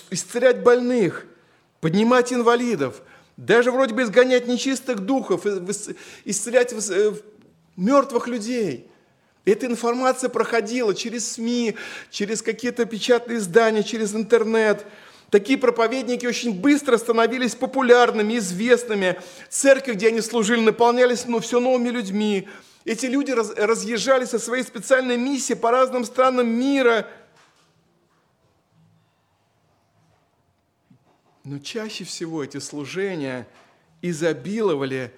исцелять 0.09 0.62
больных, 0.62 1.26
поднимать 1.80 2.34
инвалидов, 2.34 3.01
даже 3.38 3.72
вроде 3.72 3.93
бы 3.93 4.03
изгонять 4.03 4.45
нечистых 4.45 4.99
духов, 4.99 5.45
исцелять 6.26 6.74
э, 6.74 7.14
мертвых 7.78 8.28
людей. 8.28 8.91
Эта 9.44 9.66
информация 9.66 10.30
проходила 10.30 10.94
через 10.94 11.34
СМИ, 11.34 11.76
через 12.12 12.42
какие-то 12.42 12.86
печатные 12.86 13.39
издания, 13.39 13.84
через 13.84 14.14
интернет. 14.14 14.86
Такие 15.32 15.58
проповедники 15.58 16.26
очень 16.26 16.60
быстро 16.60 16.98
становились 16.98 17.56
популярными, 17.56 18.38
известными. 18.38 19.20
Церкви, 19.50 19.94
где 19.94 20.10
они 20.10 20.22
служили, 20.22 20.62
наполнялись 20.62 21.26
ну, 21.26 21.39
все 21.39 21.60
новыми 21.60 21.89
людьми. 21.89 22.48
Эти 22.86 23.08
люди 23.08 23.32
раз, 23.32 23.52
разъезжали 23.56 24.26
со 24.26 24.38
своей 24.38 24.64
специальной 24.64 25.18
миссией 25.18 25.58
по 25.58 25.72
разным 25.72 26.06
странам 26.06 26.48
мира. 26.48 27.08
Но 31.44 31.58
чаще 31.58 32.04
всего 32.04 32.44
эти 32.44 32.58
служения 32.58 33.48
изобиловали 34.04 35.12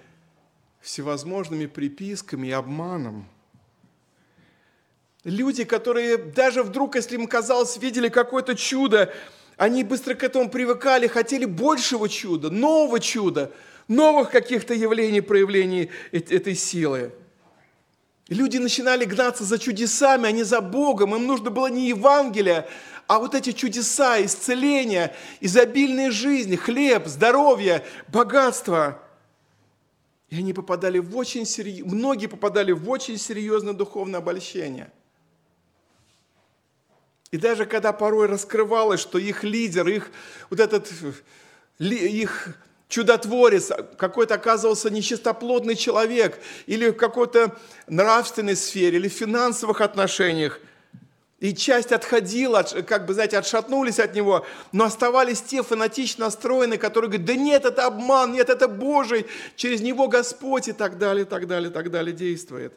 всевозможными 0.79 1.65
приписками 1.65 2.47
и 2.47 2.51
обманом. 2.51 3.27
Люди, 5.23 5.63
которые 5.63 6.17
даже 6.17 6.63
вдруг, 6.63 6.95
если 6.95 7.15
им 7.15 7.27
казалось, 7.27 7.77
видели 7.77 8.09
какое-то 8.09 8.55
чудо, 8.55 9.13
они 9.55 9.83
быстро 9.83 10.15
к 10.15 10.23
этому 10.23 10.49
привыкали, 10.49 11.07
хотели 11.07 11.45
большего 11.45 12.09
чуда, 12.09 12.49
нового 12.49 12.99
чуда, 12.99 13.51
новых 13.87 14.31
каких-то 14.31 14.73
явлений, 14.73 15.21
проявлений 15.21 15.89
этой 16.11 16.55
силы. 16.55 17.13
Люди 18.27 18.57
начинали 18.57 19.05
гнаться 19.05 19.43
за 19.43 19.59
чудесами, 19.59 20.27
а 20.27 20.31
не 20.31 20.43
за 20.43 20.59
Богом. 20.59 21.15
Им 21.15 21.27
нужно 21.27 21.51
было 21.51 21.67
не 21.67 21.89
Евангелие, 21.89 22.67
а 23.07 23.19
вот 23.19 23.35
эти 23.35 23.51
чудеса, 23.51 24.23
исцеления, 24.23 25.13
изобильные 25.39 26.09
жизни, 26.09 26.55
хлеб, 26.55 27.07
здоровье, 27.07 27.85
богатство. 28.07 28.99
И 30.29 30.37
они 30.37 30.51
попадали 30.53 30.99
в 30.99 31.15
очень 31.15 31.45
серьез... 31.45 31.85
многие 31.85 32.27
попадали 32.27 32.71
в 32.71 32.89
очень 32.89 33.17
серьезное 33.17 33.73
духовное 33.73 34.19
обольщение. 34.19 34.89
И 37.33 37.37
даже 37.37 37.65
когда 37.65 37.93
порой 37.93 38.27
раскрывалось, 38.27 38.99
что 38.99 39.17
их 39.17 39.43
лидер, 39.43 39.87
их 39.87 40.11
вот 40.51 40.59
этот, 40.59 40.87
их 41.79 42.49
чудотворец, 42.87 43.71
какой-то 43.97 44.35
оказывался 44.35 44.91
нечистоплотный 44.91 45.75
человек, 45.75 46.37
или 46.67 46.89
в 46.89 46.93
какой-то 46.93 47.57
нравственной 47.87 48.55
сфере, 48.55 48.99
или 48.99 49.09
в 49.09 49.13
финансовых 49.13 49.81
отношениях. 49.81 50.59
И 51.39 51.55
часть 51.55 51.91
отходила, 51.91 52.61
как 52.85 53.07
бы, 53.07 53.15
знаете, 53.15 53.39
отшатнулись 53.39 53.97
от 53.97 54.13
него, 54.13 54.45
но 54.71 54.83
оставались 54.83 55.41
те 55.41 55.63
фанатично 55.63 56.25
настроенные, 56.25 56.77
которые 56.77 57.09
говорят, 57.09 57.25
да 57.25 57.33
нет, 57.33 57.65
это 57.65 57.87
обман, 57.87 58.33
нет, 58.33 58.51
это 58.51 58.67
Божий, 58.67 59.25
через 59.55 59.81
него 59.81 60.07
Господь 60.07 60.67
и 60.67 60.71
так 60.71 60.99
далее, 60.99 61.25
и 61.25 61.27
так 61.27 61.47
далее, 61.47 61.71
и 61.71 61.73
так 61.73 61.89
далее 61.89 62.13
действует. 62.13 62.73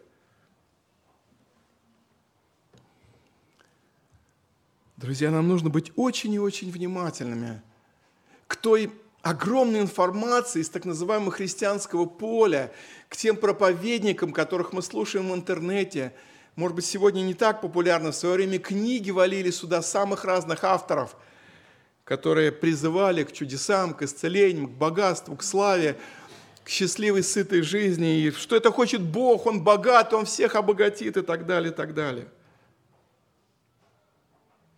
Друзья, 5.07 5.31
нам 5.31 5.47
нужно 5.47 5.71
быть 5.71 5.93
очень 5.95 6.33
и 6.33 6.41
очень 6.41 6.69
внимательными 6.69 7.63
к 8.49 8.57
той 8.57 8.91
огромной 9.23 9.83
информации 9.83 10.59
из 10.59 10.69
так 10.69 10.85
называемого 10.85 11.31
христианского 11.31 12.07
поля, 12.07 12.73
к 13.09 13.17
тем 13.17 13.37
проповедникам, 13.37 14.33
которых 14.33 14.73
мы 14.73 14.83
слушаем 14.83 15.31
в 15.31 15.35
интернете. 15.37 16.13
Может 16.57 16.75
быть, 16.75 16.87
сегодня 16.87 17.21
не 17.21 17.35
так 17.35 17.61
популярно, 17.61 18.11
в 18.11 18.17
свое 18.17 18.35
время 18.35 18.59
книги 18.59 19.13
валили 19.13 19.53
сюда 19.53 19.81
самых 19.81 20.25
разных 20.25 20.65
авторов, 20.65 21.15
которые 22.03 22.51
призывали 22.51 23.23
к 23.23 23.31
чудесам, 23.31 23.95
к 23.95 24.03
исцелениям, 24.03 24.67
к 24.67 24.73
богатству, 24.73 25.37
к 25.37 25.45
славе, 25.45 25.97
к 26.65 26.69
счастливой, 26.69 27.23
сытой 27.23 27.63
жизни, 27.63 28.23
и 28.23 28.33
что 28.33 28.57
это 28.57 28.73
хочет 28.73 29.03
Бог, 29.03 29.47
Он 29.47 29.63
богат, 29.63 30.13
Он 30.13 30.25
всех 30.25 30.57
обогатит 30.57 31.17
и 31.17 31.23
так 31.23 31.47
далее, 31.47 31.71
и 31.71 31.75
так 31.77 31.95
далее. 31.95 32.27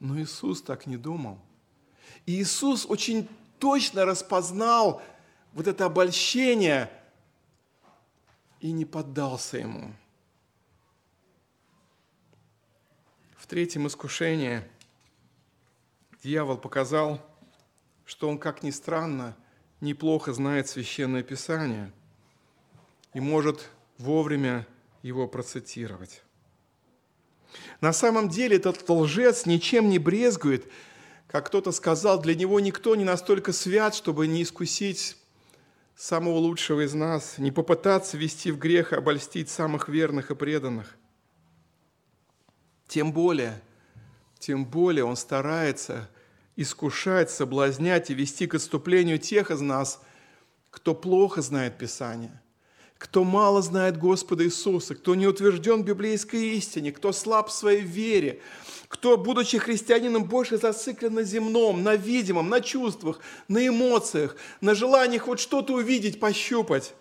Но 0.01 0.21
Иисус 0.21 0.63
так 0.63 0.87
не 0.87 0.97
думал. 0.97 1.39
И 2.27 2.41
Иисус 2.41 2.87
очень 2.87 3.29
точно 3.59 4.05
распознал 4.05 5.03
вот 5.53 5.67
это 5.67 5.87
обольщение 5.87 6.91
и 8.61 8.71
не 8.73 8.85
поддался 8.85 9.59
ему. 9.59 9.93
В 13.37 13.47
третьем 13.47 13.87
искушении 13.87 14.63
дьявол 16.23 16.59
показал, 16.59 17.21
что 18.05 18.29
он, 18.29 18.39
как 18.39 18.63
ни 18.63 18.71
странно, 18.71 19.37
неплохо 19.81 20.33
знает 20.33 20.69
Священное 20.69 21.23
Писание 21.23 21.93
и 23.15 23.21
может 23.21 23.71
вовремя 23.97 24.67
его 25.03 25.27
процитировать. 25.27 26.23
На 27.81 27.93
самом 27.93 28.29
деле 28.29 28.57
этот 28.57 28.89
лжец 28.89 29.47
ничем 29.47 29.89
не 29.89 29.99
брезгует– 29.99 30.67
как 31.29 31.47
кто-то 31.47 31.73
сказал, 31.73 32.21
для 32.21 32.35
него 32.35 32.59
никто 32.59 32.97
не 32.97 33.05
настолько 33.05 33.53
свят, 33.53 33.95
чтобы 33.95 34.27
не 34.27 34.43
искусить 34.43 35.17
самого 35.95 36.39
лучшего 36.39 36.87
из 36.87 36.95
нас, 36.95 37.37
не 37.37 37.53
попытаться 37.53 38.17
вести 38.17 38.51
в 38.51 38.59
грех 38.59 38.95
обольстить 38.95 39.51
самых 39.51 39.91
верных 39.91 40.31
и 40.31 40.35
преданных. 40.35 40.97
Тем 42.87 43.13
более, 43.13 43.61
тем 44.39 44.65
более 44.65 45.05
он 45.05 45.17
старается 45.17 46.09
искушать, 46.57 47.31
соблазнять 47.31 48.09
и 48.09 48.15
вести 48.15 48.47
к 48.47 48.55
отступлению 48.55 49.19
тех 49.19 49.51
из 49.51 49.61
нас, 49.61 50.01
кто 50.71 50.95
плохо 50.95 51.43
знает 51.43 51.77
Писание, 51.77 52.41
кто 52.99 53.23
мало 53.23 53.63
знает 53.63 53.97
Господа 53.97 54.45
Иисуса, 54.45 54.97
кто 54.97 55.15
не 55.15 55.27
утвержден 55.27 55.83
в 55.83 55.85
библейской 55.85 56.57
истине, 56.57 56.91
кто 56.91 57.13
слаб 57.13 57.49
в 57.49 57.53
своей 57.53 57.83
вере, 57.83 58.41
кто, 58.89 59.17
будучи 59.17 59.59
христианином, 59.59 60.25
больше 60.25 60.59
зациклен 60.59 61.15
на 61.15 61.23
земном, 61.23 61.85
на 61.85 61.95
видимом, 61.95 62.49
на 62.49 62.61
чувствах, 62.61 63.21
на 63.47 63.67
эмоциях, 63.67 64.37
на 64.61 64.75
желаниях 64.75 65.29
вот 65.29 65.39
что-то 65.39 65.75
увидеть, 65.75 66.19
пощупать. 66.19 66.95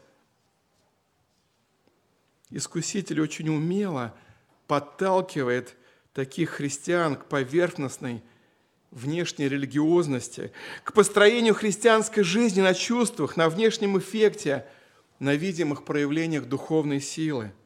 Искуситель 2.52 3.20
очень 3.20 3.50
умело 3.50 4.16
подталкивает 4.68 5.76
таких 6.14 6.52
христиан 6.52 7.16
к 7.16 7.26
поверхностной 7.26 8.22
внешней 8.92 9.50
религиозности, 9.50 10.52
к 10.84 10.94
построению 10.94 11.56
христианской 11.56 12.24
жизни 12.24 12.62
на 12.62 12.74
чувствах, 12.74 13.36
на 13.36 13.50
внешнем 13.50 13.98
эффекте, 13.98 14.66
на 15.20 15.36
видимых 15.36 15.86
проявлениях 15.86 16.46
духовной 16.46 17.02
силы– 17.02 17.52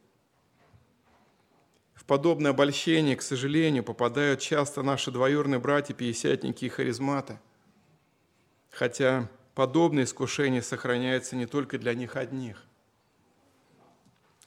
в 2.01 2.05
подобное 2.05 2.49
обольщение, 2.49 3.15
к 3.15 3.21
сожалению, 3.21 3.83
попадают 3.83 4.39
часто 4.39 4.81
наши 4.81 5.11
двоюродные 5.11 5.59
братья, 5.59 5.93
пятидесятники 5.93 6.65
и 6.65 6.69
харизматы. 6.69 7.37
Хотя 8.71 9.29
подобное 9.53 10.05
искушение 10.05 10.63
сохраняется 10.63 11.35
не 11.35 11.45
только 11.45 11.77
для 11.77 11.93
них 11.93 12.15
одних. 12.15 12.65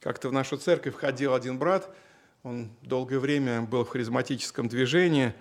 Как-то 0.01 0.31
в 0.31 0.33
нашу 0.33 0.57
церковь 0.57 0.95
входил 0.95 1.33
один 1.33 1.57
брат, 1.57 1.95
он 2.43 2.73
долгое 2.83 3.21
время 3.21 3.63
был 3.63 3.85
в 3.85 3.89
харизматическом 3.89 4.67
движении, 4.67 5.33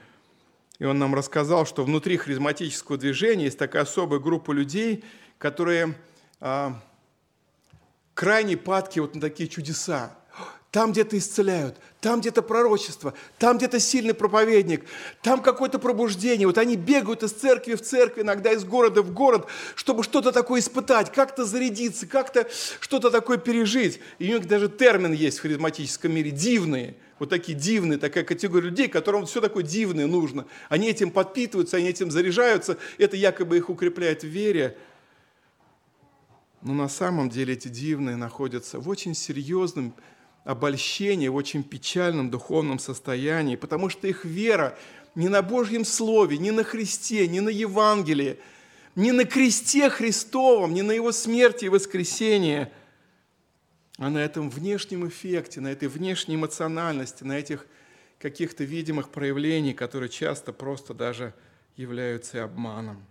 и 0.78 0.86
он 0.86 0.99
нам 0.99 1.16
рассказал, 1.16 1.66
что 1.66 1.84
внутри 1.84 2.18
харизматического 2.18 2.99
движения 2.99 3.45
есть 3.45 3.57
такая 3.57 3.82
особая 3.82 4.20
группа 4.20 4.51
людей, 4.51 5.03
которые 5.39 5.95
а, 6.39 6.80
крайне 8.14 8.57
падки 8.57 8.99
вот 8.99 9.16
на 9.16 9.22
такие 9.22 9.49
чудеса 9.49 10.18
там 10.74 10.91
где-то 10.91 11.16
исцеляют, 11.20 11.76
там 12.01 12.20
где-то 12.20 12.41
пророчество, 12.41 13.14
там 13.38 13.59
где-то 13.59 13.80
сильный 13.80 14.16
проповедник, 14.16 14.86
там 15.22 15.39
какое-то 15.39 15.78
пробуждение. 15.78 16.47
Вот 16.47 16.57
они 16.57 16.78
бегают 16.78 17.22
из 17.22 17.32
церкви 17.32 17.76
в 17.76 17.82
церковь, 17.84 18.24
иногда 18.24 18.51
из 18.51 18.64
города 18.64 19.03
в 19.03 19.14
город, 19.14 19.45
чтобы 19.76 20.01
что-то 20.01 20.32
такое 20.32 20.61
испытать, 20.61 21.11
как-то 21.11 21.45
зарядиться, 21.45 22.07
как-то 22.07 22.47
что-то 22.80 23.11
такое 23.11 23.38
пережить. 23.38 23.99
И 24.18 24.34
у 24.34 24.39
них 24.39 24.47
даже 24.47 24.68
термин 24.68 25.14
есть 25.14 25.38
в 25.38 25.41
харизматическом 25.43 26.11
мире– 26.11 26.32
дивные. 26.32 26.95
Вот 27.20 27.30
такие 27.30 27.55
дивные, 27.55 27.99
такая 27.99 28.24
категория 28.24 28.70
людей, 28.70 28.88
которым 28.88 29.28
все 29.28 29.41
такое 29.41 29.64
дивное 29.64 30.07
нужно. 30.07 30.47
Они 30.70 30.89
этим 30.89 31.11
подпитываются, 31.11 31.78
они 31.78 31.89
этим 31.89 32.09
заряжаются, 32.09 32.80
это 32.97 33.16
якобы 33.16 33.57
их 33.57 33.70
укрепляет 33.70 34.24
в 34.24 34.28
вере. 34.28 34.76
Но 36.64 36.74
на 36.74 36.88
самом 36.88 37.30
деле 37.30 37.53
эти 37.53 37.68
дивные 37.68 38.16
находятся 38.16 38.80
в 38.80 38.88
очень 38.88 39.14
серьезном 39.14 39.93
обольщение 40.45 41.30
в 41.30 41.36
очень 41.36 41.64
печальном 41.64 42.30
духовном 42.30 42.80
состоянии, 42.80 43.55
потому 43.55 43.89
что 43.89 44.07
их 44.07 44.26
вера 44.26 44.78
не 45.16 45.30
на 45.30 45.41
Божьем 45.41 45.86
Слове, 45.86 46.38
не 46.38 46.51
на 46.51 46.64
Христе, 46.64 47.28
не 47.28 47.39
на 47.39 47.49
Евангелии, 47.49 48.39
не 48.95 49.11
на 49.11 49.26
кресте 49.26 49.89
Христовом, 49.89 50.74
не 50.74 50.82
на 50.82 50.91
Его 50.91 51.11
смерти 51.11 51.66
и 51.66 51.70
воскресении, 51.70 52.68
а 53.97 54.09
на 54.09 54.20
этом 54.20 54.49
внешнем 54.49 55.07
эффекте, 55.07 55.61
на 55.61 55.72
этой 55.72 55.88
внешней 55.88 56.36
эмоциональности, 56.36 57.24
на 57.24 57.38
этих 57.38 57.68
каких-то 58.20 58.64
видимых 58.64 59.09
проявлений, 59.09 59.74
которые 59.74 60.09
часто 60.09 60.51
просто 60.51 60.93
даже 60.93 61.34
являются 61.76 62.43
обманом. 62.43 63.05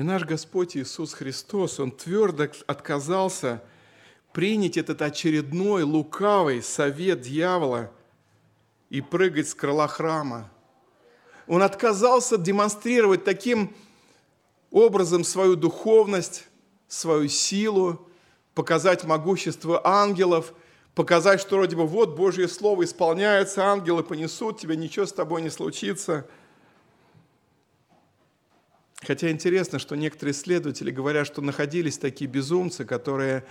И 0.00 0.02
наш 0.02 0.24
Господь 0.24 0.78
Иисус 0.78 1.12
Христос, 1.12 1.78
Он 1.78 1.90
твердо 1.90 2.46
отказался– 2.66 3.62
принять 4.32 4.78
этот 4.78 5.02
очередной 5.02 5.82
лукавый 5.82 6.62
совет 6.62 7.20
дьявола 7.20 7.90
и 8.88 9.02
прыгать 9.02 9.46
с 9.46 9.54
крыла 9.54 9.88
храма. 9.88 10.50
Он 11.46 11.62
отказался 11.62 12.38
демонстрировать 12.38 13.24
таким 13.24 13.74
образом 14.70 15.22
свою 15.22 15.54
духовность, 15.54 16.46
свою 16.88 17.28
силу, 17.28 18.08
показать 18.54 19.04
могущество 19.04 19.86
ангелов, 19.86 20.54
показать, 20.94 21.42
что 21.42 21.56
вроде 21.56 21.76
бы 21.76 21.86
вот 21.86 22.16
Божье 22.16 22.48
Слово 22.48 22.84
исполняется, 22.84 23.66
ангелы 23.66 24.02
понесут 24.02 24.60
тебя, 24.60 24.76
ничего 24.76 25.04
с 25.04 25.12
тобой 25.12 25.42
не 25.42 25.50
случится. 25.50 26.26
Хотя 29.00 29.30
интересно, 29.30 29.78
что 29.78 29.96
некоторые 29.96 30.32
исследователи 30.34 30.90
говорят, 30.90 31.26
что 31.26 31.40
находились 31.40 31.96
такие 31.96 32.30
безумцы, 32.30 32.84
которые 32.84 33.44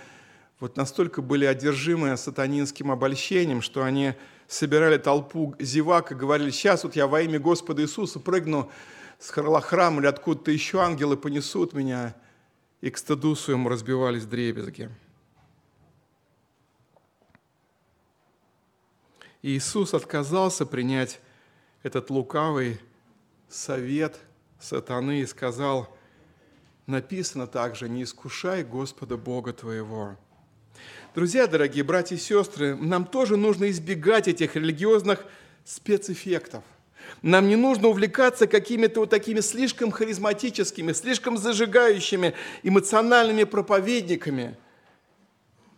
вот 0.60 0.76
настолько 0.76 1.22
были 1.22 1.44
одержимы 1.44 2.16
сатанинским 2.16 2.90
обольщением, 2.90 3.62
что 3.62 3.82
они 3.82 4.14
собирали 4.46 4.98
толпу 4.98 5.56
зевак 5.58 6.12
и 6.12 6.14
говорили, 6.14 6.50
сейчас 6.50 6.84
вот 6.84 6.94
я 6.96 7.06
во 7.06 7.22
имя 7.22 7.40
Господа 7.40 7.82
Иисуса 7.82 8.20
прыгну 8.20 8.70
с 9.18 9.30
храма 9.30 10.00
или 10.00 10.06
откуда-то 10.06 10.50
еще 10.50 10.80
ангелы 10.80 11.16
понесут 11.16 11.72
меня, 11.72 12.14
и 12.80 12.90
к 12.90 12.96
стыду 12.96 13.34
своему 13.34 13.68
разбивались 13.68 14.24
дребезги. 14.24 14.90
И 19.42 19.56
Иисус 19.56 19.94
отказался 19.94 20.66
принять 20.66 21.20
этот 21.82 22.10
лукавый 22.10 22.78
совет 23.48 24.20
сатаны 24.60 25.20
и 25.20 25.26
сказал, 25.26 25.88
написано 26.86 27.46
также, 27.46 27.88
не 27.88 28.02
искушай 28.02 28.62
Господа 28.62 29.16
Бога 29.16 29.52
твоего. 29.52 30.16
Друзья, 31.14 31.46
дорогие 31.46 31.82
братья 31.82 32.14
и 32.14 32.18
сестры, 32.18 32.76
нам 32.76 33.04
тоже 33.04 33.36
нужно 33.36 33.70
избегать 33.70 34.28
этих 34.28 34.54
религиозных 34.56 35.24
спецэффектов. 35.64 36.62
Нам 37.22 37.48
не 37.48 37.56
нужно 37.56 37.88
увлекаться 37.88 38.46
какими-то 38.46 39.00
вот 39.00 39.10
такими 39.10 39.40
слишком 39.40 39.90
харизматическими, 39.90 40.92
слишком 40.92 41.36
зажигающими, 41.36 42.34
эмоциональными 42.62 43.44
проповедниками. 43.44 44.56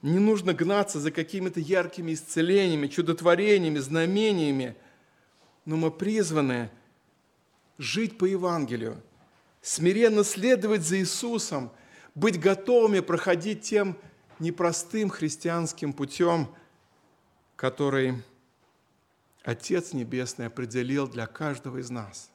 Не 0.02 0.18
нужно 0.18 0.52
гнаться 0.52 1.00
за 1.00 1.10
какими-то 1.10 1.60
яркими 1.60 2.12
исцелениями, 2.12 2.88
чудотворениями, 2.88 3.78
знамениями. 3.78 4.74
Но 5.64 5.76
мы 5.76 5.90
призваны 5.90 6.70
жить 7.82 8.16
по 8.16 8.24
Евангелию, 8.24 9.02
смиренно 9.60 10.24
следовать 10.24 10.82
за 10.82 10.98
Иисусом, 10.98 11.70
быть 12.14 12.40
готовыми 12.40 13.00
проходить 13.00 13.62
тем 13.62 13.96
непростым 14.38 15.10
христианским 15.10 15.92
путем, 15.92 16.48
который 17.56 18.22
Отец 19.42 19.92
Небесный 19.92 20.46
определил 20.46 21.08
для 21.08 21.26
каждого 21.26 21.78
из 21.78 21.90
нас. 21.90 22.30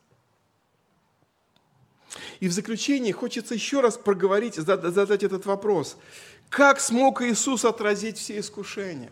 И 2.39 2.47
в 2.47 2.51
заключение 2.51 3.13
хочется 3.13 3.53
еще 3.53 3.81
раз 3.81 3.97
проговорить, 3.97 4.55
задать 4.55 5.23
этот 5.23 5.45
вопрос. 5.45 5.97
Как 6.49 6.79
смог 6.79 7.21
Иисус 7.21 7.65
отразить 7.65 8.17
все 8.17 8.39
искушения? 8.39 9.11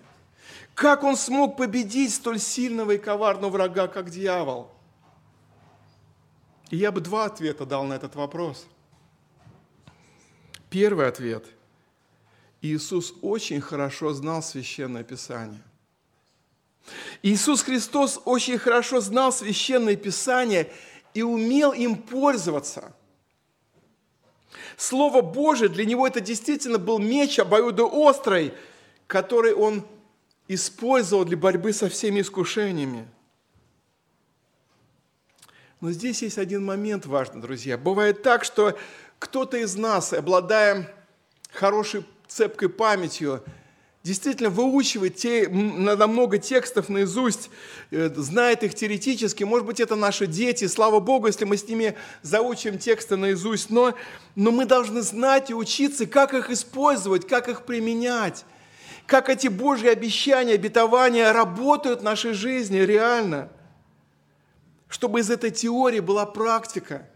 Как 0.73 1.03
Он 1.03 1.15
смог 1.15 1.57
победить 1.57 2.13
столь 2.13 2.39
сильного 2.39 2.91
и 2.91 2.97
коварного 2.97 3.51
врага, 3.51 3.87
как 3.87 4.09
дьявол? 4.09 4.74
И 6.69 6.77
я 6.77 6.91
бы 6.91 7.01
два 7.01 7.25
ответа 7.25 7.65
дал 7.65 7.83
на 7.85 7.93
этот 7.93 8.15
вопрос. 8.15 8.65
Первый 10.69 11.07
ответ– 11.07 11.45
Иисус 12.65 13.13
очень 13.21 13.61
хорошо 13.61 14.13
знал 14.13 14.41
Священное 14.41 15.03
Писание. 15.03 15.61
Иисус 17.21 17.63
Христос 17.63 18.19
очень 18.25 18.57
хорошо 18.57 19.01
знал 19.01 19.31
Священное 19.31 19.95
Писание 19.95 20.71
и 21.13 21.21
умел 21.21 21.73
им 21.73 21.95
пользоваться. 21.95 22.93
Слово 24.77 25.21
Божие 25.21 25.69
для 25.69 25.85
него 25.85 26.05
это 26.05 26.19
действительно 26.19 26.77
был 26.77 26.99
меч 26.99 27.39
обоюдоострый, 27.39 28.53
который 29.07 29.53
он 29.53 29.85
использовал 30.47 31.25
для 31.25 31.37
борьбы 31.37 31.71
со 31.73 31.89
всеми 31.89 32.21
искушениями. 32.21 33.07
Но 35.85 35.91
здесь 35.91 36.23
есть 36.23 36.39
один 36.39 36.65
момент 36.65 37.05
важный, 37.05 37.39
друзья. 37.39 37.77
Бывает 37.77 38.23
так, 38.23 38.43
что 38.43 38.75
кто-то 39.19 39.57
из 39.57 39.75
нас, 39.75 40.13
обладая 40.13 40.91
хорошей 41.51 42.03
цепкой 42.27 42.69
памятью, 42.69 43.43
действительно 44.01 44.49
выучивает 44.49 45.17
те, 45.17 45.47
много 45.47 46.39
текстов 46.39 46.89
наизусть, 46.89 47.51
э, 47.91 48.09
знает 48.15 48.63
их 48.63 48.73
теоретически. 48.73 49.43
Может 49.43 49.67
быть, 49.67 49.79
это 49.79 49.95
наши 49.95 50.25
дети. 50.25 50.65
Слава 50.65 50.99
Богу, 50.99 51.27
если 51.27 51.45
мы 51.45 51.55
с 51.55 51.67
ними 51.67 51.95
заучим 52.23 52.79
тексты 52.79 53.15
наизусть. 53.15 53.69
Но, 53.69 53.93
но 54.33 54.49
мы 54.49 54.65
должны 54.65 55.03
знать 55.03 55.51
и 55.51 55.53
учиться, 55.53 56.07
как 56.07 56.33
их 56.33 56.49
использовать, 56.49 57.27
как 57.27 57.47
их 57.47 57.61
применять. 57.61 58.43
Как 59.05 59.29
эти 59.29 59.49
Божьи 59.49 59.87
обещания, 59.87 60.53
обетования 60.53 61.31
работают 61.31 61.99
в 61.99 62.03
нашей 62.03 62.33
жизни 62.33 62.79
реально. 62.79 63.51
Чтобы 64.87 65.19
из 65.19 65.29
этой 65.29 65.51
теории 65.51 65.99
была 65.99 66.25
практика– 66.25 67.07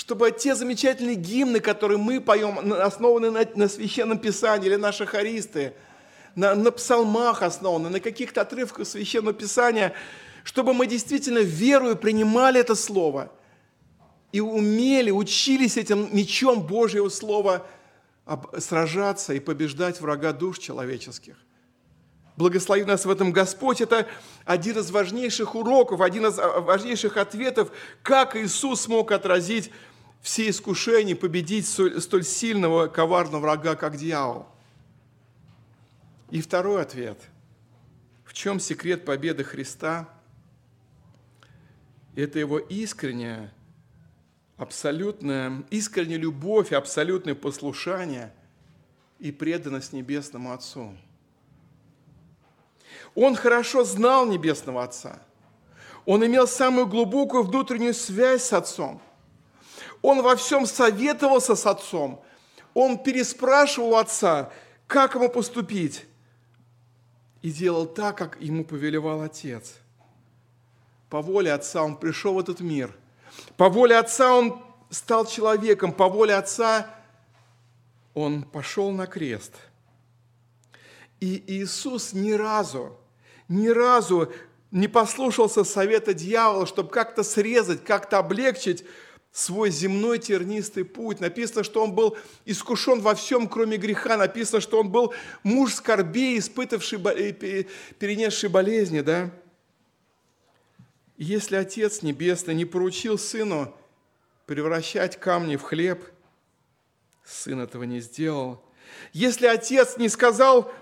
чтобы 0.00 0.30
те 0.30 0.54
замечательные 0.54 1.16
гимны, 1.16 1.60
которые 1.60 1.98
мы 1.98 2.22
поем, 2.22 2.72
основаны 2.72 3.30
на, 3.30 3.46
на 3.54 3.68
Священном 3.68 4.18
Писании, 4.18 4.66
или 4.66 4.76
наши 4.76 5.04
хористы, 5.04 5.74
на, 6.34 6.54
на 6.54 6.70
псалмах 6.70 7.42
основаны, 7.42 7.90
на 7.90 8.00
каких-то 8.00 8.40
отрывках 8.40 8.86
Священного 8.86 9.34
Писания, 9.34 9.92
чтобы 10.42 10.72
мы 10.72 10.86
действительно 10.86 11.40
верою 11.40 11.96
принимали 11.96 12.60
это 12.60 12.74
Слово 12.74 13.30
и 14.32 14.40
умели, 14.40 15.10
учились 15.10 15.76
этим 15.76 16.08
мечом 16.16 16.66
Божьего 16.66 17.10
Слова 17.10 17.66
сражаться 18.58 19.34
и 19.34 19.38
побеждать 19.38 20.00
врага 20.00 20.32
душ 20.32 20.60
человеческих. 20.60 21.36
Благослови 22.36 22.84
нас 22.84 23.04
в 23.04 23.10
этом 23.10 23.32
Господь. 23.32 23.80
Это 23.80 24.06
один 24.44 24.78
из 24.78 24.90
важнейших 24.90 25.54
уроков, 25.54 26.00
один 26.00 26.26
из 26.26 26.38
а, 26.38 26.60
важнейших 26.60 27.16
ответов, 27.16 27.70
как 28.02 28.36
Иисус 28.36 28.82
смог 28.82 29.12
отразить 29.12 29.70
все 30.20 30.48
искушения, 30.48 31.16
победить 31.16 31.66
столь 31.66 32.24
сильного, 32.24 32.88
коварного 32.88 33.40
врага, 33.40 33.74
как 33.74 33.96
дьявол. 33.96 34.46
И 36.30 36.40
второй 36.40 36.82
ответ. 36.82 37.18
В 38.24 38.32
чем 38.32 38.60
секрет 38.60 39.04
победы 39.04 39.42
Христа? 39.42 40.08
Это 42.14 42.38
его 42.38 42.58
искренняя, 42.58 43.52
абсолютная, 44.56 45.64
искренняя 45.70 46.18
любовь, 46.18 46.72
абсолютное 46.72 47.34
послушание 47.34 48.32
и 49.18 49.32
преданность 49.32 49.92
Небесному 49.92 50.52
Отцу. 50.52 50.96
Он 53.14 53.34
хорошо 53.34 53.84
знал 53.84 54.26
Небесного 54.26 54.84
Отца. 54.84 55.20
Он 56.06 56.24
имел 56.24 56.46
самую 56.46 56.86
глубокую 56.86 57.42
внутреннюю 57.42 57.94
связь 57.94 58.44
с 58.44 58.52
Отцом– 58.52 59.00
он 60.02 60.22
во 60.22 60.36
всем 60.36 60.66
советовался 60.66 61.54
с 61.54 61.66
отцом. 61.66 62.22
он 62.72 63.02
переспрашивал 63.02 63.96
отца, 63.96 64.50
как 64.86 65.14
ему 65.14 65.28
поступить, 65.28 66.06
и 67.42 67.50
делал 67.50 67.86
так, 67.86 68.16
как 68.16 68.40
ему 68.40 68.64
повелевал 68.64 69.22
отец. 69.22 69.74
По 71.08 71.20
воле 71.20 71.52
отца 71.52 71.82
он 71.82 71.96
пришел 71.96 72.34
в 72.34 72.38
этот 72.38 72.60
мир. 72.60 72.96
По 73.56 73.68
воле 73.68 73.96
отца 73.96 74.34
он 74.34 74.62
стал 74.90 75.26
человеком. 75.26 75.92
По 75.92 76.08
воле 76.08 76.34
отца 76.34 76.88
он 78.14 78.42
пошел 78.42 78.92
на 78.92 79.06
крест. 79.06 79.54
И 81.18 81.42
Иисус 81.46 82.12
ни 82.12 82.32
разу, 82.32 82.96
ни 83.50 83.68
разу 83.68 84.32
не 84.70 84.86
послушался 84.88 85.64
совета 85.64 86.14
дьявола, 86.14 86.66
чтобы 86.66 86.88
как-то 86.88 87.24
срезать, 87.24 87.84
как-то 87.84 88.18
облегчить 88.18 88.84
свой 89.32 89.70
земной 89.70 90.20
тернистый 90.20 90.84
путь. 90.84 91.20
Написано, 91.20 91.64
что 91.64 91.82
он 91.82 91.92
был 91.92 92.16
искушен 92.46 93.00
во 93.00 93.14
всем, 93.16 93.48
кроме 93.48 93.76
греха. 93.76 94.16
Написано, 94.16 94.60
что 94.60 94.80
он 94.80 94.90
был 94.90 95.12
муж 95.42 95.74
скорбей, 95.74 96.38
испытавший, 96.38 96.98
перенесший 97.98 98.48
болезни. 98.48 99.00
Да? 99.00 99.30
Если 101.16 101.56
Отец 101.56 102.02
Небесный 102.02 102.54
не 102.54 102.64
поручил 102.64 103.18
Сыну 103.18 103.74
превращать 104.46 105.18
камни 105.18 105.56
в 105.56 105.62
хлеб, 105.62 106.04
Сын 107.24 107.60
этого 107.60 107.82
не 107.82 108.00
сделал. 108.00 108.62
Если 109.12 109.46
Отец 109.46 109.96
не 109.96 110.08
сказал 110.08 110.72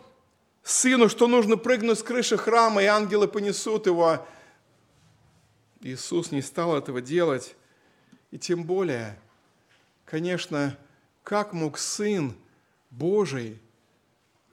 Сыну, 0.68 1.08
что 1.08 1.28
нужно 1.28 1.56
прыгнуть 1.56 1.98
с 1.98 2.02
крыши 2.02 2.36
храма, 2.36 2.82
и 2.82 2.84
ангелы 2.84 3.26
понесут 3.26 3.86
его, 3.86 4.26
Иисус 5.80 6.30
не 6.30 6.42
стал 6.42 6.76
этого 6.76 7.00
делать. 7.00 7.56
И 8.30 8.38
тем 8.38 8.64
более, 8.64 9.18
конечно, 10.04 10.76
как 11.22 11.54
мог 11.54 11.78
Сын 11.78 12.36
Божий, 12.90 13.62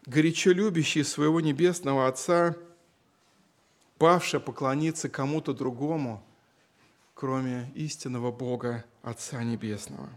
горячо 0.06 0.52
любящий 0.52 1.04
своего 1.04 1.42
Небесного 1.42 2.08
Отца, 2.08 2.56
павший 3.98 4.40
поклониться 4.40 5.10
кому-то 5.10 5.54
другому, 5.54 6.26
кроме 7.14 7.70
истинного 7.76 8.32
Бога, 8.32 8.86
Отца 9.02 9.44
Небесного. 9.44 10.08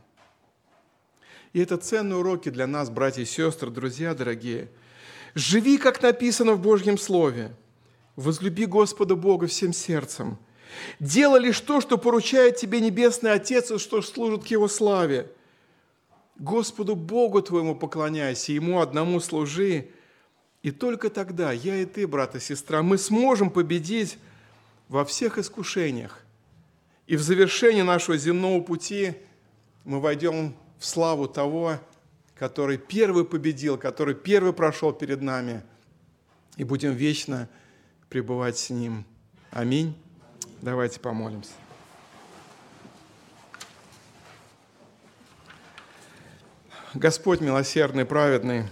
И 1.53 1.59
это 1.59 1.76
ценные 1.76 2.18
уроки 2.18 2.51
для 2.51 2.68
нас, 2.68 2.88
братья 2.88 3.22
и 3.22 3.24
сестры, 3.24 3.72
друзья 3.72 4.14
дорогие. 4.14 4.70
Живи, 5.35 5.79
как 5.79 6.03
написано 6.03 6.55
в 6.55 6.61
Божьем 6.61 6.99
Слове. 6.99 7.55
Возлюби 8.16 8.66
Господа 8.66 9.14
Бога 9.14 9.47
всем 9.47 9.72
сердцем– 9.72 10.39
Делай 11.01 11.41
лишь 11.41 11.61
то, 11.61 11.81
что 11.81 11.99
поручает 11.99 12.57
тебе 12.57 12.81
Небесный 12.81 13.33
Отец, 13.33 13.70
и 13.70 13.79
что 13.79 14.03
служит 14.03 14.45
к 14.45 14.47
Его 14.49 14.68
славе. 14.68 15.31
Господу 16.37 16.95
Богу 16.95 17.43
твоему 17.43 17.74
поклоняйся, 17.74 18.53
Ему 18.53 18.81
одному 18.81 19.20
служи, 19.20 19.89
и 20.62 20.70
только 20.70 21.11
тогда 21.11 21.53
я 21.53 21.76
и 21.76 21.85
ты, 21.85 22.07
брат 22.07 22.35
и 22.37 22.41
сестра, 22.41 22.83
мы 22.83 22.99
сможем 22.99 23.51
победить 23.51 24.18
во 24.89 25.05
всех 25.05 25.39
искушениях. 25.39 26.20
И 27.07 27.16
в 27.16 27.22
завершении 27.22 27.83
нашего 27.83 28.16
земного 28.16 28.61
пути 28.61 29.14
мы 29.85 30.01
войдем 30.01 30.55
в 30.79 30.85
славу 30.85 31.26
того, 31.26 31.79
который 32.39 32.78
первый 32.78 33.24
победил, 33.24 33.76
который 33.76 34.14
первый 34.14 34.53
прошел 34.53 34.93
перед 34.93 35.20
нами, 35.20 35.62
и 36.57 36.64
будем 36.64 36.93
вечно 36.93 37.49
пребывать 38.09 38.57
с 38.59 38.70
Ним. 38.70 39.05
Аминь. 39.51 39.97
Давайте 40.62 41.01
помолимся. 41.01 41.51
Господь 46.95 47.41
милосердный, 47.41 48.05
праведный, 48.05 48.64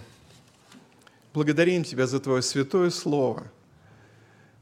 благодарим 1.33 1.83
Тебя 1.83 2.07
за 2.07 2.19
Твое 2.19 2.41
святое 2.41 2.89
Слово. 2.89 3.47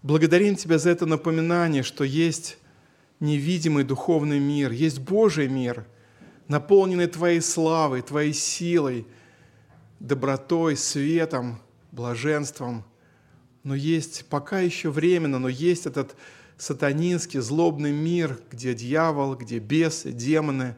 Благодарим 0.04 0.56
Тебя 0.56 0.78
за 0.78 0.90
это 0.90 1.06
напоминание, 1.06 1.84
что 1.84 2.04
есть 2.04 2.58
невидимый 3.20 3.84
духовный 3.84 4.40
мир, 4.40 4.72
есть 4.72 5.00
Божий 5.00 5.48
мир, 5.48 5.86
наполненный 6.48 7.08
Твоей 7.08 7.42
славой, 7.42 8.02
Твоей 8.02 8.34
силой, 8.34 9.08
добротой, 10.00 10.78
светом, 10.78 11.60
блаженством. 11.92 12.84
Но 13.64 13.76
есть 13.76 14.26
пока 14.30 14.60
еще 14.60 14.90
временно, 14.90 15.40
но 15.40 15.50
есть 15.50 15.86
этот 15.86 16.16
сатанинский, 16.58 17.40
злобный 17.40 17.92
мир, 17.92 18.40
где 18.52 18.74
дьявол, 18.74 19.36
где 19.36 19.60
бесы, 19.60 20.12
демоны, 20.12 20.76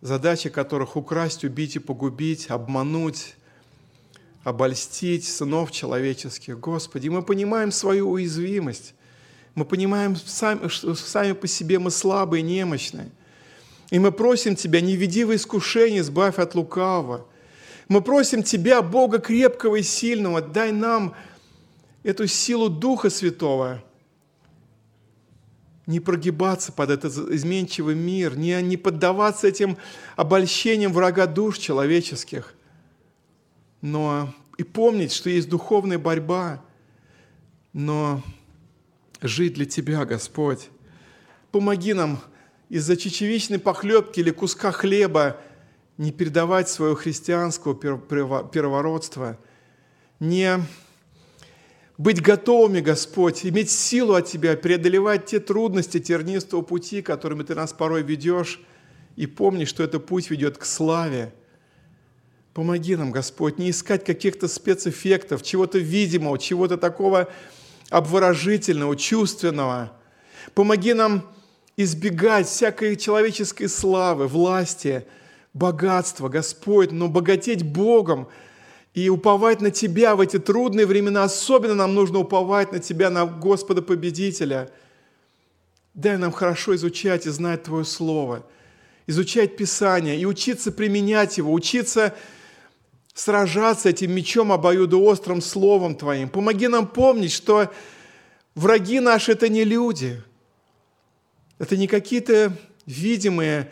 задача 0.00 0.50
которых 0.50 0.96
украсть, 0.96 1.44
убить 1.44 1.76
и 1.76 1.78
погубить, 1.78 2.50
обмануть, 2.50 3.36
обольстить 4.44 5.26
сынов 5.26 5.72
человеческих. 5.72 6.58
Господи, 6.60 7.08
мы 7.08 7.22
понимаем 7.22 7.72
свою 7.72 8.10
уязвимость. 8.10 8.94
Мы 9.54 9.64
понимаем, 9.64 10.16
что 10.16 10.94
сами 10.94 11.32
по 11.32 11.46
себе 11.46 11.78
мы 11.78 11.90
слабые, 11.90 12.42
немощные. 12.42 13.10
И 13.90 13.98
мы 13.98 14.12
просим 14.12 14.56
Тебя, 14.56 14.80
не 14.80 14.96
веди 14.96 15.24
в 15.24 15.34
искушение, 15.34 16.00
избавь 16.00 16.38
от 16.38 16.54
лукавого. 16.54 17.26
Мы 17.88 18.00
просим 18.00 18.42
Тебя, 18.42 18.82
Бога 18.82 19.18
крепкого 19.18 19.76
и 19.76 19.82
сильного, 19.82 20.40
дай 20.40 20.72
нам 20.72 21.14
эту 22.02 22.26
силу 22.26 22.68
Духа 22.68 23.10
Святого– 23.10 23.82
не 25.86 26.00
прогибаться 26.00 26.72
под 26.72 26.90
этот 26.90 27.16
изменчивый 27.30 27.94
мир, 27.94 28.36
не, 28.36 28.60
не 28.60 28.76
поддаваться 28.76 29.46
этим 29.46 29.78
обольщениям 30.16 30.92
врага 30.92 31.26
душ 31.26 31.58
человеческих, 31.58 32.54
но 33.80 34.34
и 34.58 34.64
помнить, 34.64 35.12
что 35.12 35.30
есть 35.30 35.48
духовная 35.48 35.98
борьба, 35.98 36.62
но 37.72 38.22
жить 39.22 39.54
для 39.54 39.64
Тебя, 39.64 40.04
Господь. 40.04 40.70
Помоги 41.52 41.94
нам 41.94 42.20
из-за 42.68 42.96
чечевичной 42.96 43.58
похлебки 43.58 44.20
или 44.20 44.30
куска 44.30 44.72
хлеба 44.72 45.40
не 45.98 46.12
передавать 46.12 46.68
свое 46.68 46.94
христианского 46.94 47.74
первородство, 47.74 49.38
не 50.20 50.60
быть 51.96 52.20
готовыми, 52.20 52.80
Господь, 52.80 53.46
иметь 53.46 53.70
силу 53.70 54.14
от 54.14 54.26
Тебя, 54.26 54.56
преодолевать 54.56 55.26
те 55.26 55.40
трудности 55.40 55.98
тернистого 55.98 56.62
пути, 56.62 57.00
которыми 57.00 57.42
Ты 57.42 57.54
нас 57.54 57.72
порой 57.72 58.02
ведешь, 58.02 58.60
и 59.14 59.26
помни, 59.26 59.64
что 59.64 59.82
этот 59.82 60.04
путь 60.04 60.30
ведет 60.30 60.58
к 60.58 60.66
славе. 60.66 61.32
Помоги 62.52 62.96
нам, 62.96 63.12
Господь, 63.12 63.58
не 63.58 63.70
искать 63.70 64.04
каких-то 64.04 64.48
спецэффектов, 64.48 65.42
чего-то 65.42 65.78
видимого, 65.78 66.38
чего-то 66.38 66.76
такого 66.76 67.28
обворожительного, 67.88 68.96
чувственного. 68.96 69.92
Помоги 70.54 70.92
нам 70.92 71.30
избегать 71.76 72.48
всякой 72.48 72.96
человеческой 72.96 73.68
славы, 73.68 74.26
власти, 74.28 75.06
богатства, 75.52 76.28
Господь, 76.28 76.92
но 76.92 77.08
богатеть 77.08 77.62
Богом– 77.62 78.28
и 78.96 79.10
уповать 79.10 79.60
на 79.60 79.70
Тебя 79.70 80.16
в 80.16 80.22
эти 80.22 80.38
трудные 80.38 80.86
времена. 80.86 81.24
Особенно 81.24 81.74
нам 81.74 81.94
нужно 81.94 82.20
уповать 82.20 82.72
на 82.72 82.78
Тебя, 82.78 83.10
на 83.10 83.26
Господа 83.26 83.82
Победителя. 83.82 84.70
Дай 85.92 86.16
нам 86.16 86.32
хорошо 86.32 86.74
изучать 86.74 87.26
и 87.26 87.30
знать 87.30 87.64
Твое 87.64 87.84
Слово, 87.84 88.46
изучать 89.06 89.58
Писание 89.58 90.18
и 90.18 90.24
учиться 90.24 90.72
применять 90.72 91.36
его, 91.36 91.52
учиться 91.52 92.14
сражаться 93.12 93.90
этим 93.90 94.12
мечом 94.12 94.50
обоюдоострым 94.50 95.42
Словом 95.42 95.94
Твоим. 95.94 96.30
Помоги 96.30 96.66
нам 96.66 96.86
помнить, 96.86 97.32
что 97.32 97.70
враги 98.54 99.00
наши– 99.00 99.32
это 99.32 99.50
не 99.50 99.64
люди, 99.64 100.22
это 101.58 101.76
не 101.76 101.86
какие-то 101.86 102.52
видимые 102.86 103.70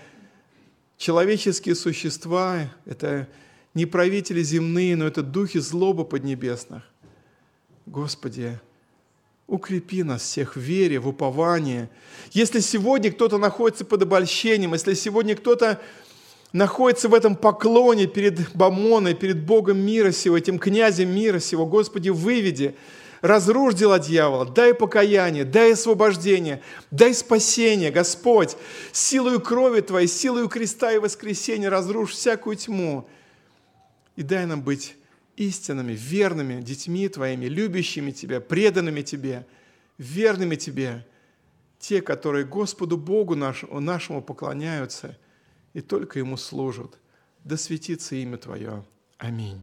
человеческие 0.97 1.75
существа, 1.75 2.73
это 2.87 3.29
не 3.75 3.87
правители 3.87 4.43
земные, 4.43 4.97
но 4.97 5.07
это 5.07 5.23
духи 5.23 5.59
злобы 5.59 6.05
поднебесных. 6.05 6.83
Господи, 7.87 8.59
укрепи 9.47 10.03
нас 10.03 10.23
всех 10.23 10.57
в 10.57 10.61
вере, 10.61 10.99
в 10.99 11.09
уповании. 11.09 11.89
Если 12.33 12.61
сегодня 12.61 13.13
кто-то 13.13 13.39
находится 13.39 13.85
под 13.85 14.03
обольщением, 14.03 14.73
если 14.73 14.95
сегодня 14.95 15.37
кто-то 15.37 15.81
находится 16.53 17.09
в 17.09 17.15
этом 17.15 17.37
поклоне 17.37 18.07
перед 18.07 18.55
Бамоной, 18.55 19.15
перед 19.15 19.45
Богом 19.45 19.79
мира 19.79 20.13
сего, 20.13 20.39
этим 20.39 20.59
князем 20.59 21.15
мира 21.15 21.41
сего, 21.41 21.67
Господи, 21.67 22.09
выведи, 22.11 22.75
разрушь 23.25 23.75
дела 23.75 23.99
дьявола, 23.99 24.45
дай 24.45 24.75
покаяние, 24.75 25.47
дай 25.47 25.73
освобождение, 25.73 26.63
дай 26.91 27.15
спасение, 27.15 27.91
Господь, 27.91 28.55
силою 28.93 29.41
крови 29.41 29.81
Твоей, 29.81 30.09
силою 30.09 30.49
креста 30.49 30.93
и 30.93 30.99
воскресения 30.99 31.71
разрушь 31.71 32.11
всякую 32.11 32.57
тьму, 32.57 33.09
и 34.15 34.23
дай 34.23 34.45
нам 34.45 34.61
быть 34.61 34.97
истинными, 35.37 35.93
верными 35.95 36.61
детьми 36.61 37.09
Твоими, 37.09 37.47
любящими 37.47 38.11
Тебя, 38.11 38.41
преданными 38.41 39.01
Тебе, 39.01 39.47
верными 39.97 40.57
Тебе, 40.57 41.07
те, 41.79 42.03
которые 42.03 42.45
Господу 42.45 42.99
Богу 42.99 43.37
нашему, 43.37 44.21
поклоняются 44.21 45.17
и 45.73 45.81
только 45.81 46.19
Ему 46.19 46.37
служат. 46.37 46.99
да 47.43 47.57
светится 47.57 48.17
имя 48.17 48.37
Твое. 48.37 48.85
Аминь. 49.17 49.63